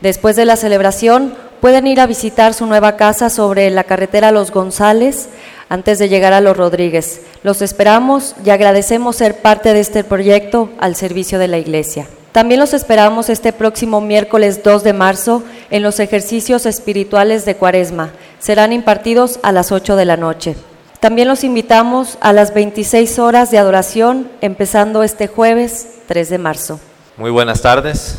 Después 0.00 0.34
de 0.34 0.46
la 0.46 0.56
celebración 0.56 1.36
pueden 1.60 1.86
ir 1.86 2.00
a 2.00 2.08
visitar 2.08 2.54
su 2.54 2.66
nueva 2.66 2.96
casa 2.96 3.30
sobre 3.30 3.70
la 3.70 3.84
carretera 3.84 4.32
Los 4.32 4.50
González 4.50 5.28
antes 5.68 6.00
de 6.00 6.08
llegar 6.08 6.32
a 6.32 6.40
Los 6.40 6.56
Rodríguez. 6.56 7.20
Los 7.44 7.62
esperamos 7.62 8.34
y 8.44 8.50
agradecemos 8.50 9.14
ser 9.14 9.42
parte 9.42 9.74
de 9.74 9.78
este 9.78 10.02
proyecto 10.02 10.70
al 10.80 10.96
servicio 10.96 11.38
de 11.38 11.46
la 11.46 11.58
iglesia. 11.58 12.08
También 12.32 12.60
los 12.60 12.74
esperamos 12.74 13.28
este 13.28 13.52
próximo 13.52 14.00
miércoles 14.00 14.62
2 14.62 14.84
de 14.84 14.92
marzo 14.92 15.42
en 15.70 15.82
los 15.82 15.98
ejercicios 15.98 16.64
espirituales 16.64 17.44
de 17.44 17.56
Cuaresma. 17.56 18.10
Serán 18.38 18.72
impartidos 18.72 19.40
a 19.42 19.50
las 19.50 19.72
8 19.72 19.96
de 19.96 20.04
la 20.04 20.16
noche. 20.16 20.56
También 21.00 21.26
los 21.26 21.42
invitamos 21.42 22.18
a 22.20 22.32
las 22.32 22.54
26 22.54 23.18
horas 23.18 23.50
de 23.50 23.58
adoración, 23.58 24.30
empezando 24.42 25.02
este 25.02 25.26
jueves 25.26 26.02
3 26.06 26.30
de 26.30 26.38
marzo. 26.38 26.78
Muy 27.16 27.32
buenas 27.32 27.62
tardes. 27.62 28.18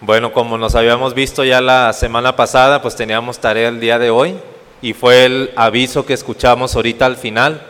Bueno, 0.00 0.32
como 0.32 0.56
nos 0.56 0.74
habíamos 0.74 1.12
visto 1.12 1.44
ya 1.44 1.60
la 1.60 1.92
semana 1.92 2.34
pasada, 2.34 2.80
pues 2.80 2.96
teníamos 2.96 3.40
tarea 3.40 3.68
el 3.68 3.80
día 3.80 3.98
de 3.98 4.08
hoy 4.08 4.38
y 4.80 4.94
fue 4.94 5.26
el 5.26 5.50
aviso 5.54 6.06
que 6.06 6.14
escuchamos 6.14 6.74
ahorita 6.74 7.04
al 7.04 7.16
final. 7.16 7.60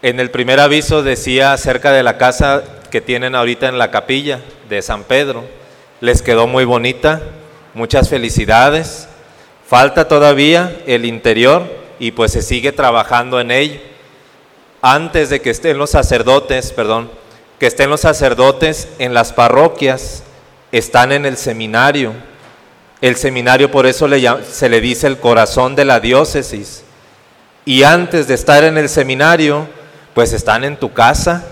En 0.00 0.20
el 0.20 0.30
primer 0.30 0.60
aviso 0.60 1.02
decía 1.02 1.52
acerca 1.52 1.90
de 1.90 2.04
la 2.04 2.18
casa 2.18 2.62
que 2.88 3.00
tienen 3.00 3.34
ahorita 3.34 3.66
en 3.66 3.78
la 3.78 3.90
capilla 3.90 4.40
de 4.68 4.80
San 4.80 5.02
Pedro. 5.02 5.44
Les 6.00 6.22
quedó 6.22 6.46
muy 6.46 6.64
bonita, 6.64 7.20
muchas 7.74 8.08
felicidades. 8.08 9.08
Falta 9.66 10.06
todavía 10.06 10.72
el 10.86 11.04
interior 11.04 11.66
y 11.98 12.12
pues 12.12 12.30
se 12.30 12.42
sigue 12.42 12.70
trabajando 12.70 13.40
en 13.40 13.50
ello. 13.50 13.80
Antes 14.82 15.30
de 15.30 15.40
que 15.40 15.50
estén 15.50 15.78
los 15.78 15.90
sacerdotes, 15.90 16.70
perdón, 16.70 17.10
que 17.58 17.66
estén 17.66 17.90
los 17.90 18.02
sacerdotes 18.02 18.86
en 19.00 19.14
las 19.14 19.32
parroquias, 19.32 20.22
están 20.70 21.10
en 21.10 21.26
el 21.26 21.36
seminario. 21.36 22.12
El 23.00 23.16
seminario 23.16 23.72
por 23.72 23.84
eso 23.84 24.08
se 24.48 24.68
le 24.68 24.80
dice 24.80 25.08
el 25.08 25.18
corazón 25.18 25.74
de 25.74 25.84
la 25.84 25.98
diócesis. 25.98 26.84
Y 27.64 27.82
antes 27.82 28.28
de 28.28 28.34
estar 28.34 28.62
en 28.62 28.78
el 28.78 28.88
seminario, 28.88 29.66
pues 30.18 30.32
están 30.32 30.64
en 30.64 30.76
tu 30.76 30.92
casa, 30.92 31.44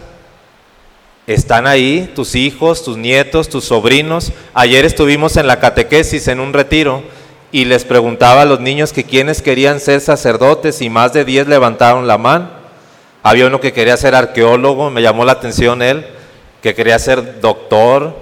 están 1.28 1.68
ahí 1.68 2.10
tus 2.16 2.34
hijos, 2.34 2.82
tus 2.82 2.96
nietos, 2.96 3.48
tus 3.48 3.62
sobrinos. 3.62 4.32
Ayer 4.54 4.84
estuvimos 4.84 5.36
en 5.36 5.46
la 5.46 5.60
catequesis 5.60 6.26
en 6.26 6.40
un 6.40 6.52
retiro 6.52 7.04
y 7.52 7.64
les 7.64 7.84
preguntaba 7.84 8.42
a 8.42 8.44
los 8.44 8.58
niños 8.58 8.92
que 8.92 9.04
quiénes 9.04 9.40
querían 9.40 9.78
ser 9.78 10.00
sacerdotes 10.00 10.82
y 10.82 10.90
más 10.90 11.12
de 11.12 11.24
10 11.24 11.46
levantaron 11.46 12.08
la 12.08 12.18
mano. 12.18 12.50
Había 13.22 13.46
uno 13.46 13.60
que 13.60 13.72
quería 13.72 13.96
ser 13.96 14.16
arqueólogo, 14.16 14.90
me 14.90 15.00
llamó 15.00 15.24
la 15.24 15.34
atención 15.34 15.80
él, 15.80 16.04
que 16.60 16.74
quería 16.74 16.98
ser 16.98 17.40
doctor. 17.40 18.16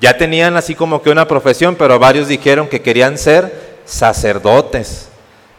Ya 0.00 0.16
tenían 0.16 0.56
así 0.56 0.74
como 0.74 1.02
que 1.02 1.10
una 1.10 1.28
profesión, 1.28 1.76
pero 1.76 1.98
varios 1.98 2.26
dijeron 2.26 2.68
que 2.68 2.80
querían 2.80 3.18
ser 3.18 3.82
sacerdotes. 3.84 5.10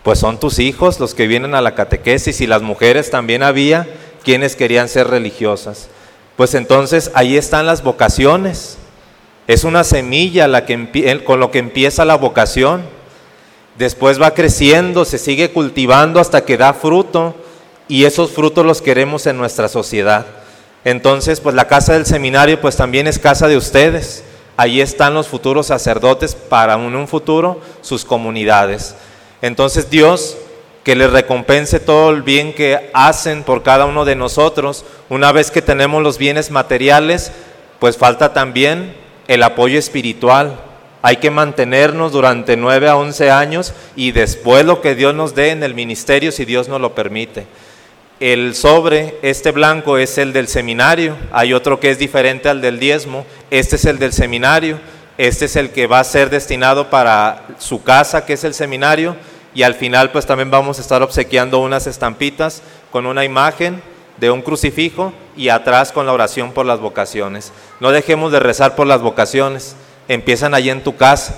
Pues 0.01 0.17
son 0.17 0.39
tus 0.39 0.57
hijos 0.57 0.99
los 0.99 1.13
que 1.13 1.27
vienen 1.27 1.53
a 1.53 1.61
la 1.61 1.75
catequesis 1.75 2.41
y 2.41 2.47
las 2.47 2.63
mujeres 2.63 3.11
también 3.11 3.43
había 3.43 3.87
quienes 4.23 4.55
querían 4.55 4.87
ser 4.87 5.07
religiosas. 5.07 5.89
Pues 6.35 6.53
entonces 6.55 7.11
ahí 7.13 7.37
están 7.37 7.65
las 7.65 7.83
vocaciones. 7.83 8.77
Es 9.47 9.63
una 9.63 9.83
semilla 9.83 10.47
la 10.47 10.65
que 10.65 11.23
con 11.25 11.39
lo 11.39 11.51
que 11.51 11.59
empieza 11.59 12.05
la 12.05 12.15
vocación. 12.15 12.83
Después 13.77 14.21
va 14.21 14.33
creciendo, 14.33 15.05
se 15.05 15.17
sigue 15.17 15.51
cultivando 15.51 16.19
hasta 16.19 16.45
que 16.45 16.57
da 16.57 16.73
fruto 16.73 17.35
y 17.87 18.05
esos 18.05 18.31
frutos 18.31 18.65
los 18.65 18.81
queremos 18.81 19.25
en 19.27 19.37
nuestra 19.37 19.67
sociedad. 19.67 20.25
Entonces, 20.83 21.39
pues 21.39 21.55
la 21.55 21.67
casa 21.67 21.93
del 21.93 22.05
seminario 22.05 22.59
pues 22.59 22.75
también 22.75 23.07
es 23.07 23.19
casa 23.19 23.47
de 23.47 23.57
ustedes. 23.57 24.23
Ahí 24.57 24.81
están 24.81 25.13
los 25.13 25.27
futuros 25.27 25.67
sacerdotes 25.67 26.35
para 26.35 26.77
un 26.77 27.07
futuro 27.07 27.61
sus 27.81 28.05
comunidades. 28.05 28.95
Entonces 29.41 29.89
Dios 29.89 30.37
que 30.83 30.95
les 30.95 31.11
recompense 31.11 31.79
todo 31.79 32.09
el 32.09 32.23
bien 32.23 32.53
que 32.53 32.89
hacen 32.93 33.43
por 33.43 33.63
cada 33.63 33.85
uno 33.85 34.05
de 34.05 34.15
nosotros. 34.15 34.83
Una 35.09 35.31
vez 35.31 35.51
que 35.51 35.61
tenemos 35.61 36.01
los 36.01 36.17
bienes 36.17 36.49
materiales, 36.49 37.31
pues 37.79 37.97
falta 37.97 38.33
también 38.33 38.95
el 39.27 39.43
apoyo 39.43 39.77
espiritual. 39.77 40.59
Hay 41.03 41.17
que 41.17 41.31
mantenernos 41.31 42.11
durante 42.11 42.57
9 42.57 42.89
a 42.89 42.95
11 42.95 43.31
años 43.31 43.73
y 43.95 44.11
después 44.11 44.65
lo 44.65 44.81
que 44.81 44.95
Dios 44.95 45.15
nos 45.15 45.35
dé 45.35 45.49
en 45.49 45.63
el 45.63 45.73
ministerio, 45.73 46.31
si 46.31 46.45
Dios 46.45 46.67
nos 46.67 46.81
lo 46.81 46.93
permite. 46.93 47.45
El 48.19 48.53
sobre, 48.53 49.17
este 49.23 49.51
blanco 49.51 49.97
es 49.97 50.19
el 50.19 50.31
del 50.31 50.47
seminario, 50.47 51.17
hay 51.31 51.53
otro 51.53 51.79
que 51.79 51.89
es 51.89 51.97
diferente 51.97 52.49
al 52.49 52.61
del 52.61 52.79
diezmo, 52.79 53.25
este 53.49 53.77
es 53.77 53.85
el 53.85 53.97
del 53.97 54.13
seminario, 54.13 54.79
este 55.17 55.45
es 55.45 55.55
el 55.55 55.71
que 55.71 55.87
va 55.87 55.99
a 55.99 56.03
ser 56.03 56.29
destinado 56.29 56.91
para 56.91 57.47
su 57.57 57.81
casa, 57.81 58.23
que 58.23 58.33
es 58.33 58.43
el 58.43 58.53
seminario, 58.53 59.15
y 59.53 59.63
al 59.63 59.75
final 59.75 60.11
pues 60.11 60.25
también 60.25 60.51
vamos 60.51 60.77
a 60.77 60.81
estar 60.81 61.01
obsequiando 61.01 61.59
unas 61.59 61.87
estampitas 61.87 62.61
con 62.91 63.05
una 63.05 63.25
imagen 63.25 63.81
de 64.17 64.31
un 64.31 64.41
crucifijo 64.41 65.13
y 65.35 65.49
atrás 65.49 65.91
con 65.91 66.05
la 66.05 66.13
oración 66.13 66.51
por 66.51 66.65
las 66.65 66.79
vocaciones. 66.79 67.51
No 67.79 67.91
dejemos 67.91 68.31
de 68.31 68.39
rezar 68.39 68.75
por 68.75 68.87
las 68.87 69.01
vocaciones, 69.01 69.75
empiezan 70.07 70.53
allí 70.53 70.69
en 70.69 70.83
tu 70.83 70.95
casa, 70.95 71.35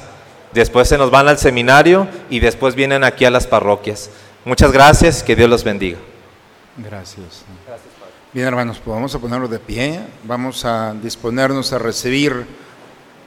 después 0.53 0.89
se 0.89 0.97
nos 0.97 1.09
van 1.09 1.27
al 1.27 1.37
seminario 1.37 2.07
y 2.29 2.39
después 2.39 2.75
vienen 2.75 3.03
aquí 3.03 3.25
a 3.25 3.31
las 3.31 3.47
parroquias. 3.47 4.09
Muchas 4.45 4.71
gracias, 4.71 5.23
que 5.23 5.35
Dios 5.35 5.49
los 5.49 5.63
bendiga. 5.63 5.97
Gracias. 6.77 7.43
Bien, 8.33 8.47
hermanos, 8.47 8.81
pues 8.83 8.93
vamos 8.93 9.13
a 9.13 9.19
ponernos 9.19 9.49
de 9.49 9.59
pie, 9.59 9.99
vamos 10.23 10.65
a 10.65 10.93
disponernos 10.93 11.71
a 11.71 11.77
recibir 11.77 12.45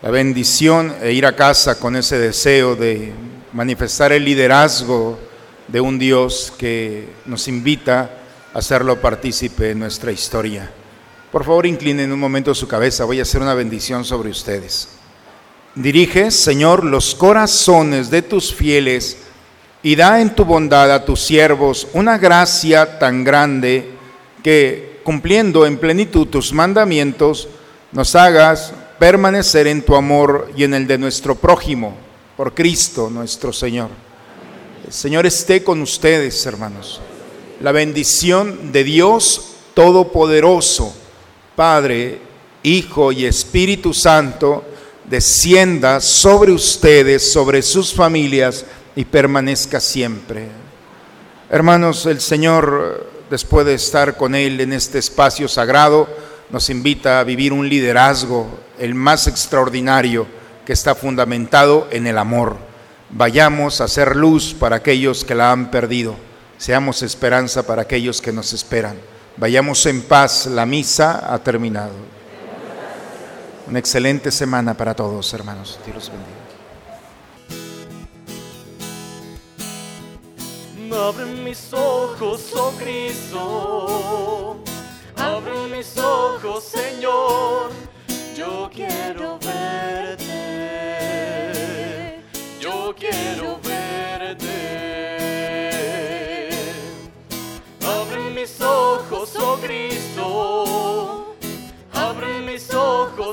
la 0.02 0.10
bendición 0.10 0.94
e 1.00 1.12
ir 1.12 1.24
a 1.24 1.34
casa 1.34 1.78
con 1.78 1.96
ese 1.96 2.18
deseo 2.18 2.76
de 2.76 3.12
manifestar 3.56 4.12
el 4.12 4.22
liderazgo 4.22 5.18
de 5.66 5.80
un 5.80 5.98
Dios 5.98 6.52
que 6.58 7.08
nos 7.24 7.48
invita 7.48 8.10
a 8.52 8.58
hacerlo 8.58 9.00
partícipe 9.00 9.70
en 9.70 9.78
nuestra 9.78 10.12
historia. 10.12 10.70
Por 11.32 11.42
favor, 11.42 11.64
inclinen 11.64 12.12
un 12.12 12.20
momento 12.20 12.54
su 12.54 12.68
cabeza, 12.68 13.06
voy 13.06 13.18
a 13.18 13.22
hacer 13.22 13.40
una 13.40 13.54
bendición 13.54 14.04
sobre 14.04 14.28
ustedes. 14.28 14.90
Dirige, 15.74 16.30
Señor, 16.30 16.84
los 16.84 17.14
corazones 17.14 18.10
de 18.10 18.20
tus 18.20 18.52
fieles 18.52 19.16
y 19.82 19.96
da 19.96 20.20
en 20.20 20.34
tu 20.34 20.44
bondad 20.44 20.92
a 20.92 21.06
tus 21.06 21.22
siervos 21.22 21.88
una 21.94 22.18
gracia 22.18 22.98
tan 22.98 23.24
grande 23.24 23.88
que, 24.42 25.00
cumpliendo 25.02 25.64
en 25.64 25.78
plenitud 25.78 26.26
tus 26.26 26.52
mandamientos, 26.52 27.48
nos 27.90 28.14
hagas 28.16 28.74
permanecer 28.98 29.66
en 29.66 29.80
tu 29.80 29.96
amor 29.96 30.52
y 30.54 30.64
en 30.64 30.74
el 30.74 30.86
de 30.86 30.98
nuestro 30.98 31.36
prójimo, 31.36 32.04
por 32.36 32.54
Cristo 32.54 33.08
nuestro 33.10 33.52
Señor. 33.52 33.88
El 34.86 34.92
Señor 34.92 35.26
esté 35.26 35.64
con 35.64 35.80
ustedes, 35.80 36.44
hermanos. 36.46 37.00
La 37.60 37.72
bendición 37.72 38.72
de 38.72 38.84
Dios 38.84 39.52
Todopoderoso, 39.74 40.94
Padre, 41.54 42.20
Hijo 42.62 43.12
y 43.12 43.24
Espíritu 43.24 43.94
Santo, 43.94 44.64
descienda 45.08 46.00
sobre 46.00 46.52
ustedes, 46.52 47.32
sobre 47.32 47.62
sus 47.62 47.92
familias 47.92 48.64
y 48.94 49.04
permanezca 49.04 49.80
siempre. 49.80 50.48
Hermanos, 51.48 52.06
el 52.06 52.20
Señor, 52.20 53.10
después 53.30 53.64
de 53.66 53.74
estar 53.74 54.16
con 54.16 54.34
Él 54.34 54.60
en 54.60 54.72
este 54.72 54.98
espacio 54.98 55.48
sagrado, 55.48 56.08
nos 56.50 56.68
invita 56.70 57.20
a 57.20 57.24
vivir 57.24 57.52
un 57.52 57.68
liderazgo, 57.68 58.46
el 58.78 58.94
más 58.94 59.26
extraordinario, 59.26 60.26
que 60.66 60.74
está 60.74 60.94
fundamentado 60.94 61.88
en 61.90 62.06
el 62.06 62.18
amor. 62.18 62.56
Vayamos 63.08 63.80
a 63.80 63.88
ser 63.88 64.16
luz 64.16 64.52
para 64.52 64.76
aquellos 64.76 65.24
que 65.24 65.34
la 65.34 65.52
han 65.52 65.70
perdido. 65.70 66.16
Seamos 66.58 67.02
esperanza 67.02 67.64
para 67.66 67.82
aquellos 67.82 68.20
que 68.20 68.32
nos 68.32 68.52
esperan. 68.52 68.98
Vayamos 69.36 69.86
en 69.86 70.02
paz. 70.02 70.46
La 70.46 70.66
misa 70.66 71.32
ha 71.32 71.38
terminado. 71.38 71.92
Una 73.68 73.78
excelente 73.78 74.30
semana 74.30 74.74
para 74.74 74.94
todos, 74.94 75.32
hermanos. 75.32 75.78
Dios 75.84 75.94
los 75.96 76.10
bendiga. 76.10 76.46
Abre 81.08 81.26
mis 81.26 81.72
ojos, 81.72 82.52
oh 82.54 82.72
Cristo. 82.78 84.58
Abre 85.16 85.76
mis 85.76 85.96
ojos, 85.98 86.64
Señor. 86.64 87.70
Yo 88.36 88.70
quiero 88.72 89.38
verte. 89.38 90.55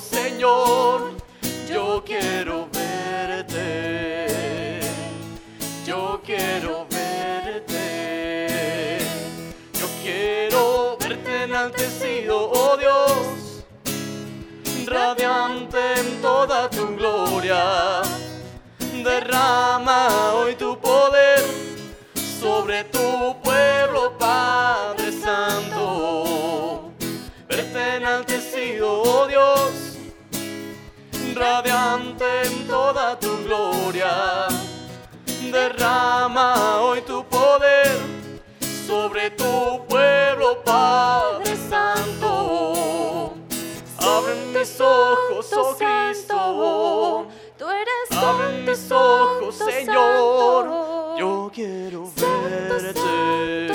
Señor. 0.03 1.13
Yo 1.69 2.03
quiero 2.05 2.67
verte. 2.71 4.27
Yo 5.85 6.21
quiero 6.25 6.87
verte. 6.89 8.99
Yo 9.79 9.87
quiero 10.01 10.97
verte 10.99 11.43
enaltecido, 11.43 12.49
oh 12.51 12.77
Dios, 12.77 13.63
radiante 14.85 15.99
en 15.99 16.21
toda 16.21 16.69
tu 16.69 16.95
gloria. 16.95 18.01
Derrama 19.03 20.33
hoy 20.33 20.55
tu 20.55 20.79
poder 20.79 21.43
sobre 22.39 22.85
tu 22.85 23.35
mis 48.73 48.91
ojos, 48.91 49.55
Señor. 49.55 51.17
Yo 51.19 51.51
quiero 51.53 52.09
verte. 52.15 53.72